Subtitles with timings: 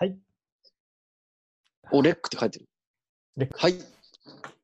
[0.00, 0.16] はい。
[1.92, 2.66] お、レックって書いてる。
[3.36, 3.74] レックはい。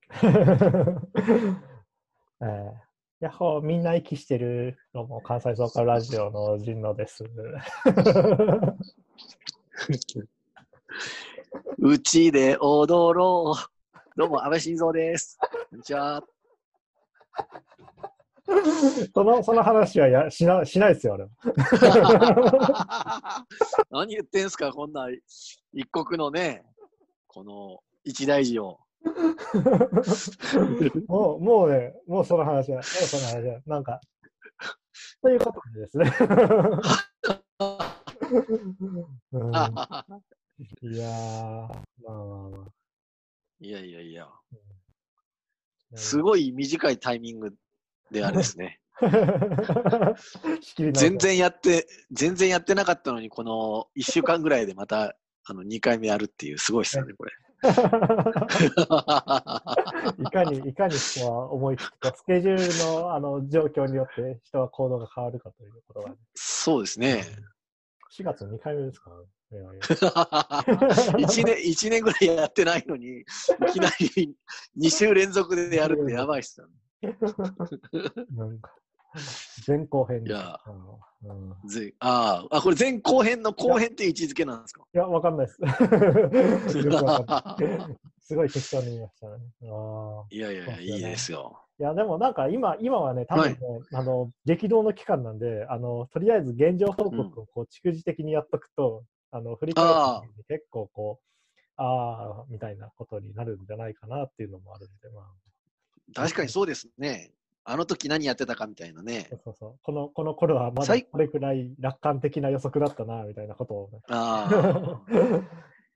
[2.40, 2.72] えー、
[3.20, 7.22] やっほー、みんな息してるのも関西ソーカルラジオの陣野です。
[11.80, 13.56] うちで踊ろう。
[14.18, 15.36] どうも、安倍晋三です。
[15.38, 16.24] こんにちは。
[19.14, 21.30] そのその話はやしなしないですよ、俺も。
[23.90, 25.08] 何言ってんすか、こんな
[25.72, 26.64] 一国のね、
[27.26, 28.78] この一大事を。
[31.08, 34.00] もう、もうね、もうその話は、もうその話は、なんか、
[35.22, 36.12] ということでですね。
[39.32, 39.42] うん、
[40.92, 42.16] いやー、まあまあ
[42.50, 42.66] まあ。
[43.58, 44.58] いやいやいや、うん
[45.94, 47.54] すごい短いタイミング
[48.10, 48.80] であれですね。
[50.94, 57.32] 全然やって、全然やってなかったのに、この1週間ぐらいでまた、あの、2回目やるっていう、すごいっすよね、これ。
[57.66, 57.68] い
[60.30, 67.24] かに、いかに人は思いつくか、スケジュールのあの状況によって人は行動が変わるかということが、ね、そうですね。
[68.18, 69.24] 4月2回目ですからね。
[69.52, 69.70] いやいや
[71.28, 73.24] 1年、一年ぐらいやってないのに、い
[73.72, 74.36] きなり
[74.78, 76.74] 2週連続でやるってやばいっすよね。
[78.32, 78.74] なんか、
[79.66, 80.60] 前後編いや。
[81.24, 81.50] うん。
[82.00, 84.84] ああ、あ、これ前後編の後編って位置づけなんですか？
[84.94, 85.58] いや、わかんないです。
[88.20, 89.44] すごい適当に言いましたね。
[90.30, 91.62] いやいやいや、いいですよ。
[91.78, 93.58] いや、でもなんか今、今はね、多分ね、
[93.92, 101.26] あの、激動の期間なんで、あの、とりあえず現状報告をこう、蓄次的にやっとくと、あの、振り返った時に結構こう、
[101.76, 105.24] ああ、みたいなことになるんじゃないかなっていうのもあるんで、まあ、
[106.14, 107.32] 確かにそうですね。
[107.68, 109.36] あの時何やってたかみたいなねそ。
[109.36, 109.78] うそうそう。
[109.82, 114.00] この、この頃はまだ最これくらい楽観的な予測だったな、みたいなことをね。
[114.08, 115.02] ああ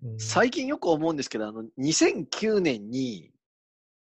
[0.03, 3.31] うん最近よく思うんですけど、あの、2009年に、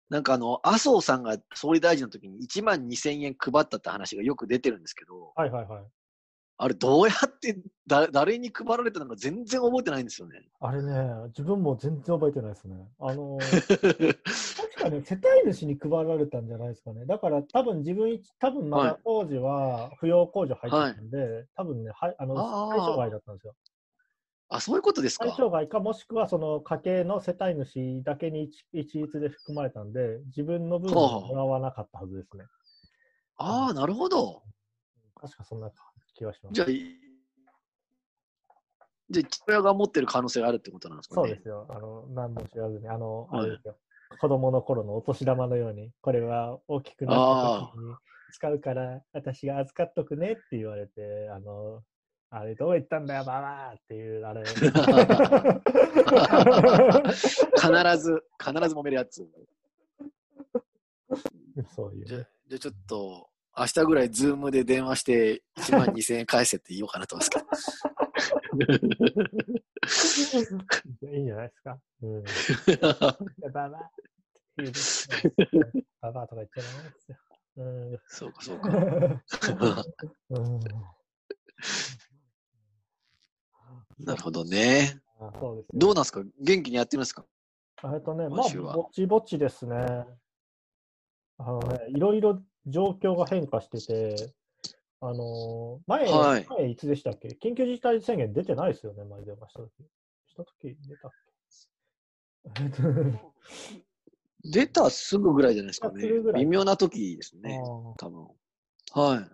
[0.08, 5.84] なんかあの、麻生さんが総理大臣の時に1万2000円配ったって話がよく出てるんですけど、はいはいはい。
[6.62, 7.56] あれどうやって
[7.86, 10.42] だ誰に配られたのか全然覚えてないんですよね。
[10.60, 10.92] あれね、
[11.28, 12.76] 自分も全然覚えてないですね。
[12.98, 14.18] あのー
[14.76, 17.06] 確かね、世帯主に配られたんじゃないですかね。
[17.06, 22.34] だから多分自分一、多分まはいだ当時は扶養控除入ってたんで、多分ね、はい、あの、
[22.68, 23.54] 対象外だったんですよ。
[24.50, 25.36] あ、そういうことです対か。
[25.38, 32.44] 象外か、もしくはその家計の世帯主だけに一一律で含まれたんで、自分の分はもらわなかったはずですね。
[33.38, 34.42] ああ、なるほど。
[35.20, 35.70] 確かそんな
[36.20, 36.52] 気がします。
[36.52, 36.74] じゃあ、い
[39.08, 41.28] じゃあ父親が持ってる可能性があるってことなんですかね？
[41.28, 41.66] そうですよ。
[41.70, 43.76] あの、何も知らずに、あの、はいあれですよ。
[44.20, 47.94] 子供の頃のお年玉のように、これは大きくなった時に
[48.32, 51.82] 使うから、私が預かっとくねって言われて、あの、
[52.28, 54.44] あれどう言ったんだよ、ばばっていう、あれ。
[54.44, 54.58] 必
[57.98, 59.26] ず、必ず揉めるやつ。
[61.74, 62.28] そういうじゃね。
[62.48, 67.82] じゃあちょっと、明日ぐらいズームで電話して1万2000円返せって言おうかなと思います
[71.00, 71.12] けど。
[71.12, 71.78] いいんじゃないですか？
[72.02, 72.22] うん。
[73.52, 73.90] ばばっ
[74.56, 74.72] ていう
[76.00, 77.18] ばばとか言っちゃダメですよ。
[77.56, 77.98] うん。
[78.06, 78.68] そうか、そうか。
[80.30, 80.60] うん
[84.02, 84.98] なるほどね。
[85.20, 86.22] あそうですよどうなんですか？
[86.40, 87.26] 元気にやってるんですか？
[87.84, 89.74] えっとね、まあ、ぼちぼちですね。
[91.38, 94.32] あのね、いろいろ状況が変化してて、
[95.00, 97.28] あのー前、はい前いつでしたっけ？
[97.28, 99.70] 緊急事態宣言出てないですよね、前電話した時。
[100.26, 101.10] した時出たっ
[102.54, 102.62] け？
[102.62, 102.82] えっと
[104.42, 107.60] 出たすぐぐらいじゃないですかね微妙な時ですね。
[107.98, 108.28] 多分。
[108.92, 109.26] はい。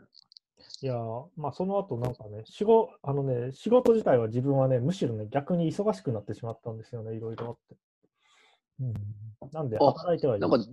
[0.83, 7.77] いやーまあその後なんかね、仕事、あのね、仕事自体は自分はね、むしろね、逆に忙しくなってしまったんですよね、いろいろあって。
[8.81, 8.95] うん、
[9.53, 10.69] なんで、あ働いてはいるなんか、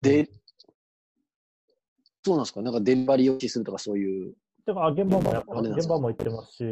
[0.00, 0.28] で、
[2.24, 2.62] そうなんですか？
[2.62, 4.34] なんかデリバリーをするとかそういう。
[4.64, 5.94] てか、あ現場もやってますあれなんですか？
[5.94, 6.66] 現場も行ってますし、あ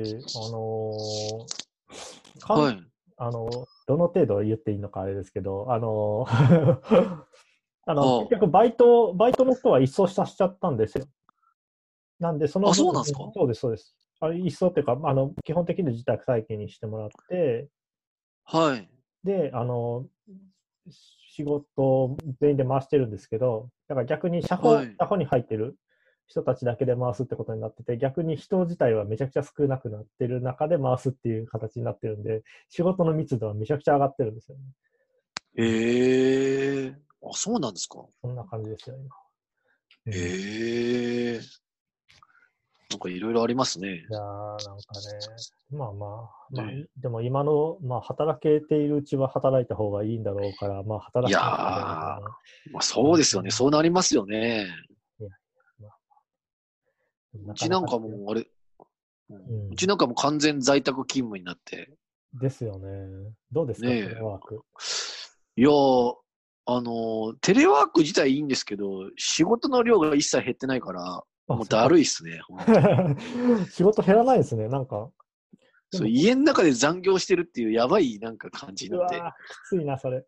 [0.51, 2.83] のーはい。
[3.19, 6.27] あの、どの程度言っていいのかあれですけど、あの、
[7.87, 11.07] あの、ああ結局バイト、バイトの人は一掃させちゃったんですよ。
[12.19, 13.31] なんで、そのそうなんですか？
[13.35, 13.95] そうです、そうです。
[14.21, 17.69] あれ一掃っていうか、あの、基本的に自宅待機にしてもらって、
[18.45, 18.89] はい。
[19.25, 20.07] で、あの、
[21.35, 25.77] 仕事を全員で回してるんですけど、だから逆に社保、はい社保に入ってる
[26.27, 34.65] 人たちだけで回すってことになってて、逆に人自体はめちゃくちゃ少なくなってる中で回すっていう形になってるんで、仕事の密度はめちゃくちゃ上がってるんですよね。
[35.57, 36.95] ええ
[37.25, 38.05] あ、そうなんですか。
[38.21, 39.05] そんな感じですよ、今。
[40.07, 41.62] うんええ
[42.93, 43.89] なんかいろいろありますね。
[43.89, 44.77] いやーなんかね、
[45.71, 46.11] まあまあ、
[46.51, 52.21] まあねでも今の、まあ、働けているうちは働いた方がいいんだろうから、まあ、働いやま
[52.79, 53.51] あ、そうですよね。
[53.51, 54.69] そうなりますよね。
[57.35, 58.47] うちなんかもう、あれ、
[59.31, 61.91] うんうちなんかもう完全在宅勤務になって。
[62.35, 63.33] ですよね。
[63.51, 64.61] どうですか、ねえテレワーク。
[65.57, 66.15] いやー、
[66.67, 71.23] あのーテレワーク自体いいんですけど、仕事の量が一切減ってないから、
[71.57, 72.41] もうだるいっすね。
[73.71, 75.11] 仕事減らないですね、なんか。
[75.95, 79.21] そう家の中で残業してるっていうやばいなんか感じなって、き
[79.69, 80.25] ついな、それ。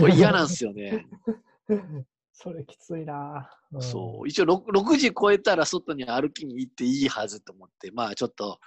[0.00, 1.06] これ嫌なんですよね。
[2.32, 3.50] それきついな。
[3.76, 4.28] んそう。
[4.28, 8.58] 一応 6, 6時超えたら外に歩きに行っていいはずと思って、まあちょっと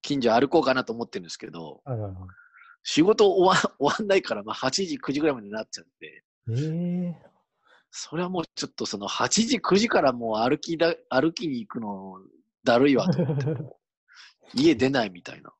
[0.00, 2.20] 近所歩こうかなと思ってるんですけど、はいはいはい
[2.84, 7.31] 仕事終わ終わんないから、まあ8時、9時ぐらいまでなっちゃって、ええ
[7.92, 12.20] それはもうちょっとその8時、9時からもう歩きだ、歩きに行くの
[12.64, 13.44] だるいわと思って、
[14.56, 15.52] 家出ないみたいな。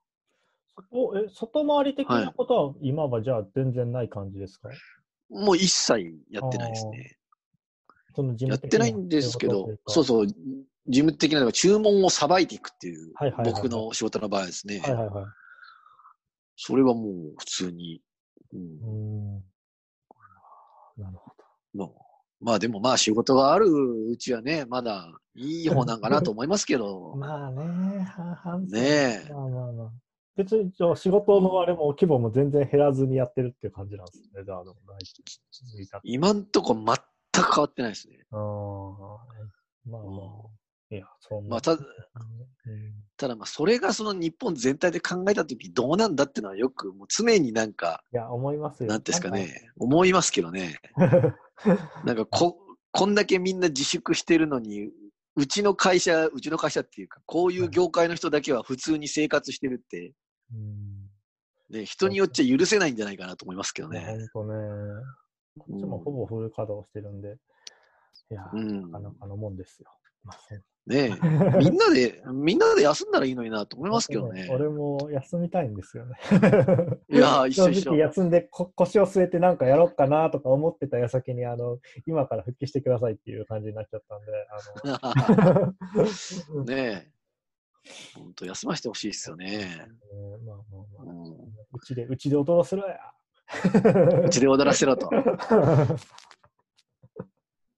[0.90, 4.70] おえ外回り的なことは今はじゃあ全然ない感じですか、
[5.28, 7.18] もう一切やってないですね。
[8.16, 10.34] その事やってないんですけど、そううそう、事
[10.86, 14.78] 務的なのが注文をさばいていくっていう、はいはいはいはい僕の仕事の場合ですね。
[14.80, 15.24] はいはいはい。
[16.56, 18.02] それはもう普通に。
[18.54, 19.44] うんうーん。
[21.02, 21.32] なるほ
[21.74, 21.88] まあ、
[22.42, 23.66] まあでもまあ仕事がある
[24.10, 27.12] うちはね、まだいい方なんかなと思いますけど。
[27.12, 27.16] ど。
[27.16, 29.32] まあね、半々ねえ。
[29.32, 29.92] まあまあまあ。
[30.34, 34.44] 別に仕事のあれも規模も全然減らずにやってるっていう感じなんですね。
[34.44, 35.82] じゃあ、でもない。
[35.82, 38.24] いた今んとこ全く変わってないですね。
[38.30, 38.38] あー
[39.86, 40.61] まあまあ。
[40.92, 41.50] いや、そんな。
[41.50, 41.78] まあた
[43.16, 48.88] ただまあそれがその日本全体で考えたときどうなんだっていうのはよくもう常になんか、いや、思いますよ。
[48.88, 50.78] なんですかね、思いますけどね。
[50.96, 51.36] なんか。
[52.04, 52.58] なんかこ、
[52.90, 54.90] こんだけみんな自粛してるのに、
[55.34, 60.12] うちの会社、うちの会社っていうか、こういう業界の人だけは普通に生活してるって、
[60.52, 64.28] うんね、人によっちゃ許せないんじゃないかなと思いますけどね。
[64.34, 65.02] 本当ね。
[65.58, 67.36] こっちもほぼフル稼働してるんで。
[68.30, 69.88] いや、うんなかなかのもんですよ。
[70.84, 74.48] ねえみんなで、みんなで休んだらいいのになと思いますけどね。
[74.50, 76.16] 俺も休みたいんですよね。
[77.08, 84.32] いやー一緒一緒正直休んでこ腰を据えてなんかやろうかなとか思ってた矢先に、あの、今から復帰してくださいっていう感じになっちゃったんで、
[84.90, 85.68] あ
[86.56, 87.12] の、 ねえ。
[88.16, 89.86] 本当休ませてほしいですよね。
[90.12, 91.32] うんまあまあまあうん
[91.74, 92.98] うちで、うちで踊らせろや。
[94.24, 95.08] うちで踊らせろと。
[95.14, 95.20] や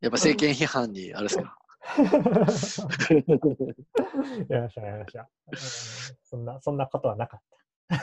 [0.08, 1.56] っぱ政権批判に、あれですか？
[4.48, 5.28] やりました、やりました。
[5.50, 5.58] うん
[6.22, 7.46] そんな、そんなことはなかった。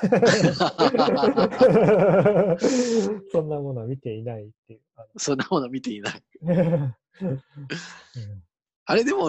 [3.32, 4.82] そんなものは見ていないっていう。
[4.96, 6.24] あそんなもの見ていない。
[8.86, 9.28] あれでも、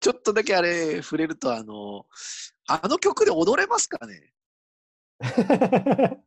[0.00, 2.06] ちょっとだけあれ触れると、あの、
[2.66, 4.32] あの曲で踊れますかね？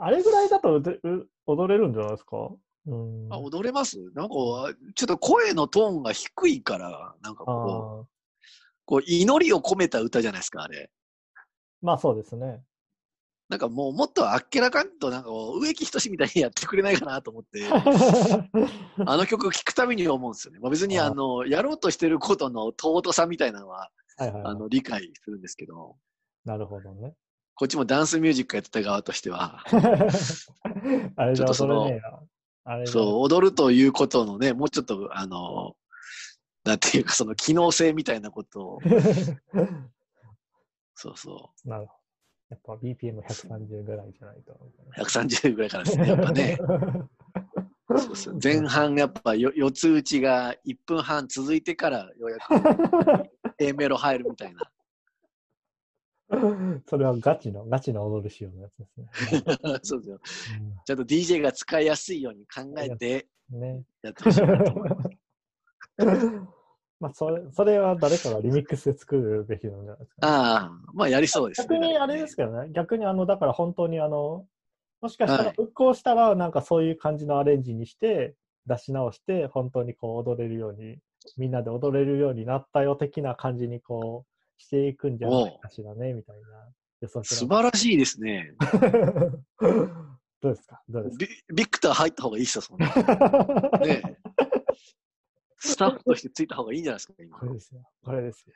[0.00, 0.82] あれぐらいだと
[1.46, 2.50] 踊れるんじゃないですか？
[2.88, 3.32] うん。
[3.32, 3.98] あ踊れます？
[4.14, 4.34] なんか、
[4.94, 8.08] ちょっと声のトーンが低いから、なんかこう、
[8.86, 10.90] こう祈りを込めた歌じゃないですか、あれ。
[11.82, 12.62] まあそうですね。
[13.48, 15.30] なんかもうもっとあっけらかんと、なんか
[15.60, 17.66] 植木仁みたいにやってくれないかなと思って、
[19.06, 20.60] あの曲聴くたびに思うんですよね。
[20.60, 25.96] まあ、別にあの、やろうとしてることの尊さみたいなのは、はいはいはいあの、理解するんですけど、
[26.44, 27.14] なるほどね。
[27.54, 29.64] こっちもダンスミュージックやってた側としては、
[31.16, 32.00] あれじゃちょっとそのね
[32.86, 35.76] そう、踊るということのね、もうちょっと、あの、
[36.64, 38.78] なんていうか、その機能性みたいなことを、
[40.94, 41.98] そうそなるほど。
[42.50, 44.52] やっぱ BPM130 ぐらいじゃないと。
[44.52, 44.56] う、
[45.00, 46.58] 130ぐらいからですね、やっぱね。
[47.96, 52.42] そうそう 前半やっぱよ四つ打ちが1分半続いてからようやく
[53.58, 54.70] A メロ入るみたいな。
[56.86, 59.08] それはガチの、ガチの踊る仕様のやつですね。
[59.82, 60.20] そうですよ。
[60.84, 63.84] ちゃんと DJ が使いやすいように考えてうんね。
[64.02, 65.10] やってほしいなと思います。
[67.00, 71.66] まあ、それ、それは誰かがリミックスで作るべきなんじゃないですか、ああ、まあやりそうですね。
[71.68, 74.46] 逆にあれですけどね、逆にあの、だから本当にあの、
[75.00, 78.34] もしかしたはいら復興したら、なんかそういう感じのアレンジにして、
[78.66, 80.98] 出し直して、本当にこう踊れるように、
[81.36, 86.68] みんなで踊れるようになったよ的な感じにこう、していくんじゃないかしらね、みたいな
[87.00, 88.52] 予想素晴らしいですね。
[90.40, 90.82] どうですか？
[90.88, 91.26] どうですか？
[91.48, 92.86] ビビクター入った方がいいっすよ、そんな。
[93.84, 94.16] ねえ
[95.60, 97.46] スタッフとしてついた方がいいんじゃないですか、今こ。
[97.46, 97.82] れですよ。
[98.04, 98.54] これですよ。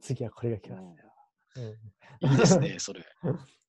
[0.00, 1.74] 次はこれが来ますよ。
[2.30, 3.04] いいですね、それ。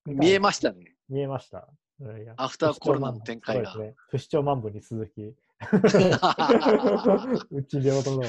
[0.06, 0.96] うん、見えましたね。
[1.08, 1.68] 見えました。
[2.36, 3.96] アフターコロナの展開がそうですね。
[4.10, 5.34] 不死鳥漫舞に続き、
[7.50, 8.22] うちで踊ろ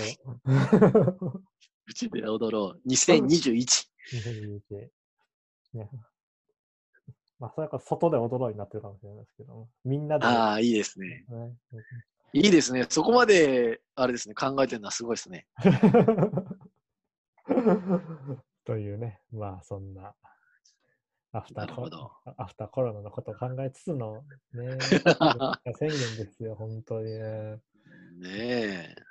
[1.90, 1.92] う。
[1.92, 2.90] うちで踊ろう。
[2.90, 3.88] 2021。
[4.14, 4.90] 2021
[5.74, 5.90] ね。
[7.40, 11.24] まあ、それから外で踊ろうになってるかもしれないですけど、みんなで、ああ、いいですね。
[11.30, 11.54] ね、
[12.34, 12.86] いいですね。
[12.90, 15.48] そこまで、あれですね、考えてるのはすごいですね。
[18.66, 20.14] というね、まあそんな、
[21.32, 22.12] アフターコなるほど。
[22.38, 24.78] アフターコロナのことを考えつつのね、
[25.78, 27.62] 宣言ですよ、本当にね。
[28.18, 29.09] ねえ。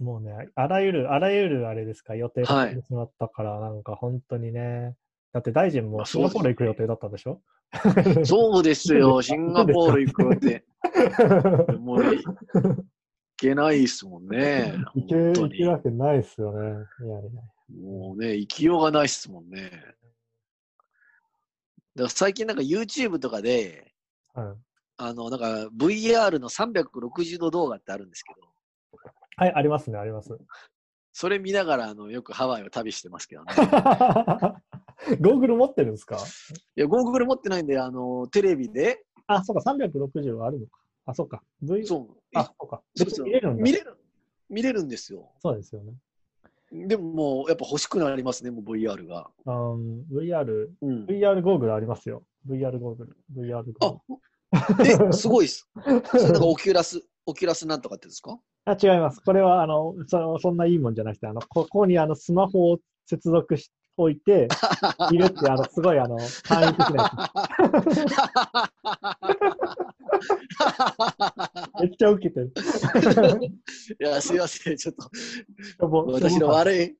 [0.00, 4.94] もうね、あらゆる、あらゆるあれですか、予定がしまったから、なんか本当にね、
[5.32, 7.40] だって大臣まもシンガポール行く予定だったんでしょ？
[8.24, 10.64] そうですよ、 シンガポール行くって。
[11.78, 12.18] もうい
[13.36, 14.74] けないですもんね。
[14.94, 16.86] 行け、行けるわけないっすよね。
[17.70, 19.70] もうね、行きようがないっすもんね。
[21.94, 23.92] だから最近なんか YouTube とかで、
[24.34, 24.56] はい、
[24.98, 28.46] あの、なんか VR の360度動画ってあるんですけど、
[29.36, 30.36] はい、ありますね、あります。
[31.12, 33.52] それ見ながらあのよくハワイを旅してますけどね。
[35.20, 36.16] ゴーグル持ってるんですか？
[36.76, 40.80] いや、ゴーグル持ってないんで、あの、テレビで、あ、そうか、360はあるのか。
[41.06, 41.42] あ、そうか。
[41.62, 42.82] V、そう、あ、そうか。
[43.24, 43.62] 見れるんだ。
[43.62, 43.96] 見れる、
[44.48, 45.30] 見れるんですよ。
[45.40, 45.92] そうですよね。
[46.72, 49.30] でももう、やっぱ欲しくなりますね、もう VR が。
[49.44, 51.04] うん VR、うん。
[51.04, 52.24] VR ゴーグルありますよ。
[52.48, 53.16] VR ゴーグル。
[53.42, 54.20] VR ゴーグ
[54.52, 55.68] あ、え、すごいっす。
[56.06, 58.32] それなんか Oculus、Oculus なんとかってですか？
[58.32, 58.38] ル。
[58.72, 59.20] あ、違います。
[59.20, 64.48] これは、あの、そそんないいもんじゃなくて、あの、ここにあの、スマホを接続しておいて、
[65.12, 67.10] いるって、あの、すごい、あの、簡易的なや
[67.90, 68.04] つ。
[71.80, 72.52] めっちゃ受けてる。
[74.00, 74.76] いや、すいません。
[74.76, 75.10] ちょっと、
[76.12, 76.96] 私の悪い、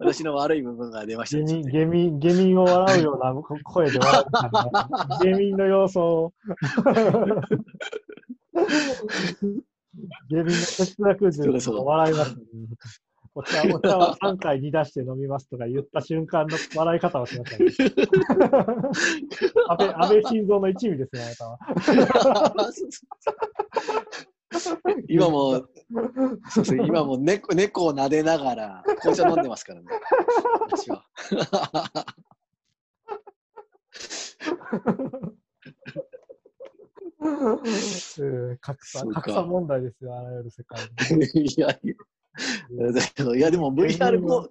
[0.00, 1.62] 私の悪い部分が出ました下ね。
[1.62, 4.88] 民、下民、下民を笑うようなこ声で笑うから、
[5.22, 6.32] 下民の様子を。
[10.28, 12.36] 下民の節約術そうそうを笑います。
[13.34, 17.70] お茶お茶は3回煮出して飲みますとか言った瞬間の笑い方をしましたね。
[19.68, 21.58] 安倍、安倍晋三の一味ですね、あなたは。
[25.08, 25.66] 今も、
[26.48, 29.86] そうそう今も猫猫を撫でながら紅茶飲んでますからね。
[30.60, 31.04] 私は。
[37.18, 40.80] うん格差格差問題ですよ、あらゆる世界
[41.16, 41.44] に。
[41.44, 41.96] いやい
[42.78, 44.48] や、だけどいやでも VR ゴ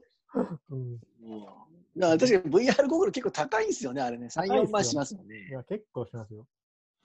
[0.69, 1.00] うん
[1.98, 4.27] だから確かに VR ゴーグル結構高いんですよね、あれね。
[4.27, 5.50] 3、高いっすよ4万しますもんいね。
[5.51, 6.45] や、結構しますよ。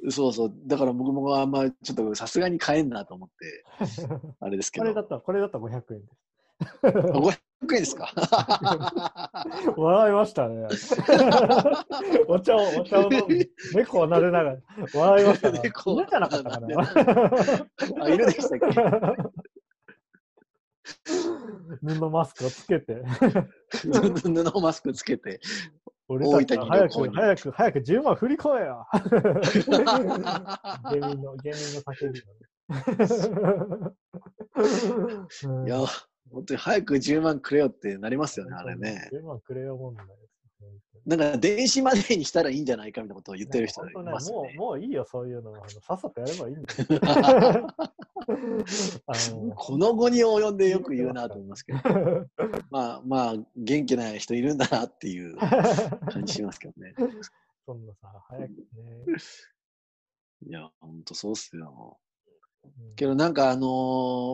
[0.09, 0.53] そうそう。
[0.67, 3.65] だから僕もあんまちょっとさすがに買えんなと思って、
[4.41, 4.85] あれですけど。
[4.85, 6.13] これだったら、これだったら500円です。
[6.83, 8.11] 500円ですか？
[9.77, 10.67] 笑いましたね。
[12.29, 13.49] お茶を、お茶を飲む。
[13.75, 14.57] 猫を撫でながら。
[14.95, 15.61] 笑いましたね。
[15.63, 16.67] 猫じゃなかったかな。
[18.05, 18.83] あ、犬でしたっけ？
[21.83, 23.03] 布マスクをつけて。
[23.83, 25.41] 布マスクつけて。
[26.09, 28.85] 俺たちは早く、早く、早く10万振り込めよ。
[30.91, 32.21] 芸人の、芸人の叫び。
[35.67, 35.79] いや、
[36.31, 39.09] 本当に早く10万くれよってなりますよね、あれね。
[39.13, 40.31] 10万くれよ問題です。
[41.07, 44.37] なんか電子マネーにしたらいいんじゃないかみたいなことを言ってる人い本当ねますね。
[44.37, 45.67] もう、もういいよ、そういうのは。
[45.69, 46.75] さっさとやればいいんだ
[47.55, 47.67] よ。
[49.57, 51.79] この後に及んでよく言うなと思いますけど、
[52.71, 56.95] まあまあ、元気な人いるんだなっていう感じしますけどね。
[57.65, 58.57] そんなさ、早くね。
[60.47, 61.99] いや、本当そうっすよ。
[62.65, 63.67] うんけどなんかあの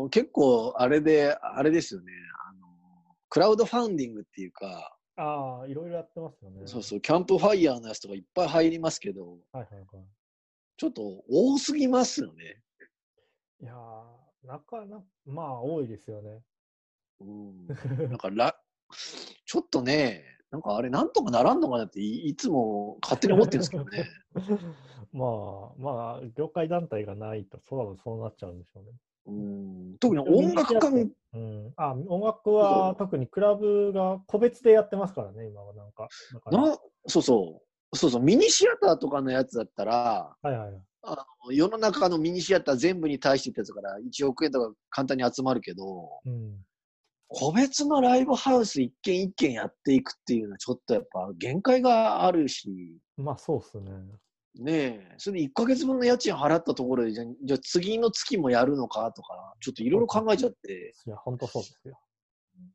[0.07, 2.13] ー結構あれで、あれですよね。
[2.49, 2.67] あのー
[3.29, 6.63] クラウドファンディングっていうか、ああ、いろいろやってますよね。
[6.67, 9.87] そうそう、キャンプファイヤーのやつとかいっぱい入りますけど、はいはいはい。
[10.77, 12.61] ちょっと多すぎますよね。
[13.63, 16.43] いやー、なかなか、まあ、多いですよね。
[17.21, 17.67] うん。
[18.09, 18.55] なんから、
[19.45, 24.09] ちょっとね、なんかあれなんとかならんのかなっていいつも勝手に思ってるんですけどね。
[25.13, 25.29] まあ、
[25.79, 28.91] まあ、業界団体がないと、そうそうなっちゃうんでしょうね。
[29.29, 36.09] うん、特に音楽家みうん、あ音楽は特にクラブが個別でやってますからね、今はなんか。
[36.51, 37.61] な、そうそ
[37.93, 40.83] う、そうそう、ミニシアターとかのやつだったら、はいはいはい。
[41.03, 45.85] あの世の中のミニシアター全部に対してってやつだから1億円とか簡単に集まるけど、
[46.25, 46.57] うん、
[47.29, 53.91] 個別のライブハウス一軒一軒やっていくっていうのはちょっとやっぱ限界があるし、まあ、そうっすね。
[54.59, 62.01] ねえ、それで1ヶ月分の家賃払ったところで、じゃあじゃあ次の月もやるのかとか、ちょっといろいろ考えちゃって、いや、本当そうですよ。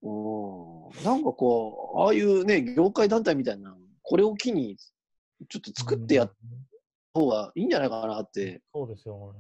[0.04, 4.78] うん、なんかこう、ああいうね、業界団体みたいな、これを機に、
[5.50, 6.72] ちょっと作ってやっうん
[7.14, 8.62] た方がいいんじゃないかなって。
[8.74, 9.40] そうですよね。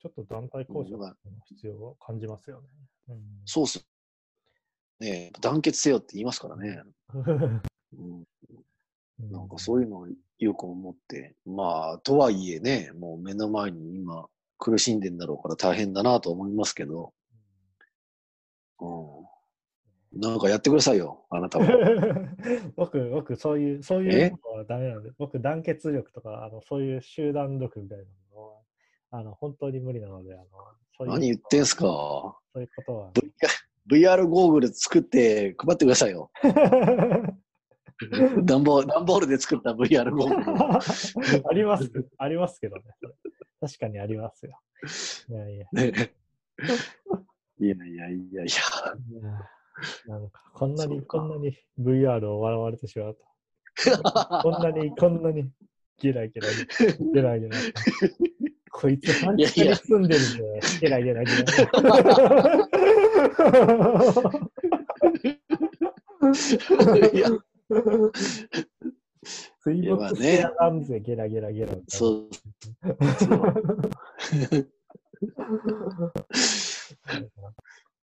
[0.00, 2.68] ちょっと団体交渉の必要を感じますよね。
[3.08, 3.84] うん、そうっす。
[5.00, 6.82] ね団結せよって言いますからね。
[7.92, 8.24] うん、
[9.30, 10.08] なんかそういうのを
[10.38, 14.26] よく思って、まあ、とはいえね、もう目の前に今
[14.58, 17.12] 苦しんでんだろうから大変だなと思いますけど、
[18.80, 21.66] うん、なんかやってくださいよ、あなたも。
[22.76, 28.60] 僕、僕、そういう、そういうのはダメなんで、僕、団結力とか、あの、そういう集団力みたいなのは、
[29.10, 30.44] あの、本当に無理なので、あの、
[30.96, 31.84] そういう何言ってんすか？
[31.84, 33.12] そういうことは。
[33.90, 36.30] VR ゴーグル作って配ってくださいよ。
[38.44, 41.44] 段ボール段ボールで作った VR ゴーグル。
[41.48, 42.82] あります、ありますけどね。
[43.60, 44.58] 確かにありますよ。
[45.28, 45.66] いやいや。
[45.72, 45.92] ね、
[47.58, 48.52] いやいやいやいや。
[50.06, 53.24] なんか、こんなに、こんなに VR を笑われてしまうと。
[54.42, 55.50] こんなに、こんなに、
[55.98, 56.48] ゲラゲラ、
[57.12, 57.56] ゲラゲラ。
[58.72, 61.40] こいつ、半地下に住んでるんで、ゲラゲラゲラ。
[67.12, 67.28] いや、
[69.62, 71.76] 水没してやがんぜ、ゲラゲラゲラ。
[71.88, 72.30] そう。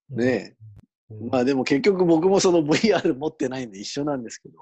[0.09, 0.55] ねえ。
[1.29, 4.59] まあでも結局僕もその VR 持ってないんで一緒なんですけど。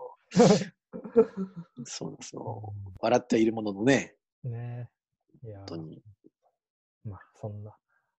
[1.85, 2.73] そうなんですよ。
[2.99, 4.15] 笑っているもののね。
[4.43, 4.89] ね
[5.43, 5.47] え。
[5.47, 6.03] いや本当に。
[7.05, 7.75] まあそんな、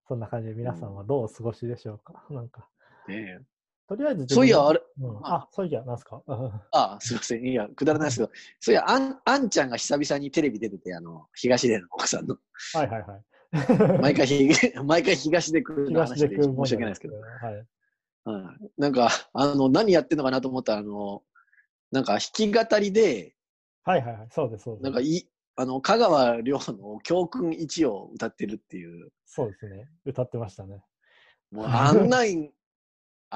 [0.08, 2.24] そんな感じで皆さんはどうお過ごしでしょうか？
[2.30, 2.68] なんか。
[3.08, 3.53] ねえ。
[3.86, 6.22] とりあえず、そういや、あれ、うん、あ、そういや、なんすか？
[6.26, 7.44] ああ、すいません。
[7.44, 12.36] いや、くだらないですけど、そういや、あん、あんちゃんが久々にテレビ出てて、あの、東出の奥さんの。
[12.74, 13.24] はいはいはい。
[14.00, 14.48] 毎回ひ、
[14.84, 17.14] 毎回東出くんの話で申し訳ないですけど。
[17.20, 17.66] はい。
[18.24, 18.70] はい。
[18.80, 21.22] なんか、あの、何やってんのかなと思ったら、あの、
[21.90, 23.36] なんか弾き語りで、
[23.84, 24.84] はいはいはい、そうです、そうです。
[24.84, 29.12] なんかい、あの、香川亮の教訓1を歌ってるっていう。
[29.26, 29.88] そうですね。
[30.06, 30.82] 歌ってましたね。
[31.52, 32.50] もう、あんなん、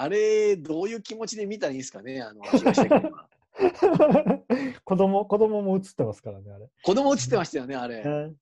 [0.01, 2.43] あれ、どういう気持ちで見たらいいんですかね、あの。
[4.85, 6.69] 子供、子供も映ってますからね、あれ。
[6.85, 8.03] 子供映ってましたよね、あれ。
[8.05, 8.33] えー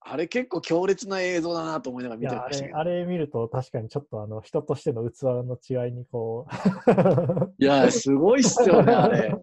[0.00, 2.78] あれ結構強烈な映像だなと思いながら見てましたけど。
[2.78, 7.54] あれ見ると確かにちょっとあの人としての器の違いにこう。
[7.58, 9.34] いや、すごいっすよね、あれ。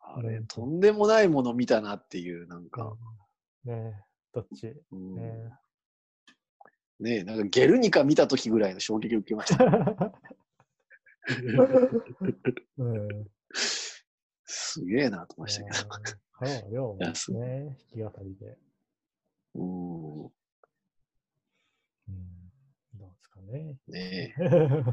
[0.00, 2.96] あれ、とんでもないもの見たなっていう、なんか。
[3.64, 3.94] ねえ、
[4.32, 4.74] どっち？
[4.90, 5.52] うんね
[7.00, 9.64] ねえ、なんかゲルニカ見た時ぐらいの衝撃を受けました。
[12.78, 13.28] うん。
[14.44, 15.88] すげえなと思いましたけど。
[16.32, 18.58] 香川亮もいやすね、弾き語りで。
[19.54, 20.24] うん。
[20.24, 20.30] うん。
[22.94, 23.78] どうですかね。
[23.88, 24.44] ねえ。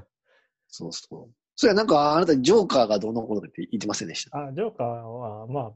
[0.68, 1.41] そうそう。
[1.62, 4.47] それはなんか、あなたジョーカーがどうのこうのって言ってませんでした？
[4.47, 5.71] あ、ジョーカーは、まあ、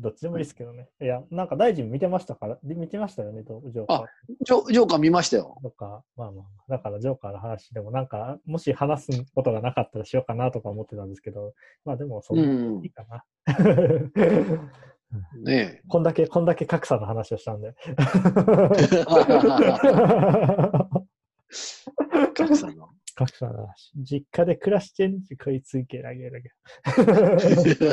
[0.00, 0.88] どっちでもいいですけどね。
[1.00, 4.06] いや、なんか大臣見てましたから、で見てましたよね、ジョーカーあ。
[4.44, 5.56] ジョジョーカー見ましたよ。
[5.62, 12.90] とか、まあまあ、だからジョーカーの話でもなんか、もし話すことがなかったらしようかなとか思ってたんですけど、まあでも、そんいい。
[12.90, 13.24] かな。
[15.44, 17.72] ねこんだけ、こんだけ格差の話をしたんで。
[17.86, 17.94] え。
[22.34, 22.88] 格差の。
[23.26, 23.92] 格差の話。
[23.96, 26.50] 実家で暮らしてんじ、こいつゲラゲラゲ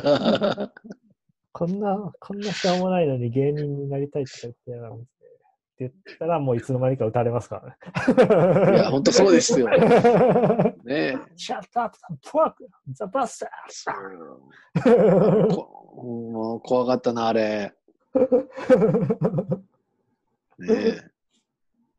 [0.02, 0.72] ラ。
[1.52, 4.58] こんな、こんなしょうもないのに芸人になりたいとか言って。
[5.78, 7.76] って言ったらもういつの間にか撃たれますからね。
[8.74, 9.68] いや、ほんとそうですよ。
[9.68, 9.78] ね
[10.88, 11.14] え。
[11.36, 12.56] Shut up, the fuck,
[12.88, 13.48] the bastard!
[13.70, 14.40] そう
[15.50, 17.76] こもう怖かったな、あれ。
[20.58, 21.00] ねえ。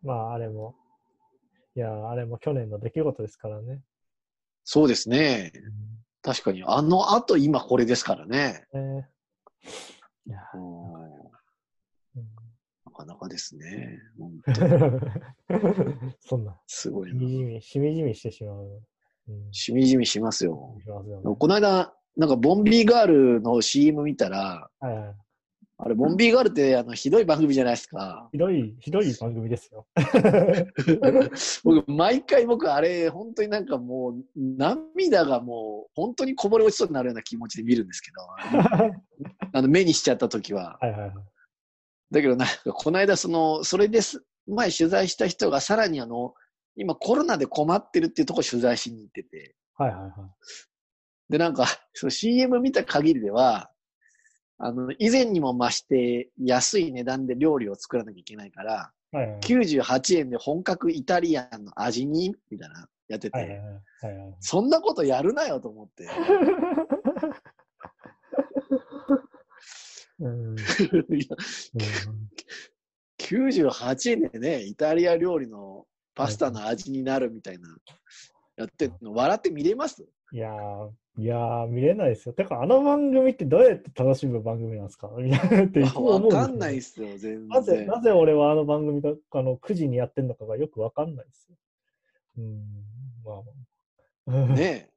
[0.03, 0.75] まあ、あれも、
[1.79, 3.83] いや、あれも去年の出来事ですからね。
[4.65, 5.53] そうですね。
[6.23, 6.65] 確かに。
[6.67, 8.67] あの後、今これですからね。
[8.75, 9.09] ね
[10.27, 11.09] いや、うんうん
[12.85, 14.01] なかなかですね。
[16.19, 17.21] そんな、すごいな。
[17.21, 18.83] しみじみ、しみじみしてしまう。
[19.29, 20.75] うん、しみじみしますよ。
[20.83, 21.37] すよね。
[21.39, 25.17] この間、なんか、ボンビーガールの CM 見たら、はいはい。
[25.81, 28.29] あれ、ボンビーガールって、あの、ひどい番組じゃないですか。
[28.33, 29.87] ひどい、ひどい番組ですよ。
[31.63, 38.23] 僕、毎回僕、あれ、本当になんかもう、涙がもう、本当にこぼれ落ちそうになるような気持ちで見るんですけど、
[39.55, 40.79] あの、目にしちゃった時は。
[40.81, 41.13] はいはいはい。
[42.11, 46.35] だけど、なんか、この間、その、それです、前取材した人が、さらにあの、
[46.75, 51.33] 今コロナで困ってるっていうとこ取材しに行ってて、はいはいはい。
[51.33, 53.71] で、なんか、その CM 見た限りでは、
[54.59, 64.37] あの、以前にも増して安い値段で料理を作らなきゃいけないから、はいはい98円で本格イタリアンの味に、みたいな、やってて、はいはいはいはいはい。
[64.41, 66.07] そんなことやるなよと思って。
[70.21, 70.51] うん。
[70.53, 70.57] うん。
[70.57, 70.57] い
[71.21, 71.27] や
[73.19, 77.69] 98円でね、イタリア料理のパスタの味になるみたいな、
[78.57, 80.07] やってるの、笑って見れます？
[80.33, 82.33] いやー、いやー、見れないですよ。
[82.33, 85.11] てか、あの番組ってどうやって楽しむ番組なんですか？
[85.19, 87.49] みたいなっていつも思うんですよわかんないっすよ、全然。
[87.49, 91.57] なぜ、なぜ俺はあの番組があの9時にやってんのかがよくわかんないですよ。
[92.39, 92.85] うん、
[93.25, 93.43] まあ
[94.27, 94.47] まあ。
[94.55, 94.91] ね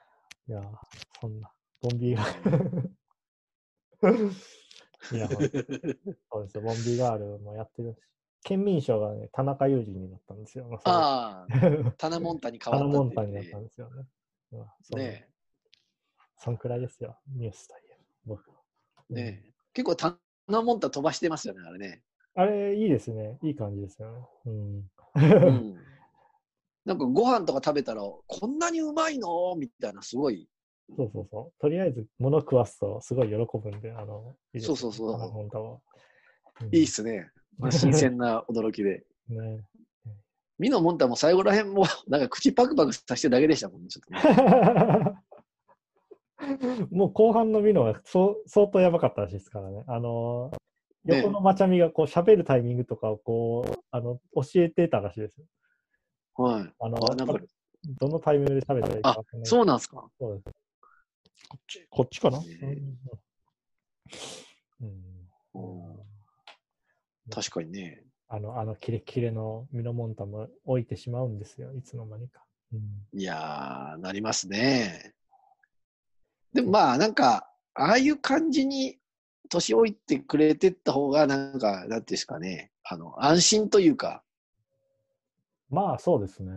[0.48, 0.64] いやー、
[1.20, 4.30] そんな、ボンビーガール。
[5.16, 5.40] いや、そう
[6.44, 7.98] ですよ、ボンビーガールもやってるし。
[8.44, 10.68] 県民賞がね、田中裕二になったんですよ。
[10.68, 14.06] まああ、タナモンタに変タわったナモンタになったんですよね。
[14.52, 14.58] ね
[14.94, 15.28] んね
[16.38, 17.94] そんくらいですよ、ニュースといえ
[18.28, 18.36] ば。
[18.36, 18.56] 僕は。
[19.10, 20.18] ね結構タ
[20.48, 22.02] ナモンタ飛ばしてますよね、あれね。
[22.34, 23.38] あれ、いいですね。
[23.42, 24.26] いい感じですよね。
[24.46, 24.90] うん。
[25.14, 25.76] うん
[26.84, 29.56] なんかご飯とか食べたら、こんなにうまいの？
[29.56, 30.48] みたいな、すごい。
[30.96, 31.60] そうそうそう。
[31.60, 35.80] とりあえず、物食わすとすごい喜ぶんで、あの、いいそうそうそう
[36.70, 37.28] いいっすね。
[37.58, 39.04] まあ新鮮な 驚きで。
[39.28, 39.66] ね。
[40.58, 44.20] ミノモンタも最後らへんも、なんか口パクパクさせてるだけでしたもんね、ちょっとね。
[46.90, 49.84] もう後半のミノはそう相当やばかったらしいですからね。
[49.86, 50.50] あの、
[51.04, 55.46] ね横のまちゃみがこう喋るタイミングとかをこう、あの、教えてたらしいですよ。
[56.34, 56.72] はい。
[56.80, 57.38] あの、あなんか
[57.84, 59.22] どのタイミングで喋ったらいいか。
[59.44, 60.08] そうなんすか？
[60.18, 60.56] そうです。
[61.48, 62.46] こっち、こっちかな、ね
[64.80, 65.96] うんうん
[67.30, 68.04] 確かにね。
[68.28, 72.44] あの、あのキレッキレのミノモンタも置いてしまうんですよ、いつの間にか。
[72.72, 75.12] うんいやー、なりますね。
[76.56, 78.96] でもまあ、なんか、ああいう感じに
[79.50, 84.22] 年老いてくれてった方が、なんか、なんていうんですかね、あの、安心というか、
[85.68, 86.52] まあ、そうですね。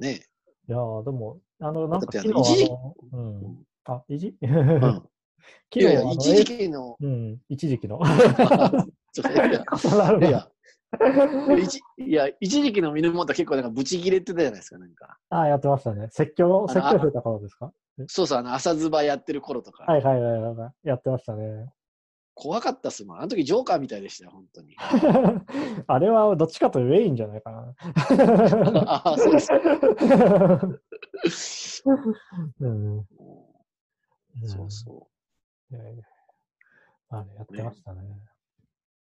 [0.00, 0.26] ね。
[0.68, 2.70] いやーでも、あの、なんか昨一時
[3.12, 3.66] うん。
[3.84, 5.02] あ、いじ昨うん。
[5.70, 8.00] 日いやいや、一時期の、うん、一時期の。
[9.14, 9.22] 重
[9.96, 10.48] なるや
[11.98, 15.18] いや、一時期のミノモンタ結構なんかブチギレってたじゃないですか、なんか。
[15.30, 16.08] あ、やってましたね。
[16.10, 17.72] 説教、あ説教増えた頃ですか？
[18.08, 19.84] そうそう、あの、朝ズバやってる頃とか。
[19.84, 20.88] はいはいはいはい。
[20.88, 21.72] やってましたね。
[22.34, 23.18] 怖かったっすもん。
[23.18, 24.74] あの時ジョーカーみたいでしたよ、本当に。
[25.86, 27.74] あれはどっちかとウェインじゃないかな。
[28.86, 29.60] ああ、そうですか。
[32.60, 32.98] うん。
[32.98, 33.06] うん
[34.48, 35.08] そうそ
[35.70, 36.04] いやいや
[37.10, 38.00] あれやってましたね。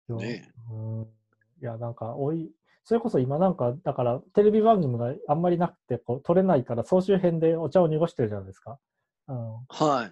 [0.08, 0.16] う。
[0.16, 1.06] ねうん、
[1.62, 2.50] いや、なんか、おい、
[2.84, 8.78] それこそ今なんか、だからテレビ番組があんまりなくて、こう、撮れないから総集編でお茶を濁してるじゃないですか。
[9.26, 10.10] あのは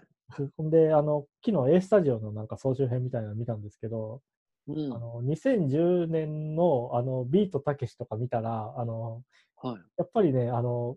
[0.57, 4.21] ほんで、あの、昨日 A スタジオのなんか総集編みたいなの見たんですけど、
[4.69, 4.73] い。
[4.73, 4.93] うん。
[4.95, 9.23] あの、2010年のあの、ビートたけしとか見たら、あの、
[9.57, 9.77] はい。
[9.97, 10.97] やっぱりね、あの、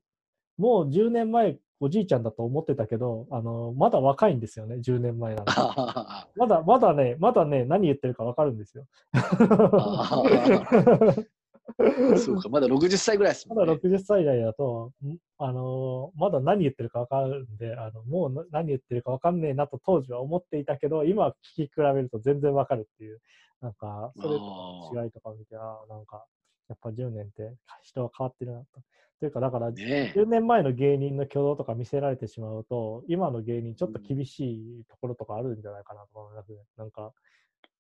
[0.58, 5.52] もう10年前、おじいちゃんだと思ってたけど、あの、まだ若いんですよね、10年前なんで。
[5.56, 8.86] あまだ、まだね、まだね、何言ってるかわかるんですよ。
[9.16, 11.26] ー
[12.18, 13.76] そうか、まだ60歳ぐらいですまもんね。
[13.76, 15.18] だ60歳代だと、ん？
[15.38, 23.20] あのーまだ何言ってるかわかるんで、あのもうな何言ってるかわかんねえなと当時は思っていたけど、今聞き比べると全然わかるっていう、
[23.62, 24.46] なんか、それとか
[24.96, 26.26] の違いとかを見て、ああ、なんか、
[26.72, 27.54] やっぱ10年って
[27.84, 28.66] 人は変わってるなと。
[29.20, 36.58] というか、だから、ね10年前の芸人の挙動とか見せられてしまうと、今の芸人ちょっと厳しいところとかあるんじゃないかなと思いますね。
[36.76, 37.14] なんか、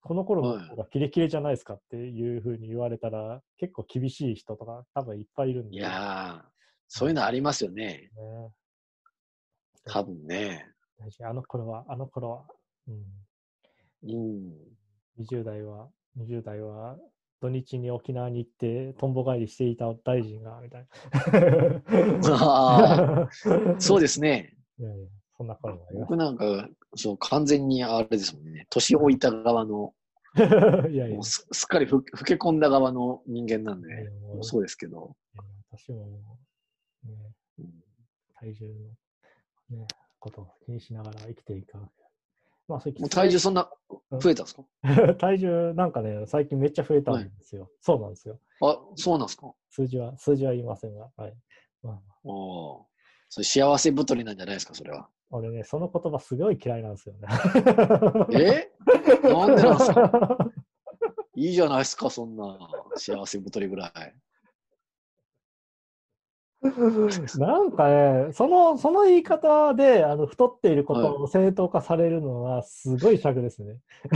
[0.03, 5.77] この頃の方がキレキレじゃないですかっていうふうに言われたら、結構厳しい人とか多分いっぱいいるんで。
[5.77, 6.49] いやー、
[6.87, 8.11] そういうのありますよね。
[8.15, 8.51] ね。
[9.85, 10.67] 多分ね。
[11.23, 12.45] あの頃は、あの頃は、
[12.87, 13.03] うん、
[14.03, 14.53] うん。
[15.19, 16.97] 20代は、20代は、
[17.41, 20.87] 土日に沖縄に行って、とんぼ返りしていた大臣が、みたい
[22.23, 23.79] あな。
[23.79, 24.55] そうですね。
[24.79, 28.67] いやいやそんな頃もありま僕なんか、そう、完全にあれですもんね。
[28.69, 29.93] 年老いた側の、
[30.35, 30.41] す。
[30.91, 35.15] いやいやもうすすっかりふ老け込んだ側の人間なんいやいで、やもうそうですけど。
[35.71, 36.05] 私も、
[37.03, 37.65] ね、うん
[38.35, 38.67] 体重
[39.71, 39.87] の、ね、
[40.19, 41.89] ことを気にしながら生きていかな。
[42.67, 43.69] まあ、体重そんな
[44.19, 44.63] 増えたんですか？
[45.19, 47.69] 体重なんかね、最近めっちゃ増えたんですよ。
[47.81, 48.39] そうなんですよ。
[48.61, 49.53] あ、そうなんですか？
[49.69, 51.09] 数字は、数字は言いませんが。
[51.17, 51.33] はい。
[51.83, 52.83] まあ、おー
[53.29, 55.09] それ幸せ太りなんじゃないですか、それは。
[55.29, 57.27] 俺ね、その言葉すごい嫌いなんですよね。
[58.33, 58.71] え？
[59.23, 60.51] なんでなんですか？
[61.35, 62.57] いいじゃないですか、そんな
[62.97, 63.91] 幸せ太りぐらい。
[67.39, 73.77] なんかね、その、その言い方で、あの、太っていることを正当化されるのは、すごい尺ですね。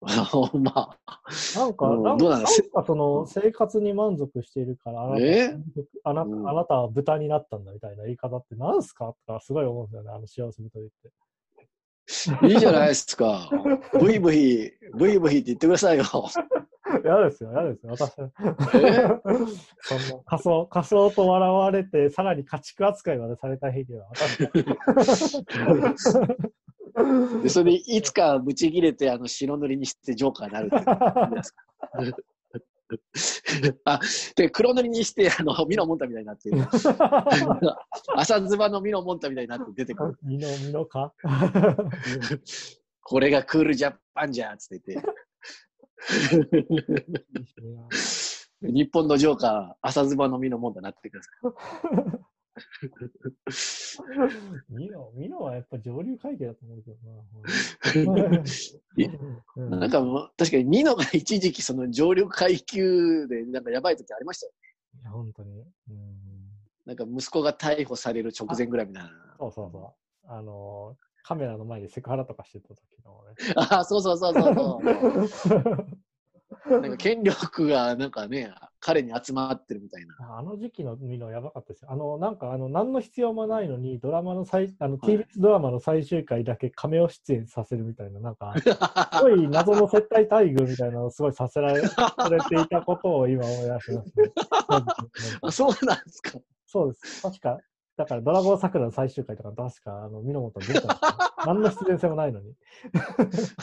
[0.00, 2.48] まあ、なんか、うんなんかなんどうなんか
[2.84, 5.56] その、生活に満足しているから、あなたえ
[6.02, 9.14] あなうんあなたは豚になったんだみたいな言い方って何すか？
[9.26, 10.88] とかすごい思うんですよね、あの幸せ太りっ
[12.40, 12.48] て。
[12.48, 13.48] いいじゃないですか。
[14.00, 16.04] ブイブイ、ブイブイって言ってくださいよ。
[17.04, 18.14] 嫌ですよ、嫌ですよ、私。
[18.16, 25.42] そんな仮想、仮想と笑われて、さらに家畜扱いまでされた日には、私。
[27.42, 32.22] でそれでいつかブチ切れて、あの、白塗りにしてジョーカーになるって。
[33.84, 34.00] あ、
[34.34, 36.58] で、黒塗りにして、あの、ミノモンタみたいになってる。
[38.16, 40.18] 朝ズバのミノモンタみたいになって出てくる。
[40.22, 41.12] ミノ、ミノか？
[43.02, 45.08] これがクールジャパンじゃんつって言って。
[48.62, 51.32] 日本のジョーカー、朝ズバのミノモンタになってください。
[54.68, 56.98] ミノ、ミノはやっぱ上流階級だと思うけど
[59.66, 59.78] な。
[59.78, 64.52] なんかもう、確かにミノが一時期その上流階級でなんかやばい時ありましたよ。
[65.02, 65.60] いや、本当に。
[65.60, 66.50] うん、
[66.84, 69.10] なんか息子が逮捕される直前ぐらいみたいな。
[69.38, 69.94] そうそうそう。
[70.32, 73.52] あのー、カメラの前でセクハラとかしてた時のね。
[73.54, 75.52] ああ、そうそうそうそうそ
[76.68, 76.80] う。
[76.82, 80.38] なんか権力がなんかね、彼に集まってるみたいな。
[80.38, 81.92] あの時期の見のやばかったですよ。
[81.92, 88.52] あの、なんか、あの、何の必要もないのに、ドラマの最、あの、TBS ドラマの最終回だけカメオ出演させるみたいな、なんか、
[89.14, 94.32] すごい謎の接待待遇みたいなのをすごいさせられされていたことを今思い出しますね。
[95.42, 96.40] あ、そうなんですか。
[96.66, 97.22] そうです。
[97.22, 97.58] 確か、
[98.00, 100.98] だから、ドラゴン桜の最終回とか、確か、あの、ミノモト出た
[101.44, 102.54] 何の必然性もないのに。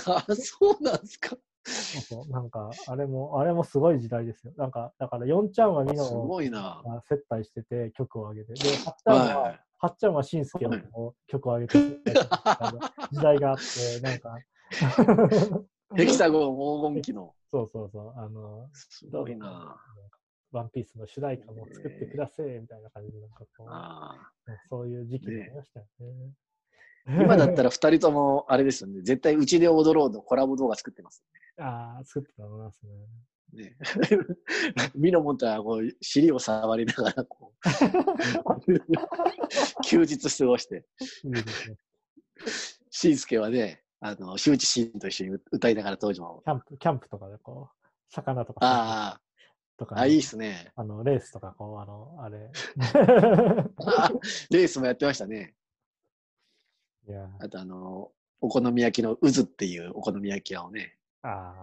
[0.05, 1.35] あ、そうなんですか。
[1.65, 4.53] そうそうなんか、あれも、あれもすごい時代ですよ。
[4.55, 6.39] なんか、だから、4ちゃんはミノを
[7.01, 11.79] 接待してて曲を上げて、で、8ちゃんは、はい、8ちゃんはしんすけを曲を上げて、
[13.11, 14.39] 時代があって、なんか
[15.95, 17.33] ヘキサゴン黄金期の。
[17.49, 18.13] そうそうそう。
[18.15, 19.81] あの、すごいな。
[20.57, 23.69] ワンピースの主題歌も作ってくださいみたいな感じで、なんかこう、
[24.69, 26.33] そういう時期になりましたよね。
[27.23, 29.01] 今だったら2人ともあれですよね。
[29.01, 31.23] 絶対うちで踊ろうのコラボ動画作ってます、
[31.57, 31.63] ね。
[31.63, 32.89] ああ、作ってたと思いますね。
[33.53, 33.77] ね
[34.93, 37.59] ミノモンタはこう尻を触りながらこう
[39.85, 40.85] 休日過ごして。
[42.89, 46.41] しんすけはね、あの、周知シーンと一緒に歌いながら当時も。
[46.43, 47.75] キャンプ、キャンプとかでこう、
[48.09, 48.65] 魚とか。
[48.65, 49.21] ああ。
[49.77, 50.71] とか、ね、あ、いいっすね。
[50.75, 52.39] あの、レースとか、こう、あの、あれ。
[54.49, 55.53] レースもやってましたね。
[57.07, 58.11] いやあとあの、
[58.41, 61.55] お好み焼きの渦っていうお好み焼き屋をね、あ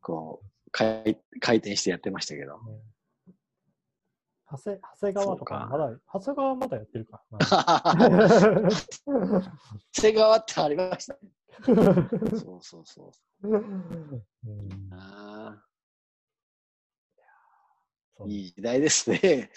[0.00, 2.52] こう回、回転してやってましたけど。
[2.62, 2.80] ね、
[4.48, 7.24] 長谷長谷川とか、まだ、長谷川まだやってるか。
[9.92, 11.20] 長谷川ってありましたね。
[12.38, 13.48] そうそうそう。
[13.48, 14.24] うん、
[14.92, 15.60] あ
[18.26, 19.20] いい時代ですね。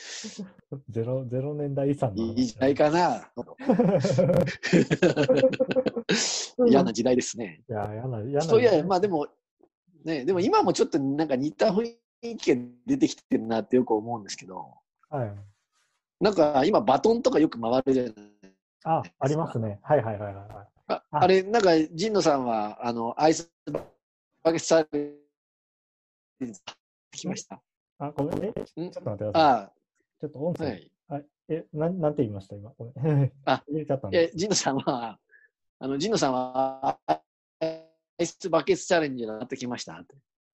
[0.89, 3.32] ゼロゼロ年代遺産いい時代かな。
[6.67, 7.63] 嫌な時代ですね。
[7.70, 8.41] いや、嫌な、嫌な。
[8.41, 9.28] そういや、まあでも、
[10.04, 14.74] ね、でも今もちょっとなんか似た雰囲気が出てきてるなってよく思うんですけど、
[15.10, 15.36] はい。
[16.20, 18.13] なんか今バトンとかよく回るじゃない
[18.84, 19.80] あ、ありますね。
[19.84, 20.46] はいはいはいはい。
[20.88, 23.52] ああれ、なんか、神野さんは、あの、アイス
[24.41, 24.88] バケツサー
[26.39, 26.63] ビス
[27.12, 27.62] 来ました
[27.99, 28.53] あ、ごめんね。
[28.53, 29.33] ちょっと待ってください。
[29.33, 29.71] あ
[30.21, 30.65] ちょっと音声。
[31.07, 32.71] はい、え、なん、なんて言いました今？
[32.77, 33.31] ごめん。
[33.45, 34.31] あ、入れちゃったんで。
[34.36, 35.19] ジンノさんは、
[35.79, 37.21] あの、ジンノさんは、ア
[38.19, 39.93] イスバケツチャレンジになってきました？
[39.93, 40.15] って。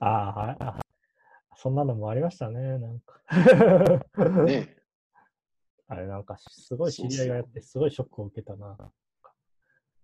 [0.00, 0.82] あはい。
[1.56, 3.20] そんなのもありましたね、なんか。
[4.44, 4.76] ね
[5.88, 8.76] あれ、なんか、すごい知り合いがやって、すごいショックを受けたな。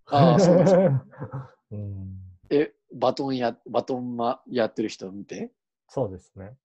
[0.06, 0.80] ああ、そうですか。
[1.70, 2.18] うん、
[2.50, 5.52] え、バトンや、バトンまやってる人を見て
[5.94, 6.56] そうですね。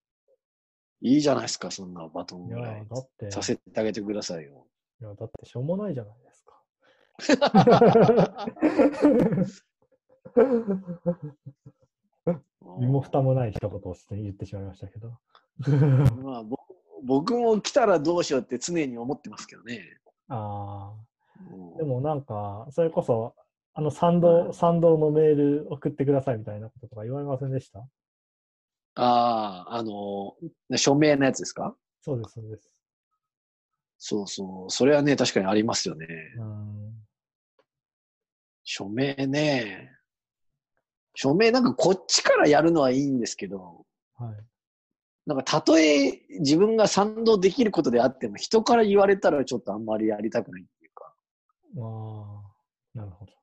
[1.01, 2.87] いいじゃないですか、そんなバトンぐらい。
[2.89, 4.65] だってさせてあげてくださいよ。
[4.99, 6.59] いや、だってしょうもないじゃないですか。
[12.79, 15.19] 身も蓋もない一言を言ってしまいましたけど。
[16.23, 16.43] まあ、
[17.03, 19.83] 僕も来たらどうしようって常に思ってますけどね。
[20.29, 21.77] ああ。
[21.77, 23.35] でもなんか、それこそ、
[23.75, 27.87] あの賛同、賛同のメール送ってくださいみたいなこととか言われませんでした？
[29.01, 30.35] ああ、あの、
[30.77, 31.75] 署名のやつですか？
[32.01, 32.69] そうです、そうです。
[33.97, 34.71] そうそう。
[34.71, 36.07] それはね、確かにありますよね。
[38.63, 39.91] 署名ね。
[41.15, 43.85] 署名なんかこっちからやるのはいいんですけど、
[44.15, 44.37] はい。
[45.25, 51.13] なんかたとえ自分が賛同できることであっても人から言われたらちょっとあんまりやりたくないっていうか。
[51.77, 51.81] あ
[52.95, 53.33] あ、なるほど。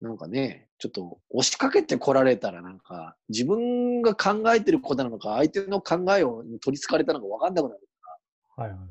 [0.00, 0.08] うん。
[0.08, 8.10] なんかね、ちょっと押しかけてこられたらなんか、自分が考えてることなのか、相手の考えを取り憑かれたのか分かんなくなるか
[8.56, 8.64] ら。
[8.64, 8.88] はいはいはい。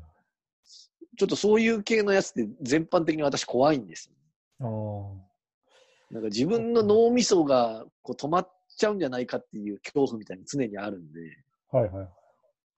[1.18, 4.10] ちょっとそういう系のやつって全般的に私怖いんです
[4.60, 5.16] よ。
[6.10, 11.20] なんか自分の脳みそがこう止まっちゃうんじゃないかっていう恐怖みたいに常にあるんで。
[11.72, 12.08] はいはい。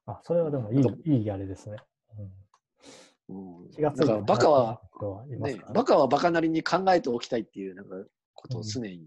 [0.07, 1.77] あ、それはでもいい、いいあれですね。
[3.29, 3.61] うん。
[3.63, 4.81] うん、だからバカは、
[5.29, 7.95] ね、バカはバカなりに考えておきたいっていうなんか
[8.41, 9.07] ことを常に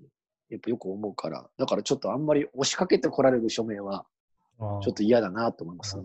[0.50, 4.06] やっぱよく思うから、だからちょっとあんまり押しかけてこられる署名は、
[4.60, 6.04] ちょっと嫌だなと思いますね。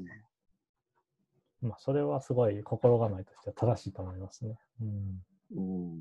[1.60, 4.58] まあ、それはすごい心構えとしては正しいと思いますね。
[4.80, 5.22] うん。
[5.56, 5.98] うん。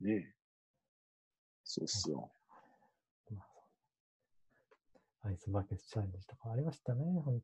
[0.00, 0.34] ねえ。
[1.64, 2.32] そうっすよ。
[3.30, 3.42] ま
[5.22, 7.40] あ、アイスバケツチャレンジとかありましたね、本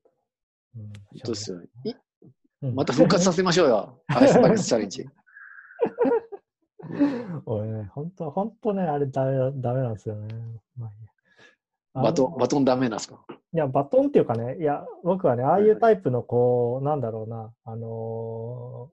[0.74, 0.86] 当に。
[0.86, 0.92] うん、
[1.24, 1.60] そうっすよ。
[2.74, 5.06] また復活させましょうよ、 アイスバケツチャレンジ。
[7.46, 10.28] 俺ね、本当、本当ね、あれダメ、ダメなんですよね。
[10.76, 10.90] ま
[11.94, 13.24] あ、バトン、バトンダメなんですか？
[13.52, 18.90] いや、バトンっていうかね、いや、僕はね、ああいうタイプの、こう、なんだろうな、あの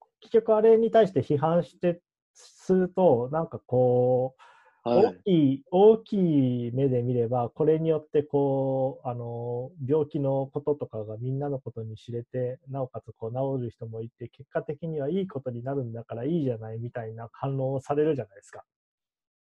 [0.00, 2.00] ー、結局あれに対して批判して
[2.34, 4.42] すると、なんかこう、
[4.88, 18.64] 大きい、大きい目で見れば、これによってこう、あの、病気のこととかがみんなのことに知れて、なおかつこう治る人もいて、結果的にはいいことになるんだからいいじゃないみたいな反応をされるじゃないですか。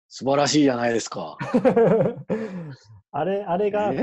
[0.08, 1.38] 素晴らしいじゃないですか。
[3.12, 3.93] あれ、あれが、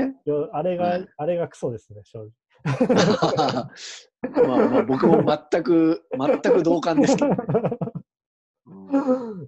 [0.53, 2.31] あれが、あれがクソですね、正直。
[4.47, 7.35] まあまあ僕も全く、全く同感ですけど、ね。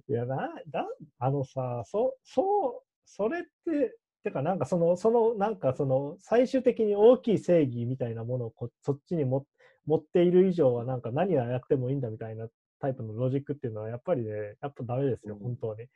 [0.08, 0.86] いやな、だ、
[1.18, 9.46] あのさ、そ、そう、それって、てかなんかその、その、なんかその、最終的に大きい正義みたいなものをこそっちにも
[9.86, 12.48] 持っている以上は、なんか何をやってもいいんだみたいな
[12.80, 15.86] タイプのロジックっていうのは、やっぱりね、やっぱダメですよ、本当に。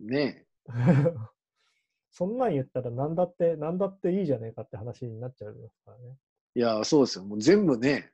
[0.00, 0.66] ねえ。
[2.10, 6.16] そんなん言ったら何だって、何だっていいじゃねえかって話になっちゃうんですからね。
[6.54, 7.24] いや、そうですよ。
[7.24, 8.12] もう全部ね、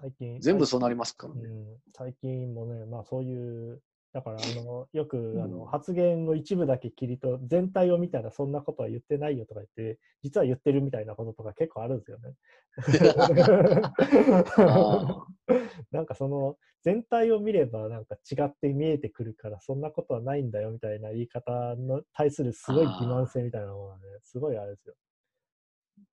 [0.00, 0.40] 最近。
[0.40, 1.28] 全部そうなりますか？
[1.28, 1.42] らね。
[1.44, 3.82] うん、最近もね、まあそういう、
[4.12, 12.34] だからあの よくあの、発言の一部だけ切りと全体を見たらそんなことは言ってないよとか言って実は言ってるみたいなこととか結構あるんですよね。
[15.90, 24.94] なんかその全体を見ればなんか違って見えてくるからそんなことはないんだよみたいな言い方の対するすごい欺瞞性みたいなものがねすごいあれですよ。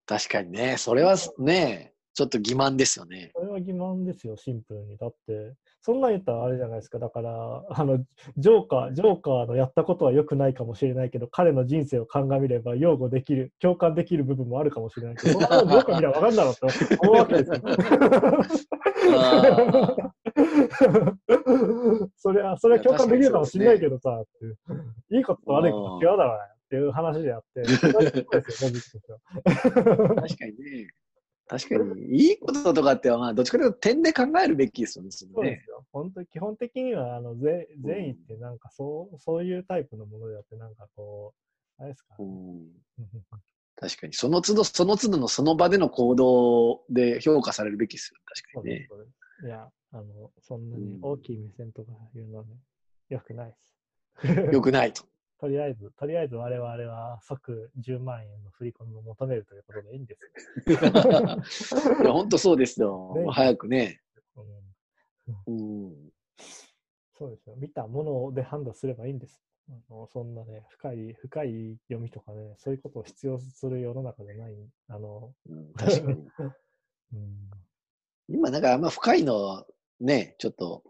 [0.06, 3.32] 確かにね、それはね、ちょっと欺瞞ですよね。
[3.34, 4.96] それは欺瞞ですよ、シンプルに。
[4.96, 7.00] だって、そんなん言ったらあれじゃないですか。
[7.00, 7.98] だから、 あの、
[8.38, 16.68] ジョーカー、ジョーカーのやったことは良くないかもしれないけど、彼の人生を鑑みれば擁護できる、共感できる部分もあるかもしれないけど、そんなのジョーカー見れば分かんだろうと
[17.02, 17.56] 思うわけですよ。
[22.16, 24.22] それは、それは共感できるかもしれないけどさ、
[25.10, 28.46] いいことと悪いこと違うだろうねっていう話であって、 確
[30.36, 30.88] かにね。
[31.46, 35.10] 確かに、いいこととかっては、まあ、どっちかというと点で考えるべきですよね。
[35.10, 35.84] そうですよ。
[35.92, 41.34] 本当に、基本的には、あの、善意ってなんか、そう、そういうタイプのものであって、なんかこ
[41.78, 42.26] う、あれですか、ね、
[43.76, 48.20] 確かに、その都度、その都度のその場での行動で評価されるべきですよ。
[48.24, 48.88] 確かにね。
[49.44, 52.56] いや、あの、そんなに大きい目線とかいうのはね、
[53.10, 53.74] よくないです。
[54.52, 55.04] よくないと。
[55.44, 60.78] とりあえず、とりあえず我々は即10万円の振り込みを求めるということでいいんですよ。
[62.02, 63.12] いや、本当そうですよ。
[63.14, 64.00] ね、早くね。
[65.46, 66.12] うん、うん、
[67.12, 67.56] そうですよ。
[67.56, 69.38] 見たもので判断すればいいんです。
[69.68, 74.54] あのそんなね、深い、深い読みとかね、そういうことを必要する世の中じゃない。
[74.88, 76.26] あの、うん、確かに。
[77.12, 77.50] うん、
[78.28, 79.66] 今、なんかあんま深いの
[80.00, 80.82] ね、ちょっと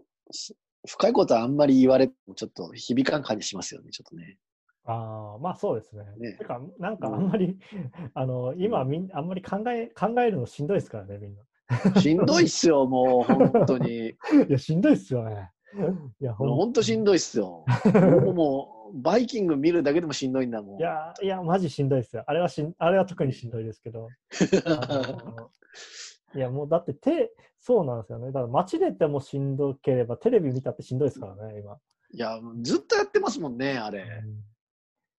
[0.87, 4.39] 深いことはあんまり言われてもちょっと響かん感じしますよね、ちょっとね。
[4.87, 6.05] ああ、まあそうですね。
[6.19, 7.57] ねてか、なんかあんまり、うん、
[8.13, 12.01] あの、今みん、あんまり考え、考えるのしんどいですからね、みんな。
[12.01, 14.09] しんどいっすよ、もう、本当に。
[14.49, 15.51] いや、しんどいっすよね。
[16.21, 17.65] いや、ほんとしんどいっすよ。
[17.95, 20.79] もう、もう、バイキング見るだけでもしんどいんだもん。
[20.79, 22.25] いや、いや、マジしんどいっすよ。
[22.27, 24.09] あれはしん、あれは特にしんどいですけど。
[26.35, 28.27] いや、もうだって手、そうなんですよね。
[28.27, 31.79] だから街でてもしんどければ、テレビ見たってしんどいですからね、今。
[32.13, 34.01] いや、ずっとやってますもんね、あれ。
[34.01, 34.45] うん、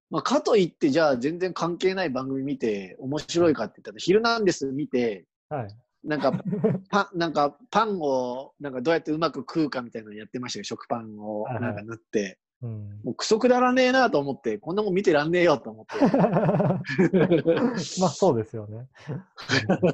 [0.09, 5.67] まあ、かといって、じゃあ全然関係ない番組見て、面白いかって言ったら、ヒルナンデス見て、はい、
[6.03, 6.31] なんか、
[6.91, 10.63] パン、なんかパンを、なんかどうやってうまく食うかみたいなのやってましたよ。
[10.63, 12.39] 食パンをなんか塗って。
[12.61, 15.95] うん、もうクソくだらねえなと思って、こんなもん見てらんねえよと思って。
[17.99, 18.87] まあそうですよね。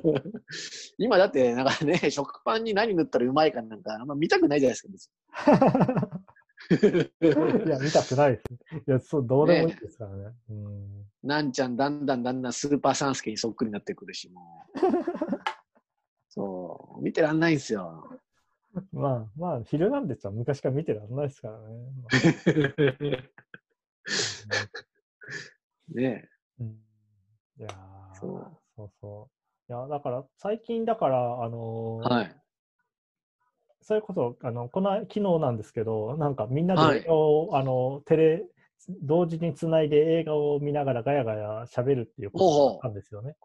[0.98, 5.14] 今だってなんかね、食パンに何塗ったらうまいかなんかあんま見たくないじゃないですか、
[6.72, 8.44] いや、見たくないです。
[8.88, 10.26] いや、そう、どうでもいいですからね。
[10.26, 11.06] ねうん。
[11.24, 14.80] なんちゃん、だんだんだんだんスーパーサンスケにそっくりになってくるし、もう。
[16.30, 18.08] そ見てらんないんですよ。
[18.94, 21.68] ま あまあ、ヒルナンデスは昔から見てらんないですからね。
[25.94, 26.68] ねうん、
[27.60, 27.68] いや
[28.14, 29.30] そうそうそ
[29.70, 29.74] う。
[29.74, 32.36] いや、だから最近だから、あのーはい。
[33.84, 38.46] それこそ、あの、この、昨日なんですけど、なんかみんなはいで映画を、あの、テレ、
[39.02, 43.36] 同時につないで映画を見ながらガヤガヤ喋るっていうことがあったんですよね。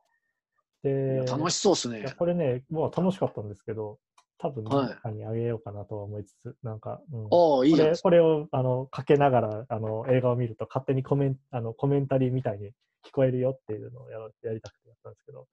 [0.84, 2.14] いやで、楽しそうですね。
[2.16, 3.98] これね、もう楽しかったんですけど、
[4.38, 7.72] 多分はい皆さんにあげようかなとは思いつつ、なんか、うん、おおいい。
[7.72, 12.70] これこれをあのかけながらあの映画を見ると勝手にコメンあのコメンタリーみたいに
[13.06, 15.46] 聞こえるよっていうのをやろやりたくてやったんですけど、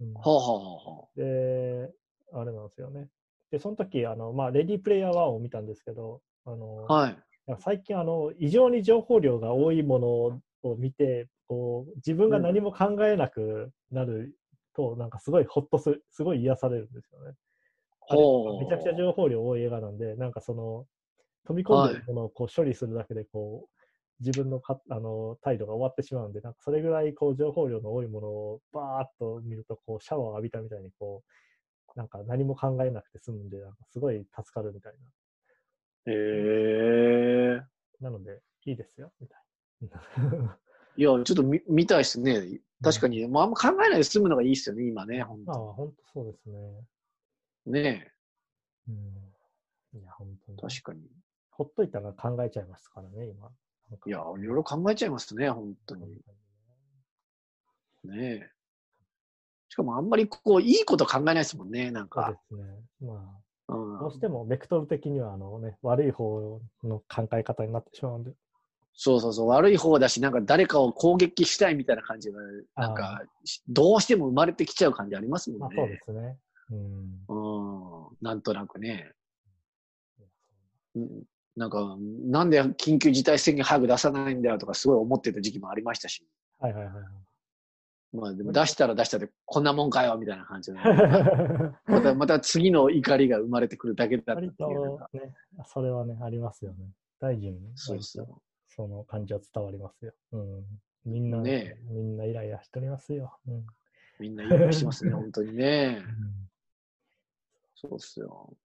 [0.00, 1.90] うんはあ、はあはあ、で、
[2.32, 3.08] あれなんですよね。
[3.50, 7.16] で、その時あの、まあ、レディープレイヤー1を見たんですけど、あのはい。
[7.60, 10.08] 最近あの、異常に情報量が多いもの
[10.70, 14.34] を見て、こう自分が何も考えなくなる
[14.74, 17.34] と、なんかすごいほっとする、すごい癒されるんですよね。
[18.60, 20.86] めちゃくちゃ情報量多い映画なんで、なんかその、
[21.46, 23.70] 飛び込んでるものをこう処理するだけで、こう、
[24.20, 31.22] 自分のかあの態度が終わってしまうんで、なんかそれぐらいこう情報量の多いものをバーッと見ると、こうシャワーを浴びたみたいに、こ
[31.94, 34.92] う、なんか何も考えなくて済むんで、なんかすごい助かるみたい
[36.06, 36.12] へ
[37.56, 37.60] え。
[38.00, 38.10] な。
[38.10, 39.36] なので、いいですよ、みた
[39.82, 40.58] いな。
[40.96, 42.60] いや、ちょっと見見たいですね。
[42.82, 46.54] 確かに、もうあんま考えないで済むのがいいですよね、今ね、本まあ、当本当そうですね。
[47.66, 48.12] ね
[48.88, 49.98] うん。
[49.98, 50.58] いや、本当に。
[50.58, 51.00] 確かに。
[51.50, 53.50] ほっといたら考えちゃいますからね、今。
[54.06, 56.08] いや、いろいろ考えちゃいますね、本当に。
[56.10, 56.18] ね
[58.04, 58.50] ねえ。
[59.68, 62.40] しかもあんまりこう、いいこと考えないですもんね、なんそうでか。
[62.48, 62.62] すね。
[63.00, 68.32] まあ、うんどうしてもベクトル的にはあの、ね、悪い方の考え方になってしまうんで。
[68.92, 72.40] そうそうそう、悪い方だし、なんか誰かを攻撃したいみたいな感じが、
[72.76, 73.22] なんか、
[73.68, 75.76] どうしても生まれてきちゃう感じありますもんね。
[75.76, 76.38] まあそうですね。
[76.70, 77.24] うん。
[77.28, 79.12] うん、なんとなくね。
[80.94, 81.24] うん
[81.56, 81.96] なんか、
[82.26, 86.26] なんで緊急事態宣言早く出さないんだよとかすごい思ってた時期もありましたし。
[86.58, 86.94] はいはいはい
[88.14, 94.74] まあでも出したら出したで、こんなもんかよみたいな感じで、は また、また次の怒りが生まれてくるだけだったってい割
[95.12, 95.16] う。
[95.18, 95.34] ね、
[95.64, 96.92] それはね、ありますよね。
[97.18, 98.26] 大臣にそうそう。
[98.68, 100.12] その感じは伝わりますよ。
[100.30, 100.64] うん。
[101.04, 103.36] みんな、ねみんなイライラしておりますよ。
[103.48, 103.66] うん。
[104.20, 106.00] みんな言いしますね、 本当にね。
[107.88, 108.56] そうっすよ。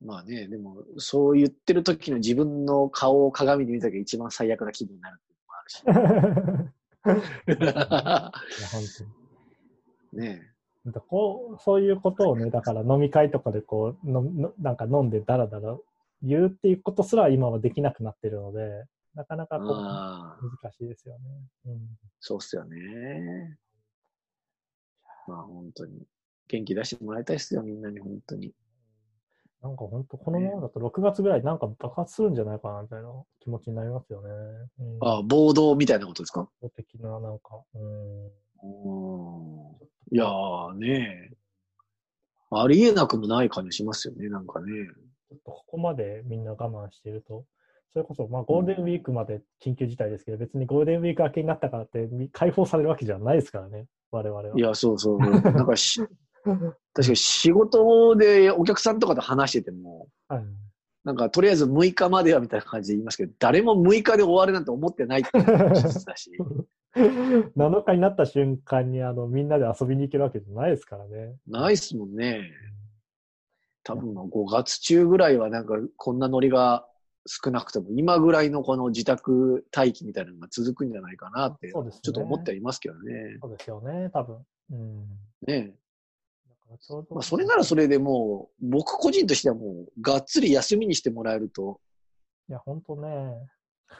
[0.00, 7.62] まあね、でも、そう言ってる時の自分の顔を鏡で見た時が一番最悪な気分になるっていうのもあるし。
[7.62, 7.64] い
[8.62, 10.20] や、本当に。
[10.24, 10.52] ね
[10.84, 15.76] なんかこう、そういうことをね、だから飲み会とかでこう、ののなんか飲んでダラダラ
[16.22, 18.84] 言うっていうことすら今はできなくなってるので、
[19.14, 21.24] なかなかこう難しいですよね。
[21.66, 21.98] うん。
[22.20, 23.58] そうっすよね。
[25.26, 26.06] まあ本当に。
[26.48, 28.52] 元気出してもらいたいっすよ、みんなに本当に。
[29.62, 33.08] なんか本当、このままだと6月ぐらいなんか爆発するんじゃないかなみたいな
[33.40, 34.30] 気持ちになりますよね。
[34.78, 36.48] うん、ああ、暴動みたいなことですか？
[36.76, 38.26] 的な、なんか、うん。
[38.26, 39.76] うん。
[40.10, 41.32] いやーね
[42.50, 44.72] ありえなくもない感じしますよね、なんかね。
[45.28, 47.44] ちょっとここまでみんな我慢していると、
[47.92, 54.56] それこそ、まあ、ゴールデンウィークまで緊急事態ですけど、別にゴールデンウィーク明けになったからってみ解放されるわけじゃないですからね、我々は。
[54.56, 55.18] いや、そうそう。
[55.18, 56.00] なんかし、
[56.48, 60.44] 確かに仕事でお客さんとかと話してても、はい、
[61.04, 66.30] なんかとりあえず6日まではみたいな感じで言いますけど、誰も6日で終わるなんて思ってないっていうのが事実だし。
[66.96, 71.36] 7日になった瞬間にあのみんなで遊びに行けるわけじゃないですからね。
[71.46, 72.50] ないっすもんね。
[73.84, 76.86] 多分もう5月中ぐらいはなんかこんなノリが
[77.26, 83.38] 少なくても、今ぐらいのこの自宅待機みたいなのが続くんじゃないかなって、ちょっと思ってはいますけどね。
[83.40, 84.38] そうですよね、多分。
[84.72, 85.06] うん。
[85.46, 85.74] ね
[87.10, 91.80] まあ、それならそれでもう、僕個人としてはもう、がっつり休みにしてもらえると、
[92.48, 93.50] いや、本当ね。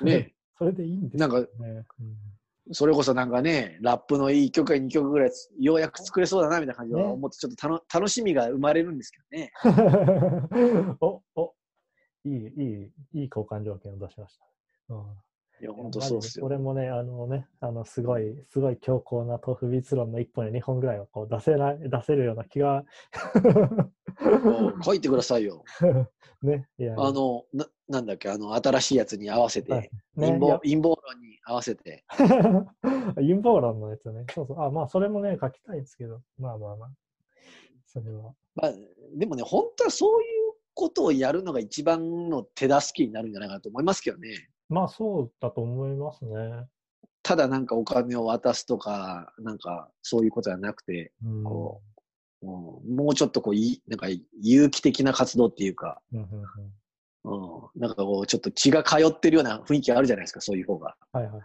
[0.03, 1.87] ね、 それでいいんですなんかよね。
[2.01, 2.16] うん
[2.71, 9.53] それこそなんかね、ラップの1曲や2曲ぐらいようやく作れそうだなみたいな感じでね思って、ちょっとたの楽しみが生まれるんですけどね。
[11.01, 11.55] お、お、
[12.25, 14.45] いい、いい、いい交換条件を出しました。
[14.91, 15.16] うん
[15.61, 16.46] いや、本当そうっすよ。
[16.46, 22.84] 俺もね、あのね、あの、すごい、すごい強硬な豆腐ビーツ論の1本や2本ぐらいはこう出せない、出せるような気が、
[24.84, 25.64] 書いてくださいよ。
[26.42, 32.04] ね、いや、あの、ななんだっけ、あの、新しいやつに合わせて、はい陰ね、いや謀陰謀論に合わせて。
[33.16, 34.24] 陰謀論のやつね。
[34.32, 34.61] そうそう。
[34.61, 36.90] あ、まあ、それもね、書きたいんですけど、まあまあまあ。
[37.86, 38.34] それは。
[38.54, 38.72] まあ、
[39.16, 44.48] でもね、本当はそういうことをやるのが一番の手助けになるんじゃないかなと思いますけどね。
[44.69, 46.66] まあ、そうだと思いますね。
[47.23, 51.83] ただなんかお金を渡すとか、なんかそういうことじゃなくて、うん、こ
[52.43, 54.07] うん、もうちょっとこう、いなんか
[54.41, 56.27] 有機的な活動っていうか、うん、
[57.77, 60.97] なんかこう、ちょっと血が通ってるような雰囲気あるじゃないですか、そういう方が。
[61.12, 61.43] はいはい。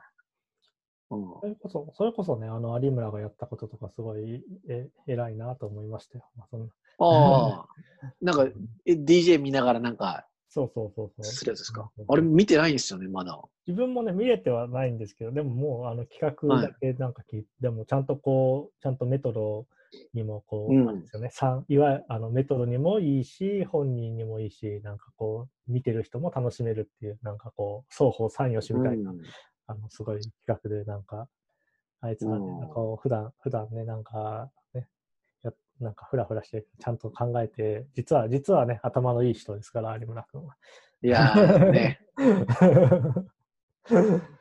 [1.11, 6.25] うん、それこそ、それこそね、あの、有村がやったこととかすごいえ偉いなと思いましたよ。
[6.35, 6.69] まあ、そん
[6.99, 7.67] ああ、
[8.21, 8.45] なんか、
[8.85, 11.23] え、DJ 見ながらなんか、そうそうそうそう。
[11.23, 11.89] するやつですか。
[12.07, 13.41] あれ見てないんですよね、まだ。
[13.65, 19.65] 自分もね、見れてはないんですけど、でももうあの企画だけなんか聞はい、でもちゃんとこう、ちゃんとメトロ
[20.13, 21.31] にもこう、うん、なんですよね、
[21.69, 29.21] いわゆるあのメトロにもいいし、本人にもいいし、なんかこう、見てる人も楽しめるっていう、なんかこう、双方三様しみたいな、うん、
[29.65, 31.27] あの、すごい企画で、なんか、
[32.01, 34.87] あいつがね、うん、こう普段、普段ね、なんか、ね、や
[35.83, 40.55] なんかふらふらして、ちゃんと考えて、実は、実はね、頭のいい人ですから、有村君は。
[41.03, 41.99] いやーね。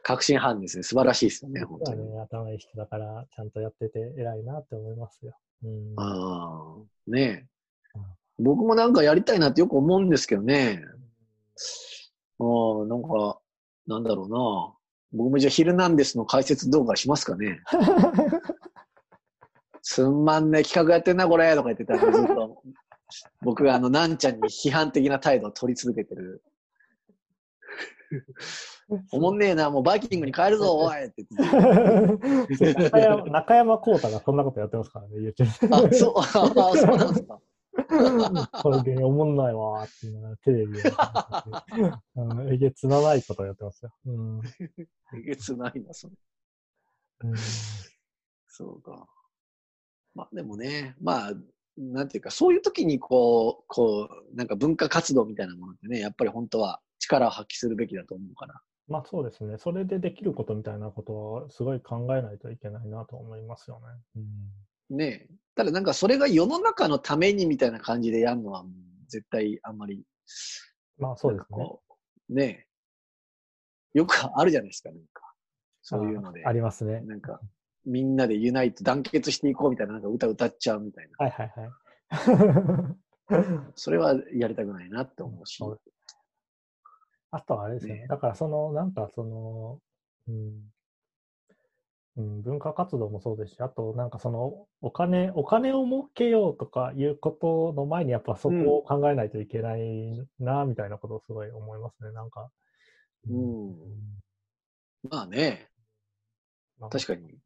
[0.03, 0.85] 確信犯ですね。
[0.85, 2.11] 素晴らしいですよね、本当に。
[2.11, 5.37] ね、頭いい人だから、ちゃんとやってて偉いなって思いますよ。
[5.65, 7.47] うん、ああ、ねえ、
[8.39, 10.83] 僕もなんかやりたいなってよく思うんですけどね。
[12.39, 13.41] ああ、なんか、
[13.87, 14.75] なんだろうな。
[15.13, 17.61] 僕もじゃあ、ヒルナンデスの解説動画しますかね。
[19.83, 22.63] すんまんね、企画やってんな、これとか言ってたら、ずっと、
[23.43, 26.43] 僕があの、なんちゃんに批判的な態度を取り続けてる
[29.11, 35.45] おもんねえな、もうバイキングに帰るぞ、おいって中山中山幸太がそんなことやってますからね、YouTube。
[35.75, 37.41] あ、そう、あそうなんですか。
[38.63, 40.93] これ芸おもんないわーっていうのがテレビで。
[42.53, 43.95] えげつなないことやってますよ。
[44.05, 44.41] うん、
[45.17, 46.13] えげつないな、それ。
[47.25, 47.35] うん、
[48.47, 49.07] そうか。
[50.15, 51.33] まあでもね、まあ、
[51.77, 58.61] なんていうか、そういう時にこう、こう、なんか文化活動みたいなものってね、やっぱり本当は力を発揮するべきだと思うから。
[58.89, 59.57] まあそうですね。
[59.59, 64.23] それでできることみたいなことはすごい考えないといけないなと思いますよね。
[64.91, 68.65] うん、ねただなんかそれが世の中のためにみたいな感じでやるのは
[69.09, 70.05] 絶対あんまり。
[70.99, 71.47] まあそうです
[72.29, 72.45] ね。
[72.45, 72.67] ね
[73.95, 75.35] よくあるじゃないですか、なんか。
[75.83, 76.45] そういうので。
[76.47, 77.01] ありますね。
[77.01, 77.41] なんか、
[77.85, 81.27] みんなでユナイト団結していこうみたいななんか歌歌っちゃうみたいな。
[81.27, 81.73] はいはいはい。
[83.75, 85.63] それはやりたくないなって思うし。
[85.65, 85.81] う
[87.31, 88.03] あとはあれですよね。
[88.03, 89.79] ねだからその、なんかその、
[90.29, 90.73] うん、
[92.17, 102.51] うん、文化活動もそうですし、あとなんかそのお金、お金を儲けようとかいうことの前にやっぱそこを考えないといけないな、みたいなことをすごい思いますね、なんか。
[103.31, 103.69] うん。
[103.69, 103.77] うん、
[105.09, 105.69] まあね。
[106.79, 107.39] まあ、確かに。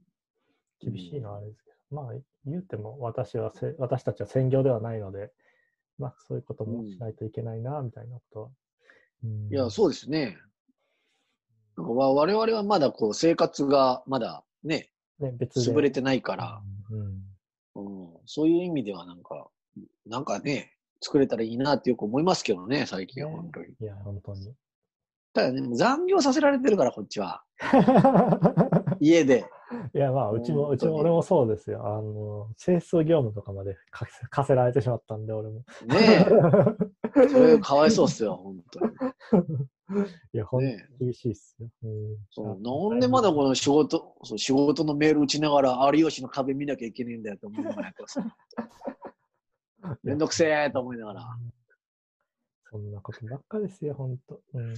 [0.80, 2.14] 厳しいのはあれですけど、まあ
[2.44, 5.30] 言うても私はせ、私たちは専業ではないので、
[5.98, 8.50] まあそういうこともしないといけないな、みたいなことは
[9.50, 10.36] いや、そうですね。
[11.76, 16.62] なんか我々はまだこう生活がまだね、ね別潰れてないから、
[17.74, 19.48] うん、うん、そういう意味ではなんか、
[20.06, 23.66] なんかね、作れたらいいなってよく思いますけどね、最近は本当に。
[23.80, 24.54] いや、本当に。
[25.34, 27.42] ただね、残業させられてるから、こっちは。
[29.00, 29.44] 家で。
[29.94, 31.86] いや、まあ、うちも、うちも、俺もそうですよ。
[31.86, 33.76] あの、清掃業務とかまで
[34.30, 35.54] 課せられてしまったんで、俺も。
[35.54, 35.64] ね
[37.16, 37.26] え。
[37.28, 38.92] それかわいそうっすよ、本当に。
[40.32, 41.68] いや、ほんと厳しいっすよ。
[41.82, 48.20] うん、そうなんでまだこの仕事、そう仕事のメール打ちながら、有吉の壁見なきゃいけねえんだよ と思いながらやってます。
[50.02, 51.22] めんどくせえと思いながら。
[52.70, 54.40] そんなことばっかですよ、ほんと。
[54.54, 54.74] うん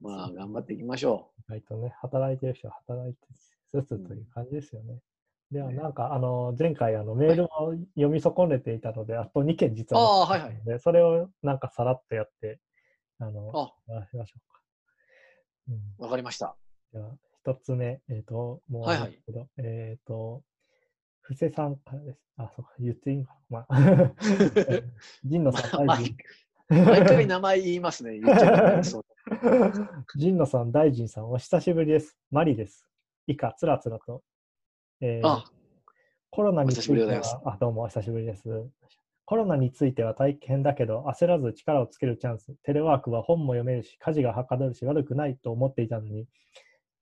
[0.00, 1.52] まあ、頑張っていきましょう。
[1.54, 3.18] 意外とね、働いてる人は働いて
[3.72, 4.98] つつという感じですよね。
[5.50, 12.60] うん、では、なんか、あの、前回、あの、メールを読み損ねていたので、あと2件実はあはいはい、それをなんかさらっとやって、
[13.18, 14.58] あの、あしましょうか。
[15.98, 16.56] わ、うん、かりました。
[16.92, 17.04] じゃあ、
[17.42, 19.18] 一つ目、えっ、ー、と、もう、はいはい、
[19.58, 20.42] えっ、ー、と、
[21.20, 22.20] 布施さんからです。
[22.36, 23.42] あ、そうか、言っていいのかな。
[23.50, 24.12] まあ、
[25.28, 25.86] 神野さん。
[25.86, 28.18] 毎回名前言いますね。
[28.18, 28.82] 言っちゃう。
[30.06, 32.16] 神野さん、大臣さん、お久しぶりです。
[32.30, 32.88] マリです。
[33.26, 34.22] 以下、つらつらと。
[35.00, 35.42] えー、
[36.30, 38.44] コロナについてはあ、どうもお久しぶりです。
[39.26, 42.54] コロナについては大変だけど、焦らず力をつけるチャンス。
[42.62, 46.26] テレワークは本も読めるし、家事がはかどるし、悪くないと思っていたのに、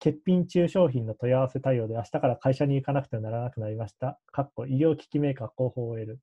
[0.03, 4.19] 欠品中商品の問い合わせ対応で明日から会社に行かなくてはならなくなりました。
[4.33, 6.21] かっこ医療機器メーカー広報を得る。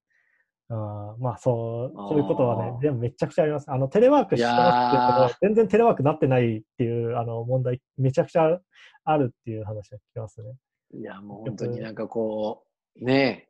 [0.70, 3.70] あまあそう、そういうことはね、でもめちゃくちゃあります。
[3.70, 8.60] あの、テレワークしてますけど、全然テレワークなってないっていうあの問題、めちゃくちゃ
[9.04, 10.54] あるっていう話が聞きますね。
[10.96, 12.64] いや、もう本当になんかこ
[13.02, 13.48] う、ね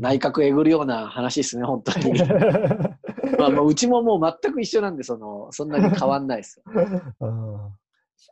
[0.00, 2.12] 内閣えぐるような話ですね、本当に。
[3.38, 6.64] まあ、もううちももう全く一緒なんで、その、そんなに変わんないですよ。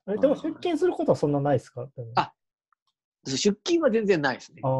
[0.08, 1.86] えでも出勤することはそんなないですか？
[2.16, 2.32] あ、
[3.26, 4.60] 出勤は全然ないですね。
[4.64, 4.70] ああ。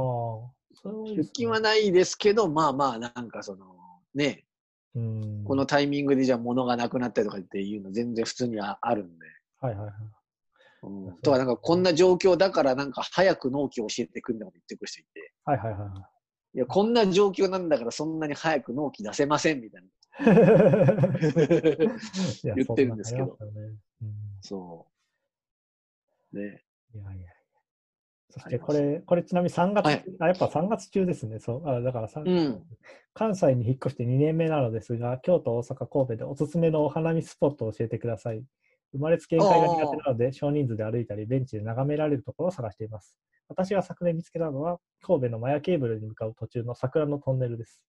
[0.85, 3.66] 出勤はないですけど、まあまあ、なんかその、
[4.14, 4.45] ね、
[4.95, 5.45] うん。
[5.45, 9.26] このタイミングでじゃあ物がなくなったりとかっていうの全然普通にああるんで。
[9.61, 9.95] はいはいはい。
[10.82, 15.80] うん、とか、なんかこんな状況だからなんか早く納期を教えてくんだこと言ってくる人いて、はいはいはい
[16.57, 19.89] いや、こんな状況なんだからそんなに早く納期出せませんみたいな。
[22.55, 23.51] 言ってるんですけどそね
[24.03, 24.87] うんそ
[26.32, 26.39] う。
[26.39, 26.62] ね。
[26.95, 27.34] いやいや。
[28.35, 31.39] そしてこれ、これちなみに3月、はいあ、やっぱ3月中ですね。
[31.39, 31.68] そう。
[31.68, 32.64] あだからさ、うん。
[33.12, 38.43] 関西に引っ越して2年目なのですが、京都、大阪、神戸でおすすめのお花見スポットを教えてください。
[38.93, 43.16] 生まれつき宴会が苦手なので、少人数で歩いたり、ベンチで眺められるところを探しています。
[43.49, 47.80] 私が昨年見つけたのは、神戸のマヤケーブルに向かう途中の桜のトンネルです。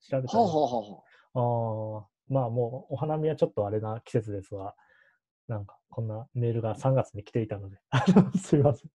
[0.00, 0.74] 調べてはあ、みます
[1.38, 4.74] はあ、まあもうお花見はちょっとあれな季節ですが、
[5.52, 7.76] なんかこんなメールが3月に来ていたので、
[8.40, 8.90] すいません。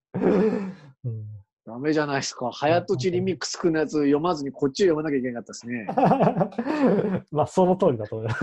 [1.05, 1.27] うん、
[1.65, 2.49] ダメじゃないですか。
[2.51, 5.85] 早とちリミックスくんのやつ読まずにこっちを読まなきゃいけなかったですね。
[7.31, 8.35] まあその通りだと思いま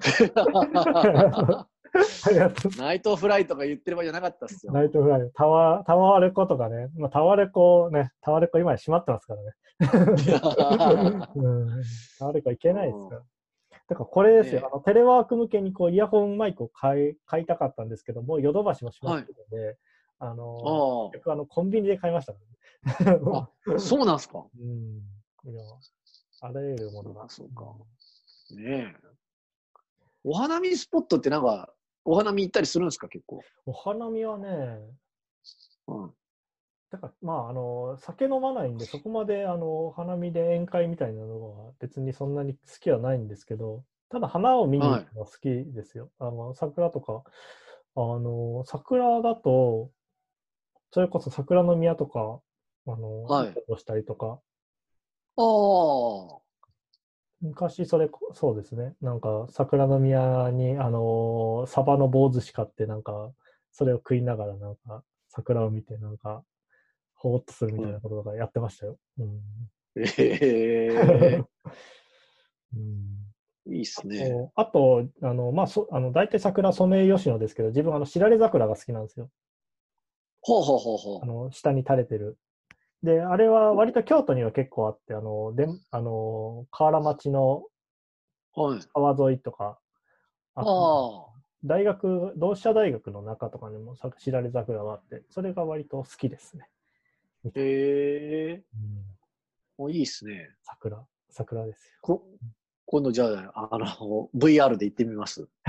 [0.00, 0.32] す。
[2.78, 4.72] ナイトフライとか言ってる場合じゃなかったっすよ。
[4.72, 9.52] ナイトフライ、タワー、タワーレコとかね、まあ、タワーレコね、タワーレコ今閉まってますからね。
[11.34, 11.66] うん、
[12.18, 13.22] タワーレコいけないですから。
[13.92, 19.76] だからこれですよ、ねあのテレワーク向けにこうイヤホンマイクを買い買いたかったんですけども、ヨドバシも閉まってるので、
[20.18, 22.38] あのあ結局あのコンビニで買いましたね。
[23.34, 24.46] あ、そうなんすか？
[24.58, 25.02] うん。
[25.44, 25.62] いや、
[26.40, 27.28] あらゆるものが。
[27.28, 27.64] そうか
[28.56, 29.06] ねえ。
[30.24, 31.72] お花見スポットってなんか、
[32.04, 33.40] お花見行ったりするんですか、結構？
[33.66, 34.80] お花見はね、
[35.86, 36.14] うん。
[36.92, 46.10] だからまあ、あの、酒飲まないんで、そこまで、あの、お花見で宴会みたいなのは別にそんなに好きはないんですけど、ただ花を見に行くのは好きですよ。
[46.18, 47.22] あの、桜とか、
[47.96, 49.90] あの、桜だと、
[50.90, 52.40] それこそ桜の宮とか、
[52.86, 54.38] あの、はいをしたりとか、
[55.36, 56.42] ああ。
[57.40, 58.94] 昔それこ、そうですね。
[59.00, 63.32] なんか、桜の宮に、あのーサバの棒寿司買って、なんか、
[63.72, 66.44] それを食いながら、なんか、桜を見て、なんか、
[67.22, 68.98] ほーっとするみたいなこととかやってましたよ。
[69.18, 69.40] うん。
[69.94, 70.38] え
[70.90, 71.44] え
[72.74, 73.22] うん
[73.72, 74.50] いいっすね。
[74.56, 79.30] あと、あの、まあ、そあの、大体桜ソメイヨシノですけど、自分、あの、しだれ桜が好きなんですよ。
[80.40, 82.38] ほうほうほうほあの、下に垂れてる。
[83.04, 87.66] で、あれは割と京都には結構あって、あの、であの、河原町の
[88.56, 88.60] う。
[88.60, 88.80] はい。
[88.92, 89.78] 川沿いとか、
[90.56, 91.32] あああ。
[91.64, 96.68] 大学、同志社大学の中とかにもさしだれ桜があって、それが割と好きですね。
[97.44, 98.62] へえ。
[98.74, 99.04] うん、
[99.78, 100.50] もういいっすね。
[100.62, 101.92] 桜、桜ですよ。
[102.00, 102.26] こ
[102.86, 105.48] 今度じゃあ、あの、VR で行ってみます？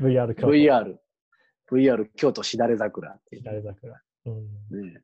[0.00, 0.48] VR 京都。
[0.48, 0.96] VR。
[1.70, 4.02] VR 京都しだれ桜っていしだれ桜。
[4.26, 5.02] うん、うね。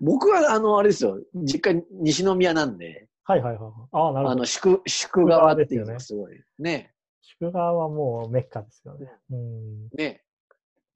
[0.00, 1.20] 僕は、あの、あれですよ。
[1.34, 3.72] 実家、西宮なんで、はいはいはい。
[3.92, 4.44] ああ、なるほどあの、。
[4.44, 6.42] 宿、宿川っていうのがすごい。
[6.58, 6.92] ね。
[7.22, 9.08] 宿川はもうメッカですよね。
[9.30, 9.88] うん。
[9.96, 10.23] ね。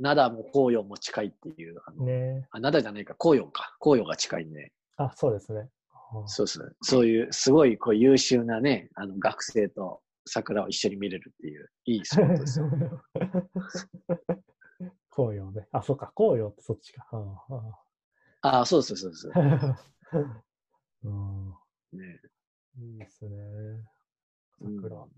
[0.00, 1.80] 灘も紅葉も近いっていう。
[1.86, 3.76] あのねあ、灘じゃないか、紅葉か。
[3.80, 4.72] 紅葉が近いんで。
[4.96, 5.68] あ、そうですね。
[5.90, 6.76] あそうです。
[6.82, 12.70] そういう、すごいこう優秀なね、あの学生と桜を一緒に見れるっていう、いいスポットですよ。
[15.10, 15.66] 紅葉ね。
[15.72, 16.12] あ、そうか。
[16.14, 17.04] 紅葉ってそっちか。
[18.40, 19.28] ああそうです、そうです。
[19.34, 19.78] ああ
[21.04, 21.54] うん
[21.92, 22.20] ね
[22.78, 23.36] いいですね。
[24.60, 24.96] うん桜。
[24.96, 25.10] そう。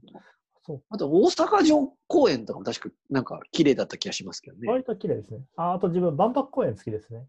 [0.91, 4.69] あと、大阪城公園とかも確かなんか綺麗だった気がしますけどね。
[4.69, 5.41] 割と綺麗ですね。
[5.57, 7.27] ああと自分、万博公園好きですね。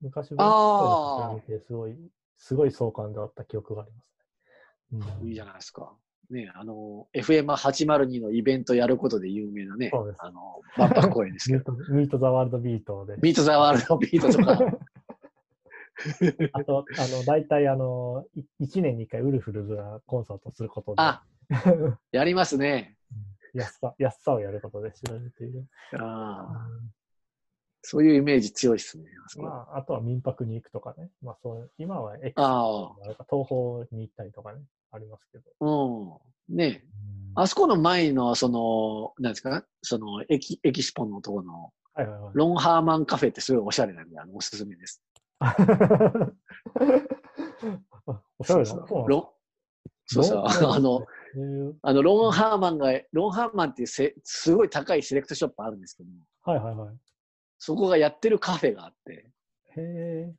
[0.00, 1.96] 昔、万あー博公園の桜見て、すごい、
[2.38, 5.20] すごい壮観であった記憶がありますね。
[5.20, 5.92] うんいいじゃないですか。
[6.30, 13.16] ね、あの、FM802 のイベントやることで有名なねそうです、あの、万博公園ですけど、トミート・ザ・ワールド・ビートで。
[13.22, 14.58] ミート・ザ・ワールド・ビートとか、
[16.52, 18.24] あと、あの、大体、あの、
[18.60, 21.22] 1年に1回ウルフルズがコンサートすることで、あ、
[22.12, 22.96] やりますね。
[23.54, 25.66] 安さ、安さをやることで知られている。
[25.98, 26.68] ああ
[27.88, 29.04] そういうイメージ強いですね。
[29.36, 31.08] まあ、あとは民泊に行くとかね。
[31.22, 35.44] まあ、そう、今はエクスああれか東宝に行ったりとかね、ありますけど。
[35.60, 36.56] うん。
[36.56, 39.62] ねうんあそこの前の、その、なんですか？
[39.82, 42.32] その、エキ、エキスポのところの、はいはいはい。
[42.34, 45.02] ロンハーマンカフェってすごいおしゃれなんで、あの、おすすめです。
[45.40, 45.54] あ
[48.38, 48.70] おしゃれだ。
[48.70, 49.28] そうそうロン、
[50.06, 51.06] そうそう、あの、
[51.82, 56.96] あの、ロンハーマンが、ロンハーマンっていうせすごい高いセレクトショップあるんですけども、はいはいはい。
[57.58, 59.30] そこがやってるカフェがあって、
[59.76, 60.34] へえ、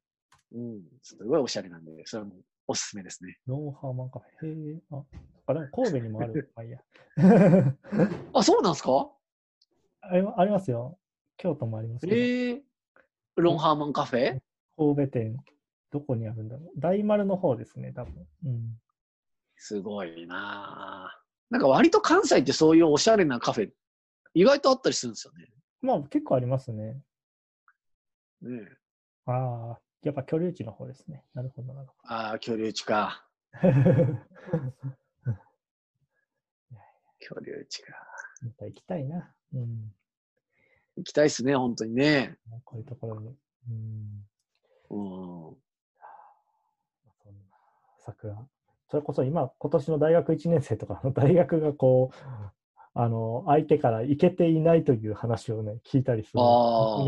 [0.53, 2.31] うん、すごいおしゃれなんで、それも
[2.67, 3.37] おすすめですね。
[3.45, 4.49] ロンハーマンカフェ。
[4.49, 5.03] へえ、あ、
[5.47, 6.51] あでも神戸にもある。
[6.55, 6.79] ま あいいや。
[8.33, 9.09] あ、そうなんですか？
[10.01, 10.97] ありありますよ。
[11.37, 12.15] 京都もありますけど。
[12.17, 12.63] ええ
[13.35, 14.39] ロンハーマンカフェ？
[14.77, 15.37] 神戸店。
[15.91, 16.71] どこにあるんだろう。
[16.79, 18.27] 大丸の方ですね、多分。
[18.45, 18.81] うん。
[19.57, 21.11] すごいな
[21.49, 23.69] なんか割と関西ってそういうおしゃれなカフェ、
[24.33, 25.47] 意外とあったりするんですよね。
[25.81, 27.01] まあ結構ありますね。
[28.41, 28.67] ね
[29.25, 31.23] ああ、やっぱ居留地の方ですね。
[31.33, 32.13] なるほど、なるほど。
[32.13, 33.27] ああ、居留地か。
[37.19, 37.93] 居留地か。
[38.41, 39.33] また行きたいな。
[39.53, 39.93] うん。
[40.97, 42.37] 行きたいですね、本当にね。
[42.63, 43.35] こういうところに。
[43.69, 44.27] うん。
[44.89, 44.95] う
[45.51, 45.57] ん。
[47.23, 47.57] そんな
[47.99, 48.47] 桜。
[48.89, 52.15] それこそ今、今年の大学1年生とかの 大学がこう、
[52.93, 56.41] あの、相手から行けていないという話をね、聞いたりする。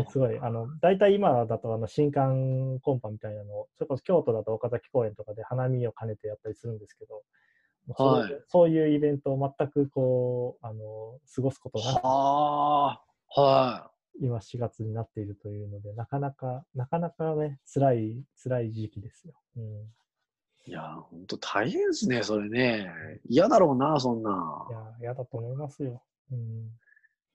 [0.08, 7.22] すごい、あの、大体今だと、あの、新刊コンパみたいなのを、それこそ京都だと岡崎公園とかで花見を兼ねてやったりするんですけど、
[7.96, 13.02] はい、そういうイベントを全くこう、あの、過ごすことなく、は
[13.34, 14.26] はい。
[14.26, 19.34] 今4月になっているというので、なかなか、なかなかね、辛い、辛い時期ですよ。
[19.56, 19.99] うん
[20.70, 22.92] いや、本当大変ですね、それね。
[23.28, 24.68] 嫌だろうな、そんな。
[24.70, 26.00] いや、嫌だと思いますよ。
[26.30, 26.70] うん、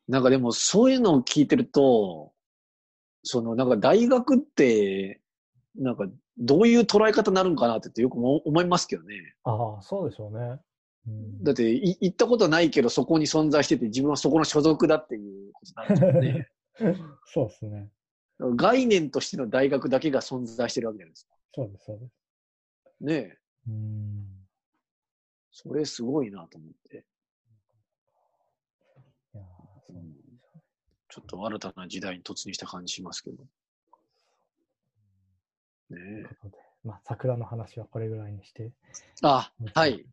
[0.08, 2.32] なんかでも、そういうのを聞いてると、
[3.24, 5.20] その、なんか大学って、
[5.76, 6.08] なんか、
[6.38, 9.36] どういう捉え方になるんかなってよく思いますけどね。
[9.44, 10.58] ああ、そうでしょうね。
[11.06, 16.50] うん、だってい、行ったことないけど、そこに存在してて、自分はそこの所属だっていうことなんですよね。
[17.26, 17.90] そうですね。
[18.56, 21.36] 概念としての大学だけが存在してるわけじゃないですか。
[21.54, 22.25] そうです、そうです。
[23.02, 23.38] ねえ。
[23.68, 24.26] うん。
[25.52, 27.06] それすごいなと思って。
[29.34, 29.44] いや
[29.88, 30.14] そう、うん、
[31.10, 33.44] ちょっと新たな時代に突入した感じしますけど。
[35.90, 36.50] ねえ。
[36.84, 38.72] まあ、桜の話はこれぐらいにして。
[39.24, 39.94] あ、はい。
[39.94, 40.04] あり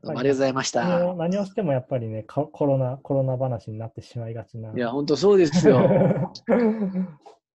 [0.00, 1.14] とうございました。
[1.14, 4.72] 何をしてもやっぱりね、コロナ、コロナ話になってしまいがちな。
[4.72, 5.78] いや、本当そうですよ。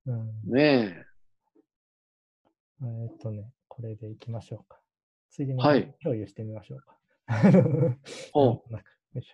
[0.06, 1.06] うん、ねえ。
[2.82, 4.78] えっとね、これでいきましょうか。
[5.30, 5.62] 次に
[6.04, 6.98] 共有してみましょうか。
[8.34, 8.62] およ
[9.16, 9.34] いし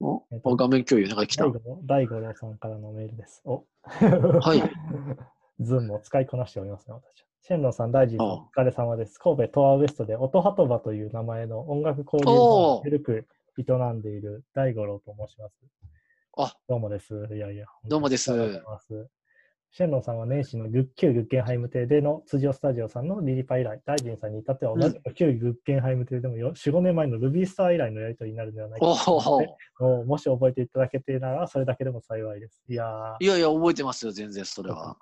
[0.00, 0.06] ょ。
[0.06, 1.46] お、えっと、画面共有なんか来た。
[1.82, 3.42] 大五郎さんからのメールです。
[3.44, 4.62] おはい。
[5.58, 7.26] ズームを使いこなしておりますね、私は。
[7.40, 9.18] シェンロンさん、大臣さん、お疲れ様です。
[9.18, 13.26] 神戸トアウエストで音ハトバという名前の音楽交流を古く
[13.58, 13.62] 営
[13.92, 15.56] んでいる大五郎と申します。
[16.36, 17.28] あどうもです。
[17.32, 17.66] いやいや。
[17.82, 18.30] どうもです。
[19.70, 20.66] シェンロンさんは年始の
[20.96, 32.62] 旧グッケンハイム邸での辻尾スタジオさんのリリパ以来、大臣さんに至っては同じ旧グッケンハイム邸でも4、5年前のルビースター以来のやりとりになるのではないかともし覚えていただけていなら、それだけでも幸いです。
[32.68, 34.96] いやいやいや、覚えてますよ、全然それは。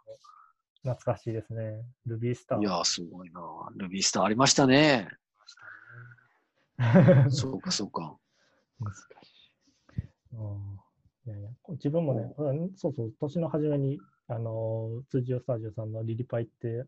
[0.82, 1.84] 懐かしいですね。
[2.04, 2.60] ルビースター。
[2.60, 3.40] いやすごいな。
[3.76, 5.08] ルビースターありましたね。
[7.30, 8.16] そうか、そうか。
[8.78, 9.02] 難しい。
[11.28, 12.32] いやいや自分もね、
[12.76, 13.98] そうそう、年の初めに
[14.28, 16.84] あの、辻尾スタジオさんのリリパイって、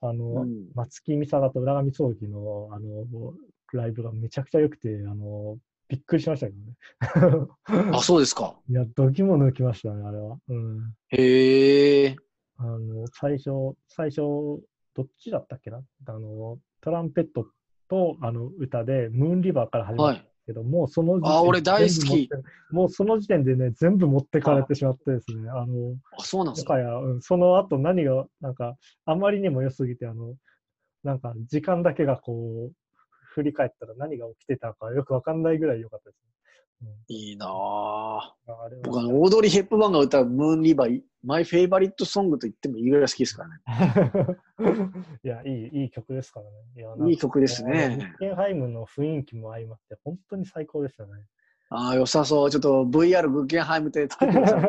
[0.00, 3.34] あの、うん、松木美沙と浦上葬儀の、あの、
[3.72, 5.58] ライブがめちゃくちゃ良くて、あの、
[5.88, 6.52] びっくりしましたけ
[7.22, 7.90] どね。
[7.92, 8.56] あ、そうですか。
[8.68, 10.38] いや、どぎも抜きましたね、あれは。
[10.48, 10.94] うん。
[11.08, 12.16] へえ。
[12.56, 14.16] あの、最初、最初、
[14.94, 15.82] どっちだったっけな？
[16.06, 17.46] あの、トランペット
[17.88, 22.28] と、あの、歌で、ムーンリバーから始まっけど、もうその時点あ、俺大好き。
[22.70, 26.78] もうその時点でね、全部持ってかれてしまってですね、あの、あ、そうなんですか？
[26.78, 30.34] や、うん、その後何が、なんか、あまりにも良すぎて、あの、
[31.02, 32.72] なんか、時間だけがこう、
[33.34, 36.28] 振り返ったら何が起きてたかよくわかんないぐらい良かったです、ね。
[37.08, 38.20] いいなぁ。
[38.82, 43.60] 僕あの、オードリー・ヘップバーンが歌うムーンリバー、マイ・フェイバリット・ソングと言ってもいいぐらい好きですからね。
[45.24, 46.52] いや、いい、いい曲ですからね。
[46.76, 48.14] いやいい曲ですね。
[48.18, 51.26] ケンハイムの雰囲気も相まって、本当に最高でしたね。
[51.70, 52.50] ああ、良さそう。
[52.50, 54.60] ちょっと VR グッケンハイムで作ってください。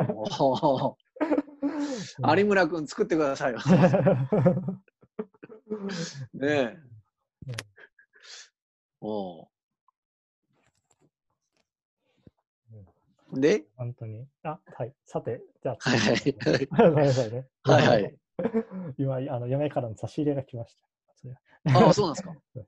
[2.37, 3.59] 有村君作ってくださいよ。
[6.33, 6.77] ねえ。
[9.01, 9.47] お
[13.41, 13.65] で？
[13.75, 14.27] 本当に。
[14.43, 14.93] あ、はい。
[15.05, 16.89] さて、じゃあ、はいはい。
[16.91, 17.47] ごめんなさいね。
[17.63, 18.15] はいはい。
[18.97, 20.85] 今、あの嫁からの差し入れが来ました。
[21.79, 22.35] ああ、そうなんですか？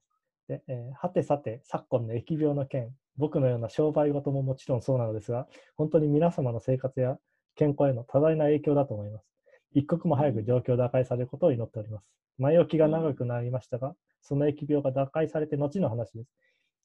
[0.48, 7.20] で、えー、はてさて、昨今の疫病の件、僕のような商売事ももちろんそうなのですが、本当に皆様の生活や
[7.56, 9.26] 健康への多大な影響だと思います。
[9.74, 12.06] 一刻も早く状況を打開されることを祈っております。
[12.38, 16.30] 前置きが長くなりましたが、その疫病が打開されて後の話です。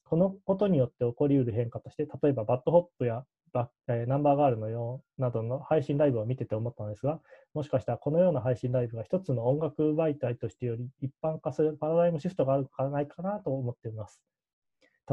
[0.03, 3.23] このことによって起こりうる変化として、例えば BAD HOP や
[3.53, 7.19] バえー、ナンバーガールのようなどの配信ライブを見てて思ったのですが、
[7.53, 14.21] もしかしたらこのような配信ライブが一つの音楽媒体としてより一般化するパラダイムシフトがあるかないかなと思っています。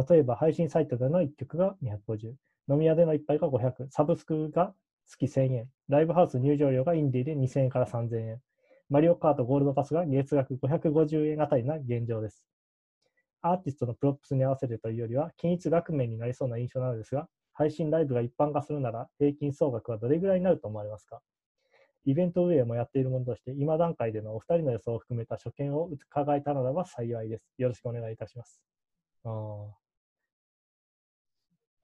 [0.09, 2.33] 例えば配信サイトでの1曲が250、
[2.71, 4.73] 飲み屋での1杯が500、サブスクが
[5.07, 8.41] 月1000円、ライブハウス入場料がインディーで2000円から3000円、
[8.89, 12.43] マリオカートゴールドパスが月額550円あたりな現状です。
[13.43, 21.21] アーティストのプロップスに合わせるというよりは、均一額面になりそうな印象なのですが、配信ライブが一般化するなら、平均総額はどれぐらいになると思われますか？
[22.07, 27.45] イベント運営もやっているものとして、今段階でのお二人の予想を含めた所見を伺えたならば幸いです。
[27.59, 28.63] よろしくお願いいたします。
[29.25, 29.29] あ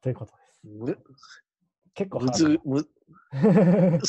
[0.01, 1.43] ということです。
[1.95, 2.89] 結構むず、む、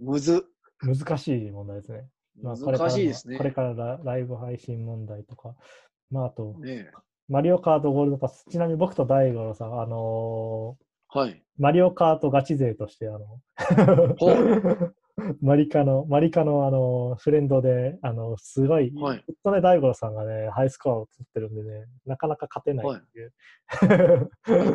[0.00, 0.46] むず。
[0.80, 2.08] 難しい問題ですね。
[2.40, 3.36] まあ、難しいですね。
[3.38, 5.54] これからライブ配信問題とか、
[6.10, 6.90] まあ、あと、ね、
[7.28, 11.42] マリオカートゴールドパス、ちなみに僕と大五郎さん、あのー、はい。
[11.58, 13.40] マリオカートガチ勢として、あの、
[15.40, 23.32] マリカの、マリカのあの、フレンドで、あの、すごい、はい、ずっとね、大五郎さんがね、ハイスコアを取ってるんでね、なかなか勝てないっていう。
[23.68, 24.28] は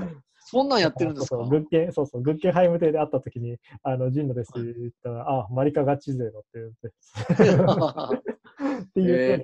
[0.08, 1.36] い、 そんなんやってるんですか？
[1.36, 4.52] そうそう、そうそう、グッケンハイム邸で会った時に、あの、ジンノです。
[4.58, 6.88] って言ったら、はい、あ、マリカガチ勢のって言って。
[8.82, 9.36] っていう、え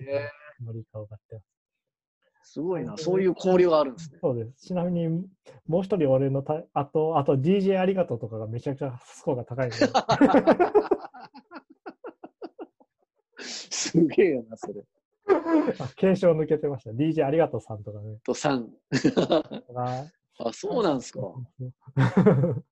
[0.61, 1.54] ー、マリカを買ってます。
[2.55, 4.17] すごいな、そういう交流があるんですね。
[4.21, 4.67] そうです。
[4.67, 5.09] ちなみに、
[5.67, 9.71] もう一人俺のた、あと、あと DJ ありがとうとかがめちゃくちゃスコアが高い
[13.41, 14.85] すげえよな、それ。
[15.97, 16.91] 継承抜けてました。
[16.91, 18.19] DJ ありがとうさんとかね。
[18.23, 18.69] とさん。
[20.39, 21.19] あ、そうなんですか。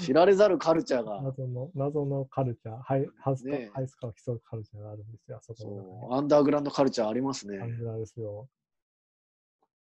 [0.00, 1.22] 知られざるカルチャーが。
[1.22, 7.60] 謎の、謎のカルチャー、ハイハウス、ね、ハイスカを競うカルチャーがあるんですよ、そこアンダーグラウンドカルチャーありますね。
[7.60, 8.48] アンダーですよ。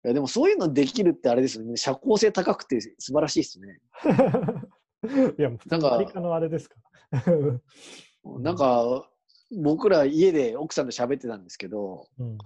[0.05, 1.77] いやでもそういうのできるってあれですよね。
[1.77, 3.81] 社交性高くて素晴らしいですね。
[5.39, 6.77] いや、なんか、アメリカのあれですか？
[8.41, 9.09] なんか、
[9.57, 12.39] 僕ら家で奥さんと喋ってたんですけど、うん、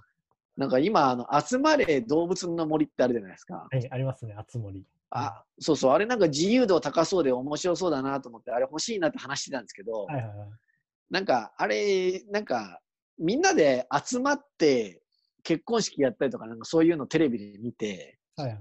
[0.57, 3.68] なんか今、あの、集まれ動物の森ってあるじゃないですか。
[3.70, 4.84] はい、ありますね、集まり。
[5.11, 10.48] あ、そうそう、あれなんか自由度高そうで面白そうだなと思って、あれ欲しいなって話してたんですけど、はいはいはい、
[11.11, 12.80] なんか、あれ、なんか、
[13.18, 15.02] みんなで集まって
[15.47, 18.59] 結婚式やったりとか、なんかそういうのテレビで見て、はいはい、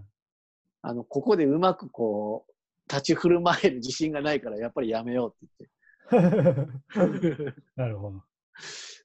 [0.83, 2.51] あの、ここでうまくこう、
[2.88, 5.67] 立ち振る舞える自信がないから、やっぱりやめようって
[6.11, 7.53] 言って。
[7.75, 8.23] なるほど。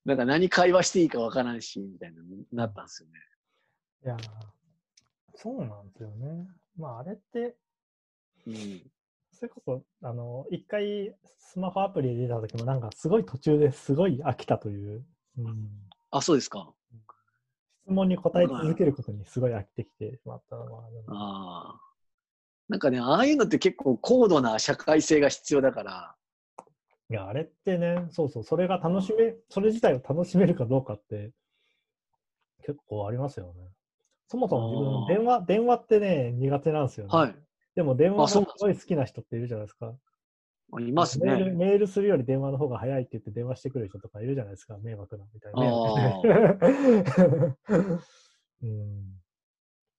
[0.05, 2.23] なんか何会話していいかわからんし、みたいな
[2.53, 3.19] なったんですよね。
[4.05, 4.17] いや
[5.37, 6.49] そうなんですよね。
[6.77, 7.57] まあ、あれって、
[8.47, 8.91] うん、
[9.33, 15.03] それこそ、あの、一回スマホアプリで出た時も、なんかすごい途中ですごい飽きたという。
[15.39, 15.71] うん、
[16.11, 16.75] あ、そうですか。
[17.91, 21.81] 質問に答え続けることにすごい飽きてきてしまったのはああ。
[22.69, 26.15] なんかね、ああいうのって結構高度な社会性が必要だから、
[27.11, 31.33] いや、あれってね、そうそう、それが楽しめ、それ自体を楽しめるかどうかって、
[32.65, 33.69] 結構ありますよね。
[34.29, 37.13] そもそも自分、電話、電話ってね、苦手なんですよね。
[37.13, 37.35] はい。
[37.75, 39.93] でも電話がすごい好きな人っているじゃないですか。
[40.79, 41.57] いますねメール。
[41.57, 44.79] メールするより電話の方が早いって言って電話してくる人とかいるじゃないですか。
[44.79, 45.61] 迷惑なみたいな。
[48.63, 48.69] うん、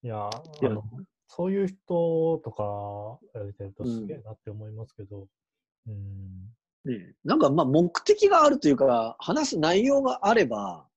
[0.04, 0.84] いや、あの
[1.28, 5.28] そういう人とかやれてるとすげえなって思いますけど。
[5.88, 6.56] うん、うん
[6.86, 10.88] ね、なんかまあ目的があるというか、話す内容があれば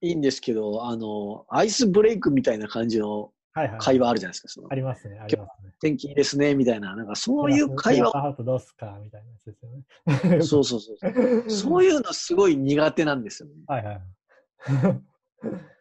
[0.00, 4.48] いいんですけど、はいはい、あの、アイスブレイクみたいな感じの会話あるじゃないですか。
[4.48, 5.72] そのありますね、ありますね。
[5.80, 8.10] 天気いいですね、みたいな、なんかそういう会話。
[8.10, 9.70] ハートどうすかみたいなやつですよ
[10.36, 10.42] ね。
[10.42, 11.50] そうそうそう。
[11.50, 13.54] そういうのすごい苦手なんですよね。
[13.66, 14.00] はいはい。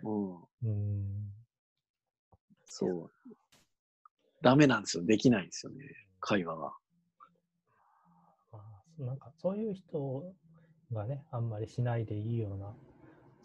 [0.04, 0.36] うん。
[0.64, 1.20] うん
[2.66, 3.12] そう。
[4.42, 5.06] ダメなんですよ。
[5.06, 5.84] できないんですよね。
[6.22, 6.74] 会話が。
[9.00, 10.24] なんかそういう人
[10.94, 12.74] がね、あんまりしないでいいような、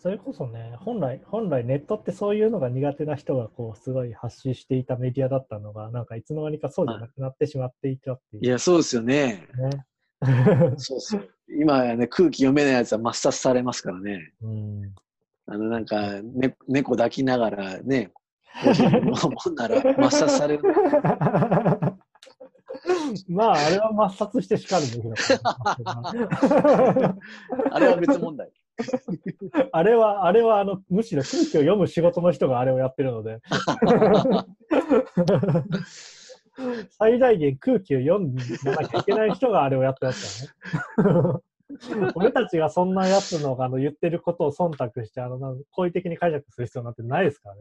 [0.05, 8.44] それこそね、本来、本来ネットってそういうのが苦手な人がこう、すごい発信していたメディアだったのが、なんかいつの間にかそうじゃなくなってしまっていたっていう。
[8.44, 9.48] いや、そうですよね。
[9.57, 9.86] ね
[10.76, 11.26] そうそう。
[11.59, 14.34] 今やね、空気読めないやつは抹殺されますからね。
[14.42, 14.94] うん。
[15.46, 18.12] あの、なんか、ね、猫抱きながらね、
[18.62, 20.64] コーヒー飲むなら抹殺される。
[23.28, 25.14] まあ、あれは抹殺してしかるべきだ
[27.70, 28.50] あれは別問題。
[29.72, 33.40] あれは、あれは、あの、むしろ空気を読む仕事の人があれをやってるので。
[36.90, 40.46] 最大限空気を読んでなきゃいけない人があれをやってます
[40.96, 41.40] からね。
[42.14, 47.60] 俺たちがそんなやつのあの言ってることを忖度して、あの、好意的に解釈する必要なんてないですからね。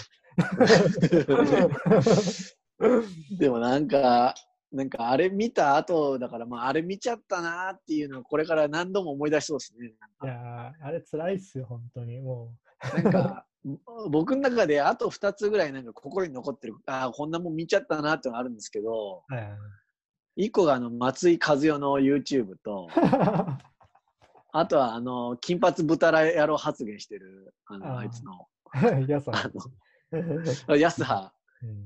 [3.38, 4.36] でもなんか、
[4.74, 9.94] なんかあれ見た後だから、まあ、あれ見ちゃったなっていうのをこれから何度も思い出しそうですね。
[10.24, 12.20] いやあれ辛いっすよ、本当に。
[12.20, 12.56] も
[12.96, 13.02] う。
[13.04, 13.46] なんか、
[14.10, 19.40] 僕の中であと2つぐらいなんか心に残ってる、ああ、こんなもん見ちゃったなってのがあるんですけど、は
[20.38, 22.88] い、1個があの松井和代の YouTube と、
[24.56, 28.48] あとは、あの、金髪豚野郎発言してる、あの、あいつの。
[29.08, 29.52] やさあ
[30.68, 31.32] の、安葉。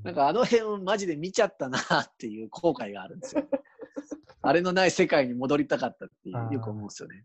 [0.02, 3.44] なんかあの辺マジで見ちゃったなっていう後悔があるんですよ。
[4.42, 7.24] あれのない世界に戻りたかったってよく思うんですよね。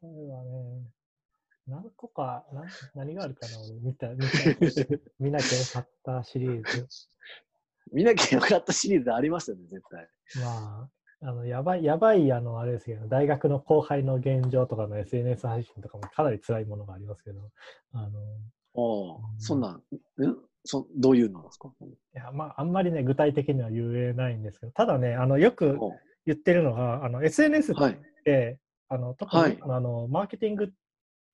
[0.00, 0.82] それはね、
[1.66, 2.64] 何個か、な
[2.94, 4.26] 何があるかな、俺見た、見た、
[5.20, 6.88] 見なきゃよかったシリーズ。
[7.92, 10.08] 見なきゃよかったシリーズありますよね、絶対。
[10.40, 10.88] ま
[11.22, 17.50] あ、あの、やばい、やばい、あの、あれですけど、大学の後輩の現状とかの SNS 配信とかもかなり辛いものがありますけど、
[17.92, 18.18] あの、
[18.74, 19.80] ああ、そんなん、ん？
[20.64, 21.70] そどういうのですか？
[21.80, 25.78] いや、まあ、あんまりね、具体的には言えないんですけど、ただね、あの、よく
[26.24, 28.58] 言ってるのが、あの、SNS って、はい、
[28.88, 30.72] あの、特に、はい、あの、マーケティング、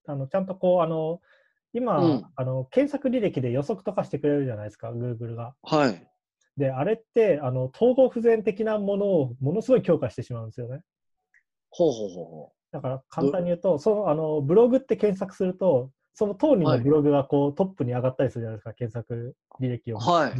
[0.06, 1.20] あの、ちゃんとこう、あの、
[1.74, 5.54] 今、うん、あの、検索履歴で予測とかしてくれるじゃないですか、Google が。
[5.62, 6.08] はい。
[6.56, 10.80] で、あれって、あの、統合不全的なものをものすごい強化してしまうんですよね。
[11.70, 12.52] ほうほうほうほう。
[12.72, 20.00] だから簡単に言うと、その、あの、ブログって検索すると、その当人のブログがこう、はい、トップに上がったりするじゃないですか、検索履歴を。
[20.00, 20.32] はい。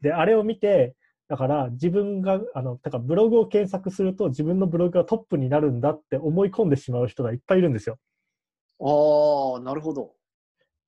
[0.00, 0.96] で、あれを見て、
[1.28, 7.98] だから自分が、あの、だからブログを検索すると自分のブログがトップになるんだって思い込んでしまう人がいっぱいいるんですよ。
[8.80, 10.12] ああ、なるほど。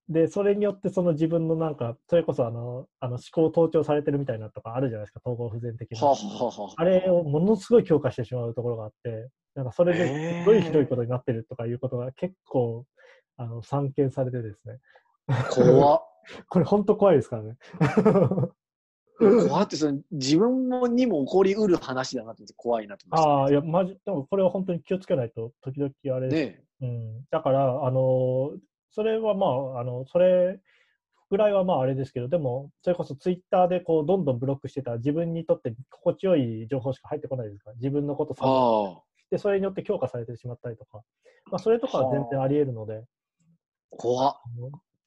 [0.08, 5.98] で、それによってその自分のなんか、それこそあの、あの思考盗聴されてるみたいなとかあるじゃないですか、統合不全的な。
[6.00, 12.86] はははあれをものすごい強化してしまうところがあって、なんかそれですごいひどいことになってるとかいうことが結構
[13.36, 14.80] あの、散見されてですね。
[15.50, 16.10] 怖っ。
[16.48, 17.56] これ本当怖いですからね。
[19.18, 27.24] 怖ってその自分にも起こりうる話だなって怖いなと思って、ああ、いや、まじ、でもこれは本当に気をつけないと、時々あれ、ね、うん。
[27.30, 28.52] だから、あの、
[28.90, 30.60] それはまあ、あの、それ
[31.30, 38.44] ぐらいはまああれですけど、でも、それこそツイッターでこう、どんどんブロックしてたら自分にとって心地よい情報しか入ってこないですから、自分のことさ
[39.30, 41.02] で、それによって強化されてしまったりとか、
[41.50, 43.04] まあ、それとかは全然あり得るので、
[43.96, 44.36] 怖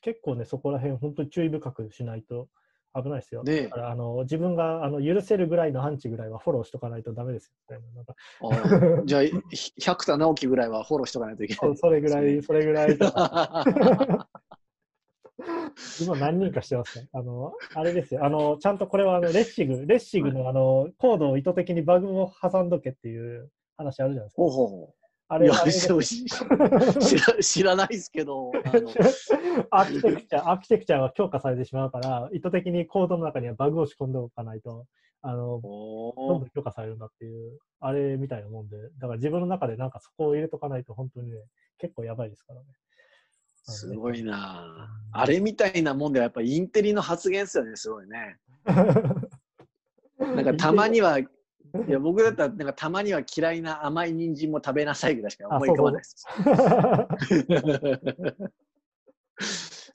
[0.01, 2.47] 結構ね、そこら辺、本当に注意深くしないと
[2.95, 3.43] 危ないですよ。
[3.43, 7.85] ね、だからあの自分があの許せるぐらいのアンチぐらいはフォローしとかないとダメですよ、ね。
[7.95, 8.15] なんか
[9.05, 9.21] じゃあ、
[9.79, 12.97] 百田直樹ぐらいはフォローしとかないといけない、ね、それぐらい、それぐらい。
[16.01, 17.07] 今何人かしてますね。
[17.13, 18.25] あの、あれですよ。
[18.25, 24.41] あの、ちゃんとこれはあのレッシグ、レッシグのあの、コードを意図的にバグを挟んどけっていう話あるじゃないですか。
[24.41, 28.51] ほうほうほうあれ、いや、 知ら知らないですけど、
[29.71, 34.85] アーキテクチャ、アーキテクチャは強化されてしまうから、意図的にコードの中にはバグを仕込んでおかないと、
[35.21, 41.37] あの、どんどん強化されるんだっていう、あれみたいなもんで、だから自分の中でなんかそこを入れとかないと本当にね、
[41.77, 42.65] 結構やばいですからね。
[43.69, 48.37] すごいな、あれみたいなもんではやっぱインテリの発言ですよね、すごいね。
[50.17, 51.19] なんかたまには
[51.87, 56.01] いや、僕だったら、なんかたまには嫌いな甘い人参も食べなさいぐらいしか思い浮かばない。
[56.01, 56.25] です。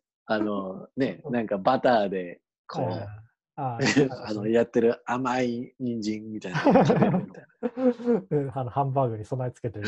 [0.27, 3.07] あの、ね、なんかバターで、こう、
[3.55, 3.79] あ
[4.27, 7.49] あのやってる甘い人参みたいな食べるみたいな。
[8.61, 9.87] あのハンバーグに備え付けてる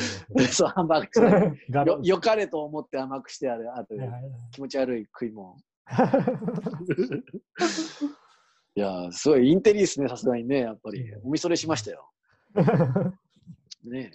[0.49, 1.91] そうハンバーグ。
[1.91, 3.95] よよかれと思って甘くしてあるあと
[4.53, 5.57] 気持ち悪い食い物
[8.77, 11.05] いやすごいインテリですね、さすがにね、やっぱり。
[11.23, 12.11] おみそれしましたよ。
[13.85, 14.11] ね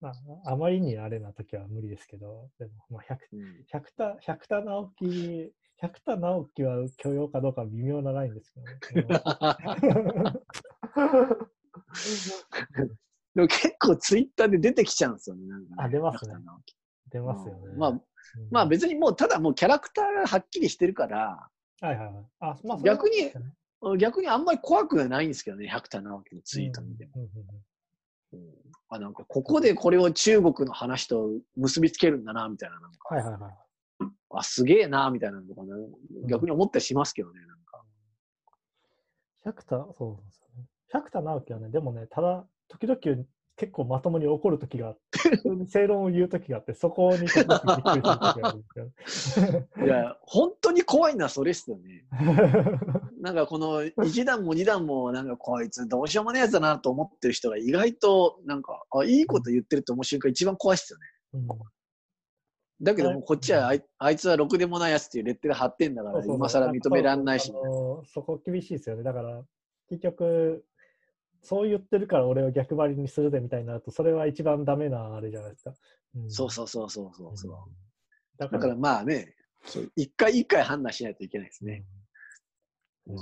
[0.00, 8.52] まあ、あまりにあれな時は無理ですけど、でも、まあ、百、うん、百田、百田直樹、百田直樹は許容かどうか微妙なラインです
[8.92, 9.22] けどね。
[13.34, 15.46] でも結構ツイッターで出てきちゃうんですよね。
[15.46, 16.34] なんかねあ、出ますね。
[17.10, 17.74] 出ますよね。
[17.76, 18.00] まあ、
[18.50, 21.48] まあ別にもうただもうキャラクターがはっきりしてるから、
[21.80, 22.24] はいはいはい。
[22.40, 23.30] あ、まあ、逆に、
[23.98, 27.28] 逆にあんまり怖くはないんですけどね、百田直樹のツイート見ても。
[28.88, 32.80] あなんかここでこれを中国の話と結びつけるんだな、みたいな。
[32.80, 33.52] なんかはいはいはい。
[34.30, 35.70] あ、すげえな、みたいなのとかね、
[36.28, 37.82] 逆に思ったりしますけどね、なんか。
[39.44, 40.68] 百田、そうですよね。
[40.88, 43.24] 百田直樹はね、でもね、ただ、時々
[43.56, 49.68] 結構まともに怒る時があって、普通に正論を言う時があって、そこにびっくりする時があるんですよ。
[49.82, 52.04] いや、本当に怖いのはそれっすよね。
[53.18, 61.04] なんかこの一段も二段も、なんかこいつどうしようもないやつだなと思ってる人が意外と、なんか、あ、いいこと言ってるって思う瞬間一番怖いっすよね。
[61.34, 61.48] うん
[62.82, 67.58] だけどもこっちはあいあいつはろくでもないやつっていうレッテル貼ってんだから、今更認めらんないし、ね、
[68.12, 69.02] そこ厳しいですよね。
[69.02, 69.42] だから、
[69.88, 70.62] 結局、
[71.42, 75.74] そう言ってるから俺を逆張りにするでみたいになると、それは一番ダメなあれじゃないですか。
[76.14, 77.58] うん、そうそうそうそうそうそう、うん、
[78.50, 79.34] だからまあね、
[79.96, 81.84] 一回一回判断しないといけないですね。
[83.06, 83.16] うん。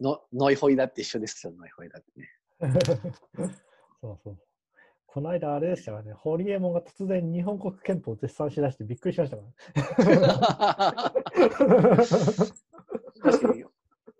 [0.00, 2.28] のノイホイだって一緒ですよ、ノイホイだってね。
[4.00, 4.38] そうそう。
[5.06, 9.48] この間あれでしたからね、ホリエモンが突然日本国憲法を絶賛しだしてびっくりしましたから、
[13.20, 13.59] 確かに。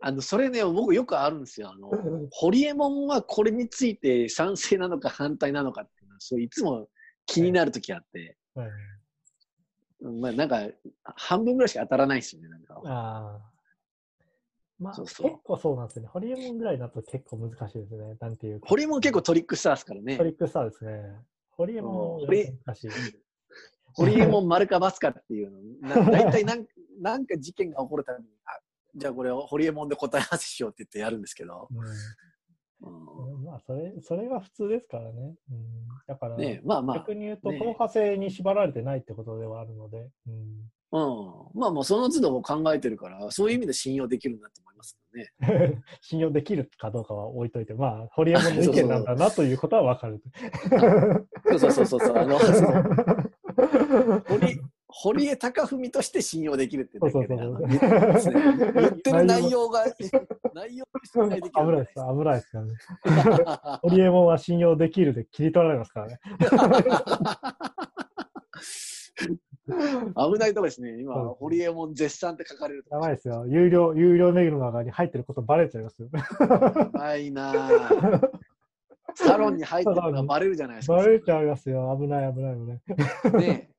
[0.02, 1.70] あの、それね、僕よくあるんですよ。
[1.70, 1.90] あの、
[2.30, 6.88] ホリエモンはこれについて賛成なのか反対なのかっていうのは、そういつも
[7.26, 8.68] 気になるときあって、はい
[10.02, 10.66] まあなんか、
[11.04, 12.80] 半分ぐらいしか当たらないですよね、なんか。
[12.86, 13.50] ああ。
[14.78, 16.08] まあそうそう結構そうなんですよね。
[16.08, 18.16] ホリエモンぐらいだと結構難しいですね。
[18.18, 18.66] なんていうか。
[18.66, 20.24] ホリエモン結構トリックスターですからねト。
[20.24, 21.02] リックスターですね。
[21.50, 22.90] ホリエモン難しい。
[23.92, 25.60] ホリエモン丸かかっていうの。
[25.82, 26.66] な大体なん
[26.98, 28.52] なんか事件が起こるたびに、あ
[28.94, 31.68] じゃあこれをホリエモンで答え合わせしようって言ってやるんですけど。
[31.70, 31.78] うん
[32.82, 35.34] うまあ、それ、それが普通ですからね。
[35.50, 40.98] うん、だから、ん、ねまあまあ、逆に言うと、ね党派制に縛られてないってことではあるので、うん、う
[41.56, 41.60] ん。
[41.60, 45.82] まあもうその都度考えてるから、そういう意味で信用できるんだと思いますけどね。
[46.00, 50.22] 信用できるかどうかは置いといて、まあ、ホリエモンの意見なんだなということはわかる。
[51.58, 52.16] そうそうそうそう。
[52.16, 54.58] あの、その 堀
[54.92, 59.84] 堀江貴文として信用できるってだけで、言ってる内容が、
[60.54, 62.72] 内容として信頼できる危ないです、危ないですからね。
[63.82, 66.18] ホリエモンは信用できるで切り取られますからね。
[70.16, 71.00] 危ないとこですね。
[71.00, 73.46] 今堀江門絶賛って書かれるとやばいですよ。
[73.46, 76.08] 有料、有料メールの中に入ってることバレちゃいますよ。
[76.12, 78.30] やばいなぁ
[79.14, 80.94] サロンに入ってるのがバレるじゃないですか。
[80.94, 81.96] バレちゃいますよ。
[82.00, 82.80] 危ない、危ない、危ない。
[83.48, 83.70] ね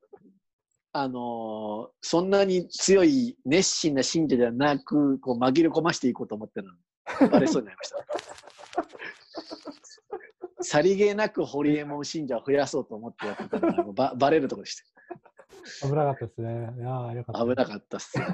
[0.92, 6.68] あのーそんなに強い熱心な信者ではなく、こう紛れ込ましていこうと思ってる
[7.20, 7.96] のバレそうになりました。
[10.64, 14.82] さりげなくホリエモン信者を増やそうと思ってやってたのがもうババレるところでし
[15.82, 16.70] 危なかったですね。
[16.76, 17.40] いやーよかった。
[17.40, 17.44] た。
[17.44, 18.24] 危なかったっすよ。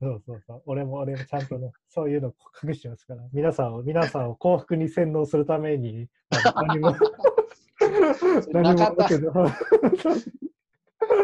[0.00, 0.62] そうそうそう。
[0.66, 3.22] 俺も、俺もちゃんとね、そういうのを隠してますから。
[3.32, 6.08] 皆さんを、皆さんを幸福に洗脳するために、
[6.54, 6.94] 何も、
[8.52, 9.32] 何も中田だけど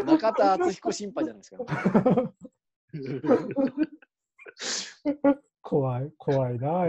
[0.06, 1.64] 中田敦彦審判じゃないですか。
[5.62, 6.86] 怖い、怖いな。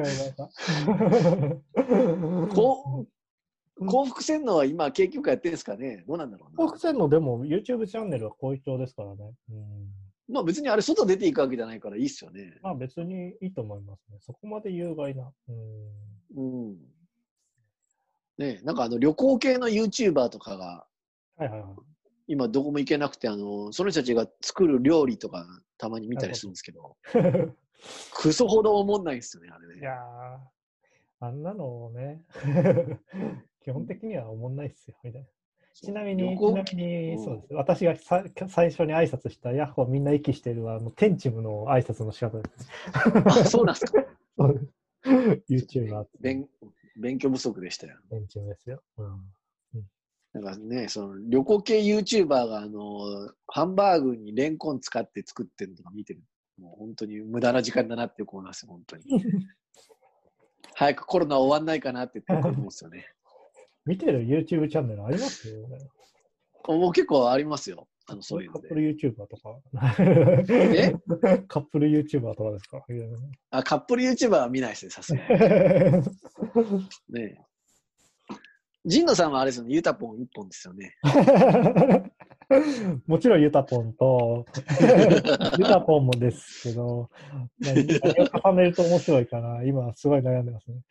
[2.53, 3.05] こ
[3.79, 6.03] う幸福洗脳は今、結局やってるんですかね？
[6.07, 6.79] どうなんだろうな幸福。
[6.79, 9.33] 洗脳でも YouTube チャンネルは好評ですからね。
[9.51, 12.57] うん、まあ別にあれ、外出ていくわけじゃないからいいっすよね。
[12.63, 14.17] まあ別にいいと思いますね。
[14.21, 15.31] そこまで有害な。
[16.35, 16.77] うん、うん。
[18.37, 20.85] ねなんかあの旅行系の YouTuber とかが、
[21.37, 21.69] はいはいはい。
[22.27, 25.45] 今どこも行けなくて、あの、その人たちが作る料理とか
[25.77, 26.97] たまに見たりするんですけど、
[28.13, 29.79] クソほど思んないんですよね、あれね。
[29.79, 32.23] いやー、あんなのね、
[33.63, 35.27] 基本的には思んないっすよ、みたいな。
[35.73, 37.53] ちなみに、ちなみに、うんそうです。
[37.53, 42.69] 私がさ最初に挨拶したヤッホーみんな息してるは、あのテンチムの挨拶の仕方です。
[43.25, 44.05] あ、そうなんですか。
[45.49, 46.49] YouTuber 勉
[46.99, 47.97] 勉強不足でしたよ。
[48.09, 48.81] テンチムですよ。
[48.97, 49.36] うん
[50.33, 56.21] なんかね、その旅行系 YouTuber があの、ハンバーグにレンコン使って作ってるのとか見てる。
[56.59, 59.03] もう本当に無駄な時間だなって思いますよ、本当に。
[60.75, 63.05] 早くコロナ終わんないかなって思うんですよね。
[63.85, 65.47] 見てる YouTube チャンネルあります？
[65.49, 65.77] よね。
[66.67, 67.87] もう結構ありますよ。
[68.07, 68.75] あの、そういうカップ。
[68.75, 69.59] ル YouTuber とか？
[70.49, 70.93] え？
[71.47, 72.83] カップル YouTuber とかですか？
[73.51, 75.29] あ、カップル YouTuber は見ないですね、さすがに。
[77.09, 77.41] ね
[78.87, 78.89] え。
[78.89, 80.95] ジンノさんはあれですよね、ユタポン一本ですよね。
[83.07, 84.45] もちろんユタポンと、
[85.59, 87.09] ユタポンもですけど、
[87.59, 90.81] 何何を重ねると面白いかな、今すごい悩んでますね。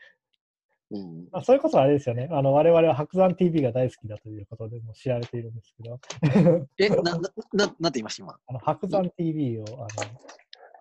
[0.91, 1.29] うん。
[1.33, 5.99] あそれこそあれですよね、あの我々は白山 TV が大好きだということでも知られているんですけど、
[6.79, 7.21] え、な、な、な
[7.53, 8.39] なんて言いました、今？
[8.47, 9.87] あの白山 TV を、あの、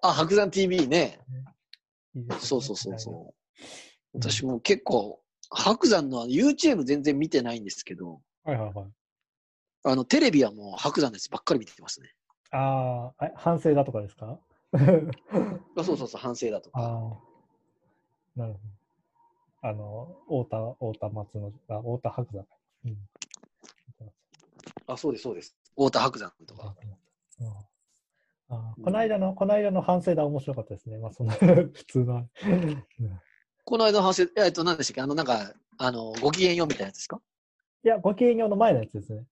[0.02, 1.20] あ、白山 TV ね。
[2.16, 3.34] いいですよねそうそうそうそう。
[4.14, 8.86] 私も結構、白山の YouTube 全然見てないんですけど、はいはいはい。
[9.84, 12.14] あの、テレビはもう白山ですばっかり見てますね。
[12.52, 14.40] ああ、反省だとかですか？
[14.74, 16.80] あそうそうそう、反省だとか。
[16.82, 18.60] ああ、なるほど。
[19.62, 22.46] あの、太田、太田松の、あ、太田白山。
[22.86, 22.98] うん。
[24.88, 25.56] あ、そうです、そうです。
[25.76, 26.76] 太田白山とか。
[27.40, 27.48] うん
[28.48, 31.00] あうんこの間の、この間の反省だ面白かったですね。
[31.00, 31.32] まあ、その
[31.74, 32.16] 普通の。
[32.18, 32.30] うん
[33.66, 35.02] この間の反省、えっと、何でしたっけ？
[35.02, 37.20] あの、なんか、あの、ご機嫌ようみたいなやつですか？
[37.84, 39.24] いや、ご機嫌用の前のやつですね。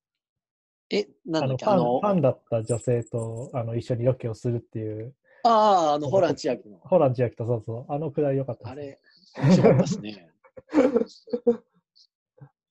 [0.89, 1.65] え、なんだっけ？
[1.65, 6.79] あのファンだった女性とあの一緒にロケをするっていう、ああ、あの、ホラン千秋の。
[6.79, 8.71] ホラン千秋とそうそう、あのくらい良かった。
[8.71, 8.99] あれ、
[9.37, 10.31] 面白かったですね。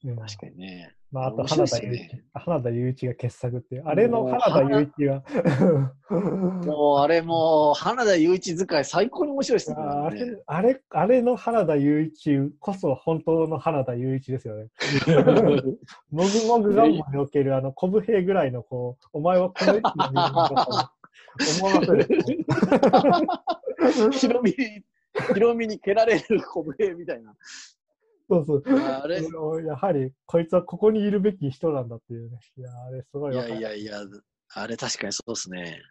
[0.05, 0.97] うん確かにね。
[1.13, 5.23] まあ、あと花田雄一、ね、花田雄一が傑作っていう、あれの花田雄一が。
[6.67, 9.77] もうあれも、花田雄一使い最高に面白いですね。
[9.79, 14.69] あれ、あれ、あれの花田雄一こそ本当の花田雄一ですよね。
[16.11, 20.05] もぐもぐがんまにおけるあの、コブ兵ぐらいのこう、お前はこの位置に
[21.61, 22.09] 思わせる。
[24.13, 27.35] ヒロミ、ヒロミに蹴られるコブ兵みたいな。
[28.33, 28.63] そうそう。
[28.79, 29.23] あれ
[29.67, 32.39] やはり、こいつはここにいるべき人なんだっていうね。
[32.57, 33.35] いや、あれすごい。
[33.35, 34.01] いやいやいや、
[34.55, 35.83] あれ確かにそうですね。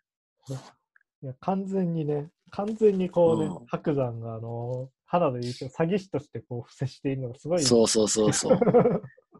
[1.23, 7.61] いや、完全にね、完全にこうね、うん、白山があの、原田優一を詐欺師としてこう伏せしているのがすごい。
[7.61, 8.59] そうそうそうそう。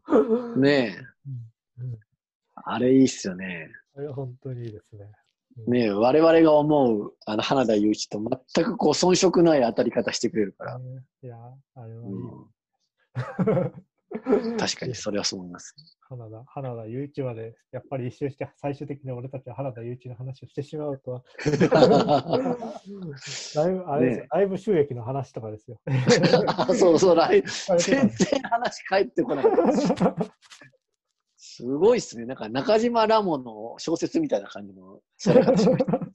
[0.60, 0.98] ね
[1.28, 1.32] え、
[1.80, 2.00] うん、
[2.56, 3.72] あれいいっすよね。
[3.96, 5.12] あれ本当にいいですね。
[5.68, 8.20] ねえ、我々が思う、あの、花田雄一と
[8.54, 10.80] 全くこう遜色ない当たり方してくれるから。
[11.24, 11.36] いや、
[11.76, 12.16] あれはいい。
[13.16, 15.74] うん確かに、それはそう思います。
[16.02, 21.24] 花田、花田雄一まで、やっぱり一周して、最終的に俺たちは花田雄一の話をしてしまうとは。
[23.56, 25.80] だいぶ、あれです、ね、ライブ収益の話とかですよ。
[26.78, 29.46] そうそう、ライブ、全然話返ってこない。
[31.38, 32.26] すごいっすね。
[32.26, 36.11] なんか中島ラモの小説みたいな感じのされました。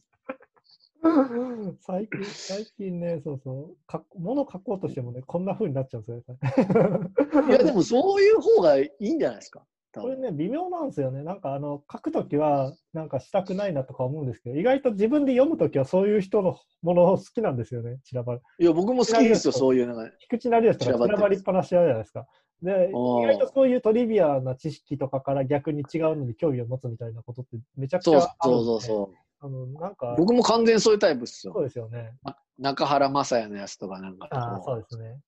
[1.80, 6.36] 最近、最近ね、そうそう、か物書こうとしてもね、こんな風になっちゃうんですよ。
[7.48, 9.64] いや、でもそういう方がいいんじゃないですか。
[10.00, 11.22] これね、微妙なんですよね。
[11.22, 18.42] なんか、あの、書くときは、なんかしたくないなとか思うんですけど、意外と自分で読むときはそういう人のもの好きなんですよね、散らばる。
[18.58, 20.10] いや、僕も好きですよ、そういうのが。
[20.18, 22.26] 菊池成吉とか散らばりっぱなしじゃないですか。
[22.62, 29.25] で、意外とそういうトリビアな知識とかから逆に違うのに興味を持つみたいなことってめちゃくちゃある、ね、そうそうそう。
[29.40, 30.14] あの、なんか。
[30.16, 31.52] 僕も完全そういうタイプっすよ。
[31.52, 32.12] そうですよね。
[32.58, 34.28] 中原雅也のやつとかなんか。
[34.30, 35.20] ああ、そうですね。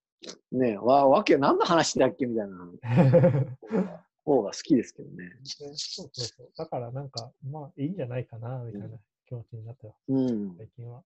[0.53, 2.57] ねわ、わけ、何の話だっけみたいな
[4.25, 5.31] 方が好きですけどね。
[5.45, 6.51] そうそうそう。
[6.57, 9.95] だからなんか、まあいいんじゃないかな、みたいな気持ちになったよ。
[10.09, 10.57] うん。
[10.57, 11.03] 最近は。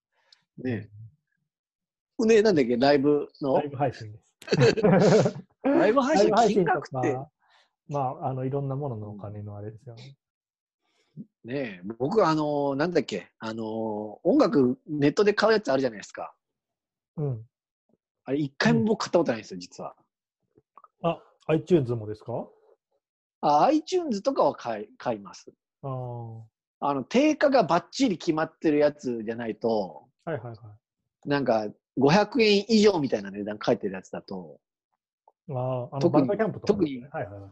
[0.58, 0.90] ね
[2.20, 2.24] え。
[2.24, 3.56] ねなんだっけ、ライブの？
[3.58, 4.32] ライブ配信です。
[5.62, 7.18] ライブ配信金額って。
[7.88, 10.16] まあ、あの、いろんなもののお金のあれですよね。
[11.44, 16.34] ねえ、僕、あの、なんだっけ、あの、音楽ネットで買うやつあるじゃないですか。
[17.16, 17.46] うん。
[18.24, 19.94] あれ、一回も僕買ったことないんですよ、実は。
[21.02, 22.46] あ、iTunes もですか？
[23.40, 25.52] あ、iTunes とかは買い買います。
[25.82, 25.88] あ
[26.80, 31.28] あの、定価がばっちり決まってるやつじゃないと、はいはいはい。
[31.28, 31.66] なんか、
[31.98, 34.60] 500円以上みたいな値段書いてるやつだと、
[35.50, 36.28] ああ、特に、
[36.64, 37.42] 特に、はいはい、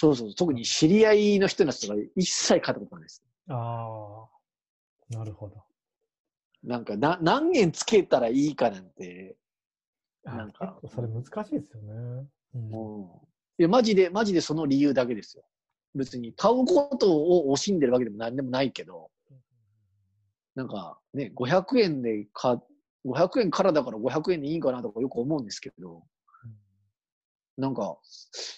[0.00, 3.22] そうそう、特に知り合いの人のやつとか一切買ったことないです。
[3.50, 4.24] あ
[5.12, 5.62] あ、なるほど。
[6.64, 9.36] なんかな、何円つけたらいいかなんて、
[10.24, 10.80] なんか。
[10.88, 12.26] それ難しいですよね。
[12.54, 12.70] うん。
[13.58, 15.44] いや、マジで、マジでその理由だけですよ。
[15.94, 19.10] 別に買うことを惜しんでるわけでも何でもないけど、
[20.54, 22.58] なんかね、500円で買、
[23.04, 26.04] 500円からだから500円でいいかなとかよく思うんですけど、
[27.56, 27.98] なんか、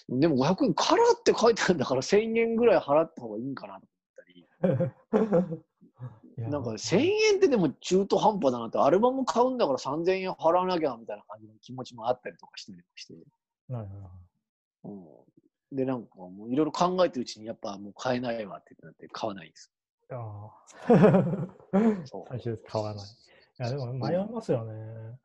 [0.09, 3.87] でも500円からって書いてあるんだから1000円ぐらい払った方がいいんかなと
[4.61, 5.63] 思ったり。
[6.37, 13.13] なんか1000円ってでも中途半端だなって、アルバム買うんだから3000円払わなきゃみたいな感じの気持ちもあったりとかしたりして。
[15.71, 19.71] で、なんかもういろいろ考えてるうちにやっぱもう買えないわってなって買わないです。
[20.11, 20.65] ああ。
[22.29, 23.05] 最終買わない。
[23.05, 23.07] い
[23.57, 25.19] や、でも迷いますよね。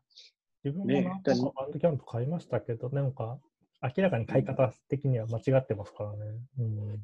[0.64, 3.38] 自分も何個かバンドキャンプ買いましたけど、なんか
[3.82, 6.18] 明らかに買い方的には間違ってますからね。
[6.58, 6.98] うん、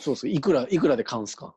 [0.00, 1.54] そうそう、いくら、いくらで買うんすか？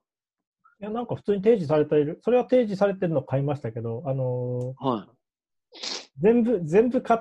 [0.81, 5.09] いや、なんか普通に提示されている、それは提示されてるの買いましたけど、あのー、はい。
[6.21, 7.19] 全部、全部買っ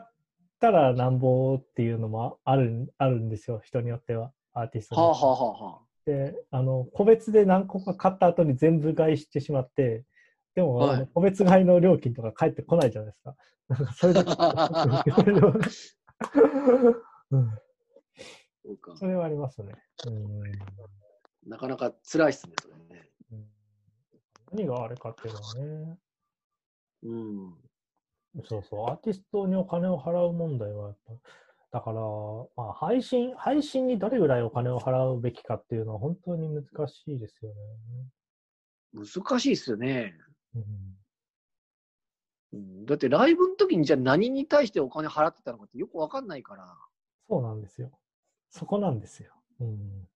[0.61, 10.05] たらなんぼっていうのもある、あるんですよ、人によっては、アーティストはあ、はあははあ、で、あの、個別で何個か買った後に全部買いしてしまって、
[10.55, 13.35] でも、はい、個別買いの料金とか返ってこないじゃないですか。
[13.69, 14.31] なんかそれだけ。
[17.31, 17.51] うん。
[18.65, 18.97] そうか。
[18.97, 19.75] それはありますね。
[20.07, 20.43] うん。
[21.47, 23.11] なかなか辛いっすね、それね。
[23.33, 23.45] うん、
[24.53, 25.99] 何があれかっていうのはね。
[27.05, 27.55] うん。
[28.45, 31.13] そうそう、アーティストにお金を払う問題はやっぱ、
[31.71, 32.01] だから、
[32.57, 37.57] まあ、配信、配信にどれぐらいお金を払うべきかっていうのは本当に難しいですよね。
[38.95, 40.15] 難しいですよね。
[40.55, 40.65] うん
[42.53, 46.75] うん、だってライブの時にじゃあ何に対してお金払ってたのかってよくわかんないから。
[47.29, 47.91] そうなんですよ。
[48.51, 49.33] そこなんですよ。
[49.61, 50.09] うん、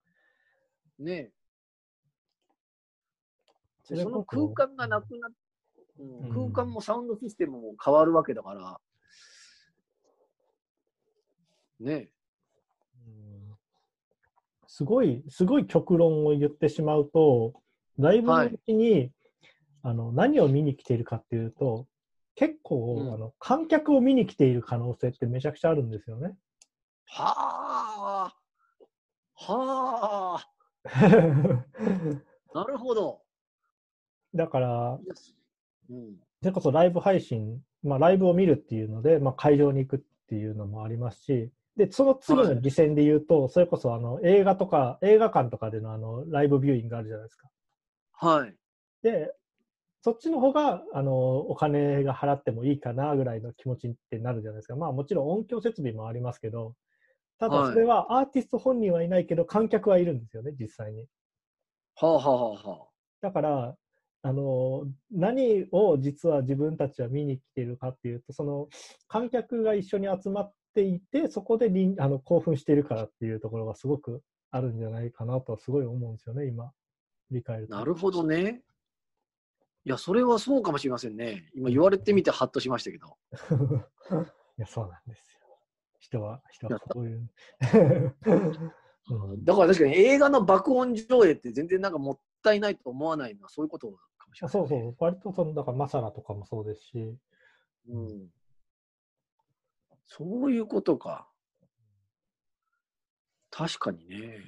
[0.99, 1.33] ねえ。
[3.85, 5.31] その空間がなくなっ、
[5.99, 8.81] うん、空間もサウンドシステムも変わるわけだから、
[11.81, 12.09] ねえ。
[13.07, 13.57] うん、
[14.67, 17.61] すごい、すごい極論を言ってしまうと、
[17.99, 19.13] ライブの時に、はい、
[19.83, 21.87] あの何を見に来ているかっていうと、
[22.35, 26.35] 結構、うん、あの観客を見に来ている可能性ってめちゃくちゃあるんですよね。
[27.15, 28.35] はあ。
[29.35, 30.49] はあ。
[32.55, 33.21] なるほど。
[34.35, 34.99] だから、
[35.91, 47.51] うん、それこそライブ配信、まあ、ライブを見るっていうので、まあ、会場に行くっていうのもありますし、で、その次の次戦で言うと、はい、それこそあの映画とか、映画館とかでのあのライブビューイングあるじゃないですか。
[48.13, 48.57] はい。
[49.03, 49.35] で、
[50.01, 54.77] そっちの方が、あの、お金が払ってもいいかなぐらいの気持ちってなるじゃないですか。
[54.77, 56.75] まあもちろん音響設備もありますけど、
[57.43, 61.09] ただそれはアーティスト本人はいないけど、観客はいるんですよね、実際に。
[61.97, 62.89] はあはあはあ。
[63.21, 63.77] だから、
[64.23, 68.69] あの、何を実は自分たちは見に来ているかっていうと、その
[69.09, 71.67] 観客が一緒に集まっていて、そこで
[71.99, 76.71] あの興奮しているからっていうところがすごくあるんじゃないかなとはすごい思うんですよね、今、
[77.27, 77.75] 振り返ると。
[77.75, 78.63] なるほどね。
[79.85, 81.51] いや、それはそうかもしれませんね。
[81.57, 83.17] 今言われてみてハッとしましたけど。
[84.59, 85.32] いや、そうなんですよ。
[86.03, 87.31] 人は、人は そういう。
[89.45, 97.17] だから確かに映画の爆音上映って全然なんかもったいないと思わないのはそういうことかもしれない、そうそう、割とその、だからマサラとかもそうですし。
[97.89, 98.29] うん。
[100.07, 101.29] そういうことか。
[103.51, 104.41] 確かにね。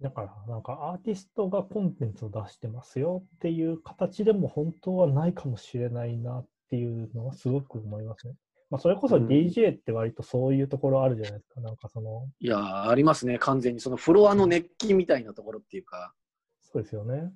[0.00, 8.34] だから、なんかアーティストがコンテンツを出してますよっていう形でも本当はないかもしれないなっていうのはすごく思いますね。
[8.74, 12.28] まあ、それこそ DJ って割とそういうところあるじゃないですか、なんかその。
[12.40, 13.80] いや、ありますね、完全に。
[13.80, 16.12] そのフロアの熱気みたいなところっていうか。
[16.60, 17.32] そうですよね。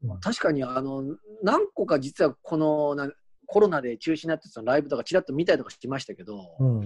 [0.00, 1.04] まあ、確かに、あの、
[1.42, 3.12] 何個か実はこのな
[3.44, 6.80] コロナで中止になってそのライブとかちらっと見たりとかしましたけど、うん、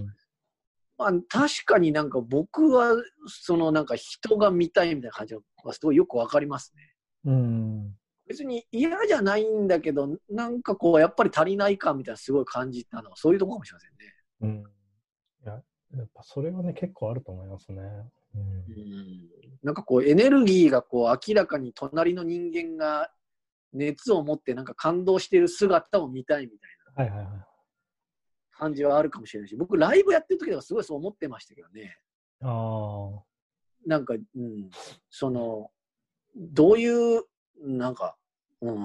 [0.98, 2.96] まあ、確かになんか僕は、
[3.28, 6.92] そのなんか人が見たいみたいな感じはすごいよくわかりますね。
[7.26, 7.94] うん
[8.28, 14.14] 別に嫌じゃないんだけど、なんかこう、やっぱり足りない感みたいなすごい感じたのは、そういうとこかもしれませんね。
[14.40, 14.64] うん。
[15.44, 15.52] いや、
[15.96, 17.80] やっぱそれはね、結構あると思いますね。
[18.34, 18.42] うん。
[18.42, 19.28] うん
[19.62, 23.10] なんかこう、エネルギーがこう、明らかに隣の人間が
[23.72, 27.14] 熱を持ってなんか感動してる姿を見たいみたいな。
[27.16, 27.44] はいはいはい。
[28.52, 31.98] 感じはあるかもしれないし、僕、ライブやってる時はすごいそう思ってましたけどね。
[32.42, 33.22] ああ。
[33.86, 34.70] なんか、うん、
[35.10, 35.70] その、
[36.36, 37.24] どういう、
[37.62, 38.16] なんか、
[38.60, 38.76] うん、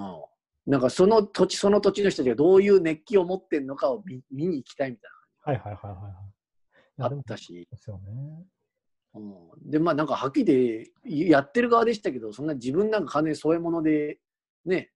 [0.65, 5.61] なんかその土地その土地の人たちがどういう熱気を持ってるのかを見見に行きたいみたいな。
[5.61, 6.13] はいはいはいはい。
[6.99, 7.67] あったし。
[7.69, 8.45] ですよね。
[9.15, 14.19] うん、で、まあなんかはっきりやってる側でしたけど、そんな自分なんか完全に添え物で、
[14.65, 14.91] ね、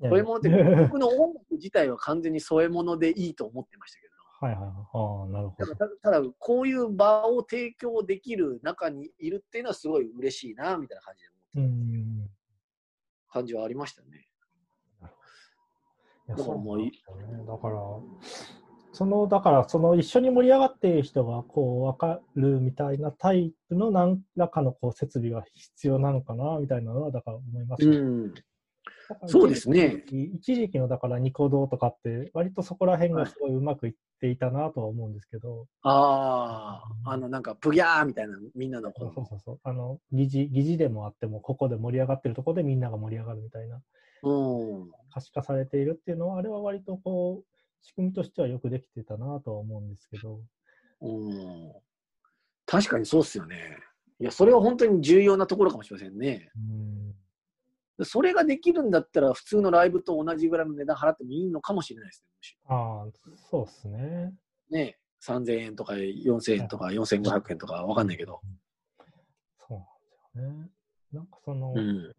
[0.00, 4.12] うん、添え物って僕の音楽自体は完全に添え物でいいと思ってましたけど。
[4.38, 4.72] はいはいはい。
[4.92, 5.74] ああ、なるほど。
[6.02, 11.96] ただ、こういう場を提供できる中にいるっていうのはすごい嬉しいな、みたいな感じで思って。
[11.96, 12.35] うん
[13.36, 14.26] 感じはありましたね。
[16.28, 16.92] だからもういい。
[17.46, 17.80] だから、
[18.92, 28.34] その、だから、その一緒に盛り上がっている人がこう分かるみたいなタイプの何らかのこう設備が必要なのかなみたいなのは、だから思います、ね、うん
[29.26, 30.04] そうですね。
[30.10, 35.66] 一時期のだからニコ動とかって、割とそこら辺がすごいうまくいっていたなとは思うんですけど。
[35.82, 39.60] ああ、あのなんか、プギャーみたいな、みんなのそうそうそう。
[39.62, 43.80] あの、疑似、疑似でもあっても、ここで盛り上がってるところでみんなが盛り上がるみたいな。
[44.22, 44.32] う
[44.86, 44.90] ん。
[45.12, 47.44] 可視化されているっていうのは、あれは割とこう、
[47.82, 50.40] 仕組みとしてはよくできてたなとは思うんですけど。
[51.00, 51.72] うん。
[52.64, 53.78] 確かにそうっすよね。
[54.18, 56.50] いや、それは本当に重要なところかもしれませんね。
[56.56, 57.14] うん
[58.04, 62.26] それができるんだったら、普通のライブと同じぐらいの値段払ってもいいのかもしれないですね。
[62.68, 63.06] ああ、
[63.50, 64.34] そうですね。
[64.70, 68.40] ね3000円とか4000円とか4500円とかわかんないけど。
[69.66, 69.90] そうなんで
[70.32, 70.70] すよね。
[71.12, 72.14] なんかその、うん、うん、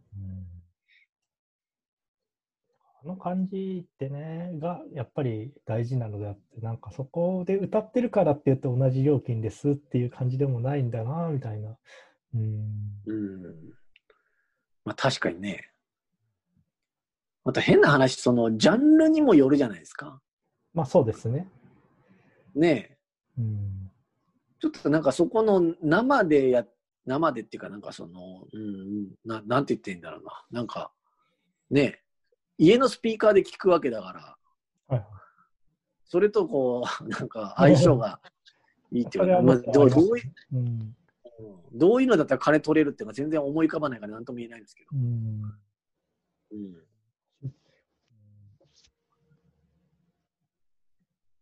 [3.03, 11.77] あの感じってね、がやっぱり大事なのであって、なんかそこで歌ってるからって言って同じ料金ですっていう感じでもないんだな、みたいな。
[12.33, 13.01] うん。
[13.05, 13.77] うん
[14.87, 15.69] まあ確かにね。
[17.43, 20.21] また変な話、そのジャンルにもよるじゃないですか。
[20.73, 21.45] まあそうですね。
[22.55, 22.97] ね
[23.37, 23.41] え。
[23.41, 23.91] うん、
[24.61, 26.65] ちょっとなんかそこの生でや、
[27.05, 30.45] 生でっていうかなんかその、うん、ななんて言っていいんだろうな。
[30.51, 30.93] なんか、
[31.69, 32.01] ねえ、
[32.57, 34.37] 家のスピーカーで聞くわけだか
[34.87, 35.05] ら、はい、
[36.05, 38.21] それとこう、なんか相性が
[38.93, 40.95] いいっていうか、まあ、どういう、うん
[41.73, 44.89] どういうのだったら金取れるっていうのは全然思い浮かばないから何とも言えないんですけど。
[44.93, 45.41] うん。
[46.49, 46.55] う
[47.47, 47.53] ん、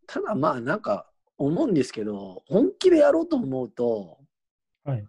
[0.07, 4.19] ただまあなんか思うんですけど、本気でやろうと思うと、
[4.83, 5.05] はい。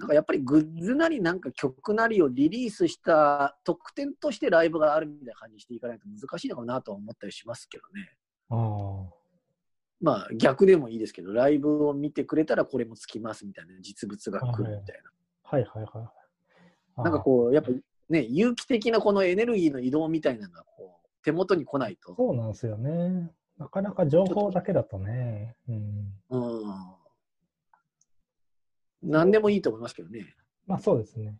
[0.00, 8.10] なんかやっぱりグッズなりなんか曲なりをリリースした特典としてライブがあるみたいな感じにしていかないと難しいのかなとは思ったりしますけどね。
[8.50, 9.23] ああ。
[10.04, 15.10] まあ逆でもいいですけど、ライブを見てくれたらこれもつきますみたいな実物が来るみたいな。
[15.44, 16.12] はいはいはいは
[16.98, 17.02] い。
[17.04, 17.70] なんかこう、やっぱ
[18.10, 22.14] ね、有機的なこのエネルギーの移動みたいなのがこう手元に来ないと。
[22.14, 23.32] そうなんですよね。
[23.56, 25.56] なかなか情報だけだとね。
[25.66, 26.12] うん。
[26.28, 26.74] うん。
[29.02, 30.36] 何でもいいと思いますけどね。
[30.66, 31.38] まあそうですね。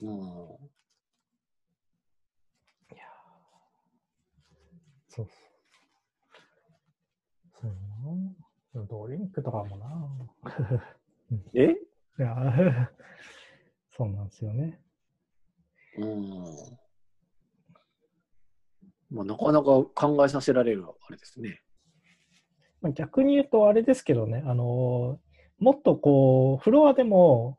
[0.00, 0.08] うん。
[0.08, 0.10] い
[2.96, 5.28] やーそう
[8.02, 8.14] そう。
[8.72, 8.86] そうやな。
[8.88, 10.10] ドリンクとかもな。
[11.54, 11.70] え？
[12.18, 12.86] いやー
[13.96, 14.80] そうなんですよね。
[15.98, 16.44] うん。
[19.10, 19.64] まあ、なかなか
[19.94, 21.60] 考えさせられるあれですね。
[22.80, 27.58] まあ逆に言うとあれですけどね、あのーもっとこう、フロアでも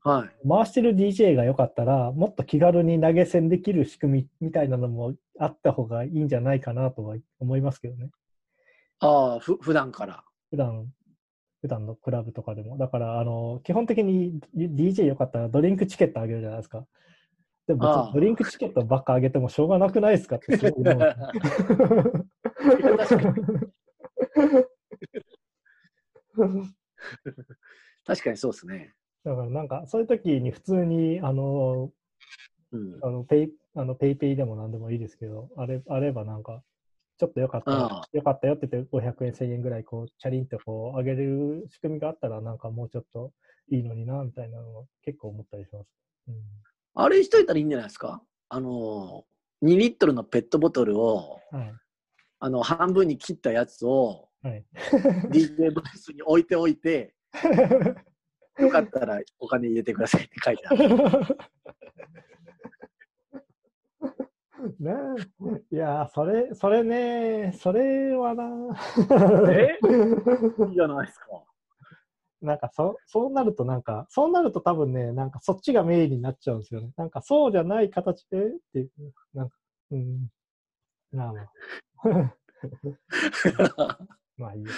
[0.00, 0.48] はい。
[0.48, 8.10] 回してる DJ が良かったら、もっと気軽に投げ銭できる仕組みみたいなのもあった方がいいんじゃないかなとは思いますけどね。
[9.00, 10.24] ああ、ふ普段から。
[10.50, 10.92] 普段、
[11.60, 12.78] 普段のクラブとかでも。
[12.78, 16.86] だから、あの、基本的に DJ よかったらドリンクチケットあげるじゃないですか。
[17.66, 20.98] でもドリンクチケットばっかあげてもしょうがなくないですかってすごい思う
[22.96, 23.34] 確かに
[28.04, 28.94] 確かにそうですね。
[29.24, 31.90] だからなんか、そういう時に普通に、あの、
[32.70, 32.98] うん。
[33.02, 36.62] あのペイ、あの、ペイペイでも何でもいいですけど、あれ、あればなんか、
[37.18, 37.70] ちょっとよかった
[38.12, 43.32] よかったよって言って500円、1000円ぐらいこう、チャリンってこう、上げれる仕組みがあったら、なんかもうちょっと
[43.70, 45.86] いいのにな、みたいなのは結構思ったりします。
[46.28, 46.34] うん。
[46.94, 48.22] あれしといたらいいんじゃないですか？
[48.48, 49.24] あの、
[49.62, 51.72] 2リットルのペットボトルを、はい。
[52.38, 54.64] あの、半分に切ったやつを、はい。
[55.30, 57.14] DJ ブースに置いておいて、
[58.60, 60.88] よかったらお金入れてくださいって書いてある。
[64.80, 64.92] ね
[65.70, 68.44] えいやー、それ、それね、それはな。
[69.52, 69.78] え？
[70.68, 71.26] いいじゃないですか。
[72.42, 76.90] なんかそ、そうなるとなんか、そうなると多分ね、なんかそっちがメインになっちゃうんですよね。
[76.96, 78.90] なんかそうじゃない形でっていう、
[79.34, 79.56] なんか、
[79.90, 80.28] うん。
[81.12, 81.50] まあまあ。
[84.36, 84.70] まあいいや。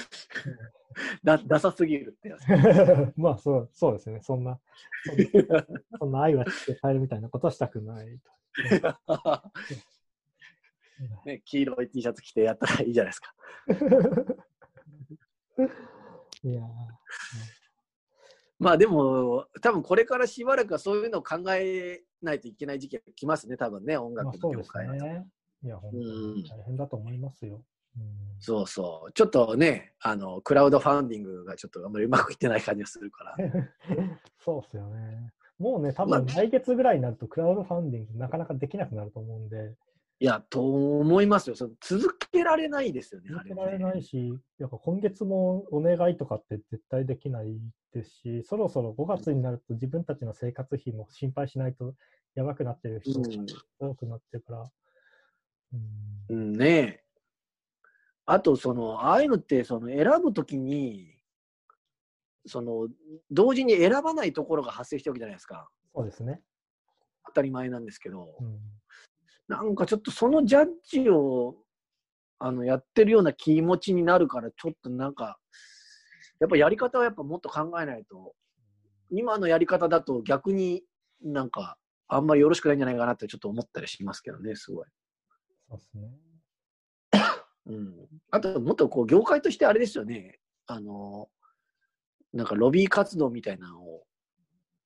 [1.25, 2.47] だダサすぎるってやつ。
[3.19, 4.21] まあそう、そうですね。
[4.23, 4.59] そんな、
[5.05, 5.67] そんな
[5.99, 8.31] そんな愛はして帰るみたいなことはしたくないと。
[11.25, 13.33] ね、黄色い T シャツ着てやったらいいじゃないですか。
[16.45, 16.67] いやー
[18.59, 24.95] まあでも、多分これからしばらくはそういうのを考えないといけない時期が来ますね、多分ね、音楽の業界は。
[24.95, 25.29] ね。
[25.63, 27.63] いや、本当に大変だと思いますよ。
[27.97, 29.13] うんそうそう。
[29.13, 33.37] ちょっとね、あの、クラウドファンディングがちょっとあんまりうまくいってない感じがするから。
[34.39, 35.33] そうですよね。
[35.59, 39.75] もうね、多まあ分来月ぐらいになるとクラウドファンディングなかなかできなくなると思うんで、
[40.21, 41.55] いや、と思いますよ。
[41.55, 43.85] その続けられないですよね、続けられね。
[43.85, 47.57] ないし、やっぱ今月もお願いとかって絶対できない
[47.93, 51.95] ですし、そろそろ5月になると自分たちの生活費も心配しないと
[52.35, 53.47] やばくなってる人うん
[53.79, 54.71] 多くなってるから。
[55.73, 57.03] うんうんね
[58.31, 61.18] あと、その、ああいうのって、その、選ぶときに、
[62.47, 62.89] その、
[63.31, 65.69] 同時に選ばないところが発生しておくじゃないですか。
[65.95, 66.43] そうですね。
[67.27, 68.59] 当たり前なんですけど、うん
[69.49, 71.57] なんかちょっとそのジャッジを、
[72.39, 75.39] あの、やってるような気持ちになるから、ちょっとなんか、
[76.39, 78.35] やっぱやり方はやっぱもっと考えないと、
[79.11, 80.85] 今のやり方だと逆に
[81.23, 81.79] なんか、
[82.09, 84.87] あんまりよろしくないんじゃないかなってちょっと思ったりしますけどね、すごい。
[85.71, 86.11] そうですね。
[87.67, 88.09] うん。
[88.31, 90.39] あと、もっとこう、業界としてあれですよね。
[90.67, 91.31] あの、
[92.33, 94.05] なんかロビー活動みたいなのを、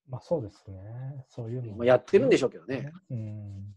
[0.08, 1.24] まあそうですね。
[1.28, 2.92] そういうのもまあやってるんでしょうけどね。
[3.10, 3.74] うん。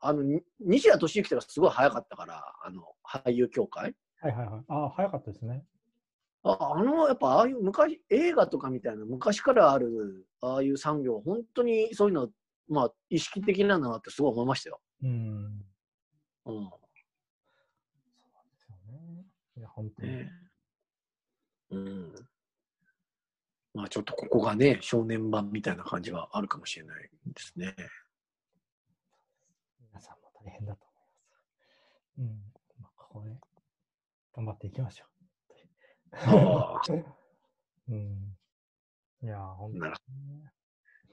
[0.00, 3.94] あの、に西田敏行とかすごい早かったから、あの、俳優協会。
[4.20, 4.64] はいはいはい。
[4.68, 5.64] ああ、早かったですね。
[6.42, 12.28] ああの、やっぱああいう昔、映画とかみたいな昔からある、ああいう産業、本当にそういうの、
[12.68, 14.80] まあ、意識的なんだなってすごい思いましたよ。
[15.02, 15.10] うん。
[15.10, 15.64] うん。
[16.44, 16.52] そう
[18.48, 19.24] ですよね。
[19.56, 20.12] いや、本当に。
[20.12, 20.32] ね
[21.70, 22.14] うん。
[23.76, 27.74] まあ、ちょっとここがね、少年版みたいな感じはあるかもしれないですね。
[29.90, 32.14] 皆さんも大変だと思います。
[32.18, 32.82] うん。
[32.82, 33.36] まあ、ここで
[34.34, 35.04] 頑張っていきましょ。
[37.86, 37.92] う。
[37.92, 38.36] うん。
[39.22, 39.94] いやー、本当になる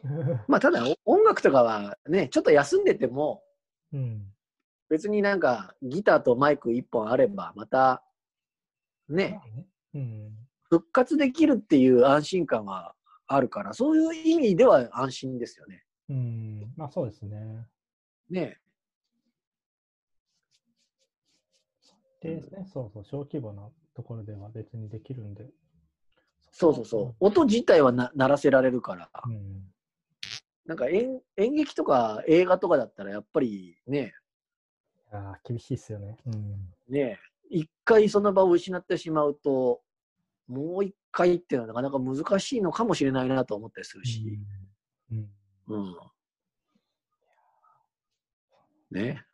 [0.06, 0.42] ね。
[0.48, 3.44] まあ、ただ、お音楽とかはね、ちょっと休んでても、
[3.92, 4.34] うん。
[4.88, 8.06] 別になんかギターとマイク一本あれば、また、
[9.10, 9.42] ね
[9.94, 10.43] うん。
[10.74, 12.96] 復活できるっていう安心感は
[13.28, 15.84] あるから、そういう意味では安心ですよね。
[16.10, 17.68] うん、まあそうですね。
[18.28, 18.58] ね
[22.22, 25.46] でね、そうそう、小規模なところでは別にできるんで。
[26.52, 27.16] そうそうそう。
[27.20, 29.62] 音自体はな鳴らせられるから、うん。
[30.66, 34.14] なんか演演劇とか映画とかだったらやっぱりね、
[35.12, 36.18] いやー厳しいっすよね。
[36.26, 36.74] うん。
[36.90, 37.20] ね
[37.52, 39.82] 一回その場を失ってしまうと、
[40.48, 44.40] もう一回っていうのはなかなか難しいのかもしれないなと思ったりするし。
[45.12, 45.30] うん。
[45.68, 45.96] うん。
[48.92, 49.26] ね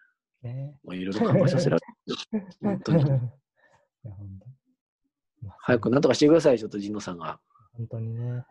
[0.41, 2.15] ねもういろいろ考えさせられる。
[2.61, 3.03] 本当に。
[3.03, 7.40] いや本当まあ早くなんとかしてください、ちょっと神野さんが。
[7.73, 8.45] 本当にね。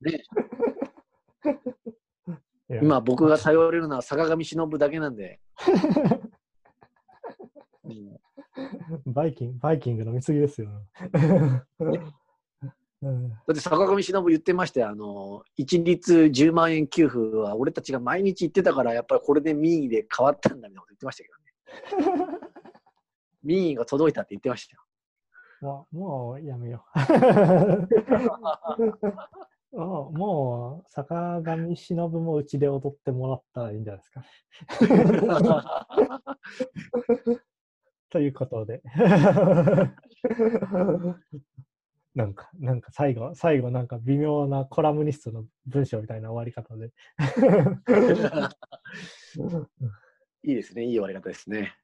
[0.00, 0.22] ね
[2.82, 5.40] 今僕が頼れるのは坂上忍だけなんで。
[9.08, 10.68] うんバイキング、バイキングの見過ぎですよ。
[13.00, 14.88] うん、だって坂上忍言ってましたよ。
[14.88, 22.40] あの、一律10万円給付は俺たちが毎日言ってたから、やっぱりこれで民意で変わったんだみたいなこと言ってましたけどね。
[23.44, 24.82] 民意が届いたって言ってましたよ。
[25.60, 26.84] もうもうやめよ
[29.72, 29.76] う。
[29.78, 34.24] もうもう坂上忍もうちで踊ってもらったらいいんじゃないですか。
[38.10, 38.82] ということで。
[42.14, 46.92] なんか、なんか最後、最後なんか微妙なコラムニストの文章みたいな終わり方で。
[50.42, 50.84] いいですね。
[50.84, 51.76] いい終わり方ですね。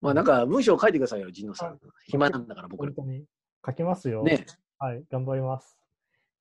[0.00, 1.80] まあなんか文章を書いてくださいよ、神野さん。
[2.06, 3.06] 暇なんだから僕ら本。
[3.06, 3.24] 当に
[3.66, 4.22] 書きますよ。
[4.22, 4.44] ね。
[4.78, 5.78] はい、頑張ります。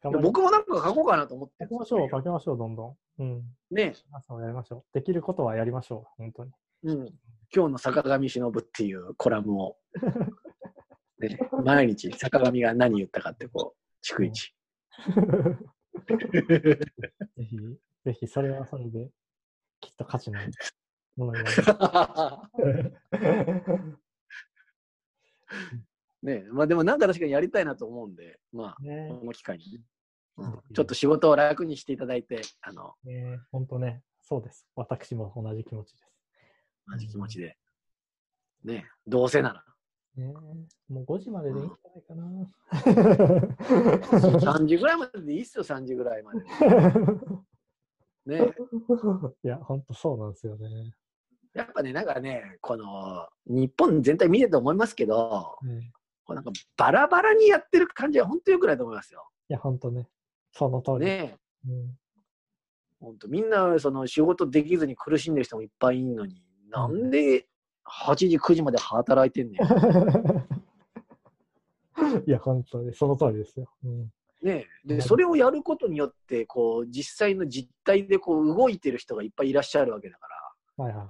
[0.03, 2.95] 僕もなんか書こうかなと思って書きましょう、書きましょう、どんどん。
[3.19, 3.43] うん。
[3.71, 3.93] ね。
[4.07, 4.93] 皆さんもやりましょう。
[4.93, 6.51] できることはやりましょう、本当に。
[6.83, 7.13] うん。
[7.55, 9.77] 今日の坂上忍っていうコラムを、
[11.19, 14.55] ね、 毎日坂上が何言ったかってこう、逐一。
[17.35, 17.57] ぜひ、
[18.05, 19.11] ぜひ、それはそれで、
[19.79, 20.39] きっと価値の
[21.15, 21.57] ものになり
[26.23, 28.81] ねまあでもなんか確かにやりたいなと思うんで、まあ。
[28.81, 29.81] ねこの機会にね、
[30.37, 34.67] うん、ちょっと仕事を楽にしていただいて、あの、ね本当ね、そうです。
[34.75, 36.12] 私も同じ気持ちです。
[36.87, 37.57] 同じ気持ちで。
[38.63, 39.63] ねどうせなら。
[40.15, 40.33] ね
[40.89, 42.25] もう5時まででいいんじゃないかな。
[44.61, 46.39] 3時ぐらいまででいいっすよ、3時ぐらいまで。
[48.25, 48.53] ね
[49.43, 50.93] いや、本当そうなんですよね。
[51.53, 55.91] やっぱね、なんかね、この、日本全体見てて思いますけど、ね
[56.25, 59.27] こうなんかバラバラにやってる感じは本当よくないと思いますよ。
[59.49, 60.07] いや、本当ね、
[60.53, 60.99] その通り。
[60.99, 61.37] ね
[61.67, 61.97] うん
[63.03, 66.41] 本当みんなその仕事できずに苦しんでる人もいっぱいいるのに、
[66.73, 67.47] なんで
[67.85, 69.61] 8時、9時まで働いてんねん。
[72.27, 73.69] いや、本当にその通りですよ。
[73.83, 80.27] うんねで、それをやることによって、こう、実際の実態でこう動いてる人がいっぱいいらっしゃるわけだか
[80.77, 81.09] ら、はいは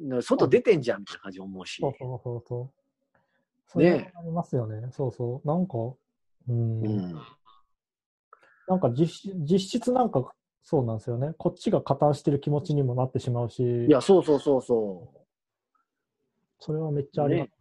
[0.00, 0.22] いはい。
[0.22, 1.82] 外出てんじゃんみたいな感じ思うし。
[1.82, 2.70] そうそうそうそう。
[3.66, 4.88] それはありますよね。
[4.92, 5.46] そうそう。
[5.46, 5.76] なんか、
[6.48, 6.82] うん。
[6.82, 7.22] うん。
[8.66, 10.32] なんか実実質なんか
[10.62, 11.34] そうなんですよね。
[11.38, 15.12] こっちが加担してる気持ちにもなってしまうし、いや、そうそうそうそ
[16.60, 17.54] それはめっちゃありますね。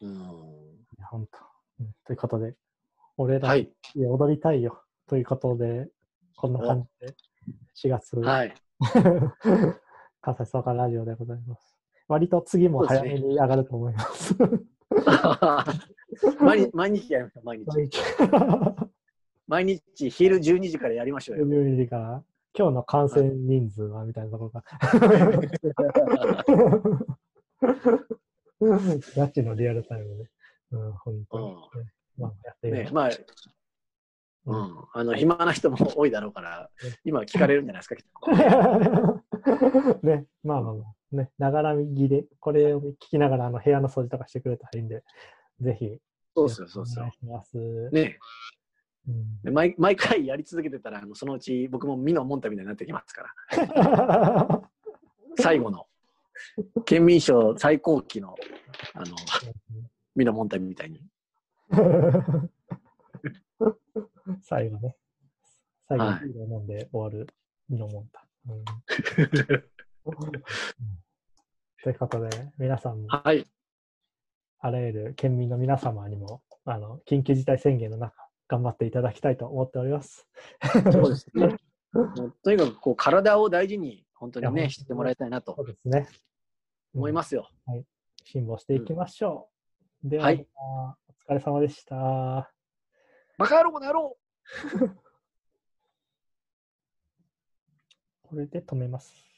[0.00, 0.08] うん。
[0.08, 0.12] う。
[0.12, 0.26] うん。
[1.10, 1.38] 本当、
[1.80, 1.92] うん。
[2.06, 2.54] ということで、
[3.18, 3.70] 俺ら、はい。
[3.94, 4.82] いや踊りたいよ。
[5.06, 5.88] ということで、
[6.36, 7.14] こんな感じで、
[7.74, 8.54] 4月、はい。
[10.22, 11.76] 関西総合ラジオでございます。
[12.08, 14.34] 割と次も早めに上がると思います。
[16.40, 17.66] 毎日、毎日やりましょう、毎日。
[17.66, 18.91] 毎日
[19.52, 21.46] 毎日、昼12時からやりましょうよ。
[21.46, 22.24] 12時から、
[22.58, 24.64] 今日の感染人数はみたいなところが。
[29.14, 30.30] ガチのリアルタイムで。
[30.70, 31.54] うん、本当に。
[32.16, 33.08] まあ、やってみまね、しょまあ、
[34.46, 36.70] ううん、あの、暇な人も多いだろうから、
[37.04, 38.06] 今聞かれるんじゃないですか、きっ
[40.00, 45.04] とね、まあまあまあ、ね、ながら見で、これを聞きながらあの部屋の掃除とかしてくれたらいいんで、
[45.60, 46.00] ぜひ、
[46.34, 47.04] そうっすよ、そうっすよ。
[47.90, 48.04] ね、う
[48.58, 48.61] ん
[49.42, 54.62] で毎毎回やり続けてたら、あのそのうち僕もミノモンタみたいになってきますから、
[55.38, 55.86] 最後の、
[56.84, 58.34] 県民賞最高期の、
[58.94, 59.06] あの、
[60.14, 61.00] ミノモンタみたいに。
[64.42, 64.96] 最後ね。
[65.88, 67.28] 最後はいビールを飲んで終わる
[67.68, 68.24] のもんだ。
[68.48, 68.64] うん
[71.82, 73.44] ということで、皆さんも、はい。
[74.60, 78.21] あらゆる県民の皆様にも、あの、緊急事態宣言の中、
[78.52, 80.28] 頑張っていただきたいと思っております。
[80.92, 81.56] そうですね。
[82.44, 86.06] とにかくこう体を大事に本当にね、してもらいたいなとそうですね。
[86.94, 87.48] 思いますよ。
[88.24, 89.48] 辛抱していきましょ
[90.04, 90.08] う。
[90.10, 90.46] では、はい
[91.08, 92.52] お疲れ様でした。
[93.38, 94.18] バカ野郎この野郎
[98.22, 99.31] これで止めます。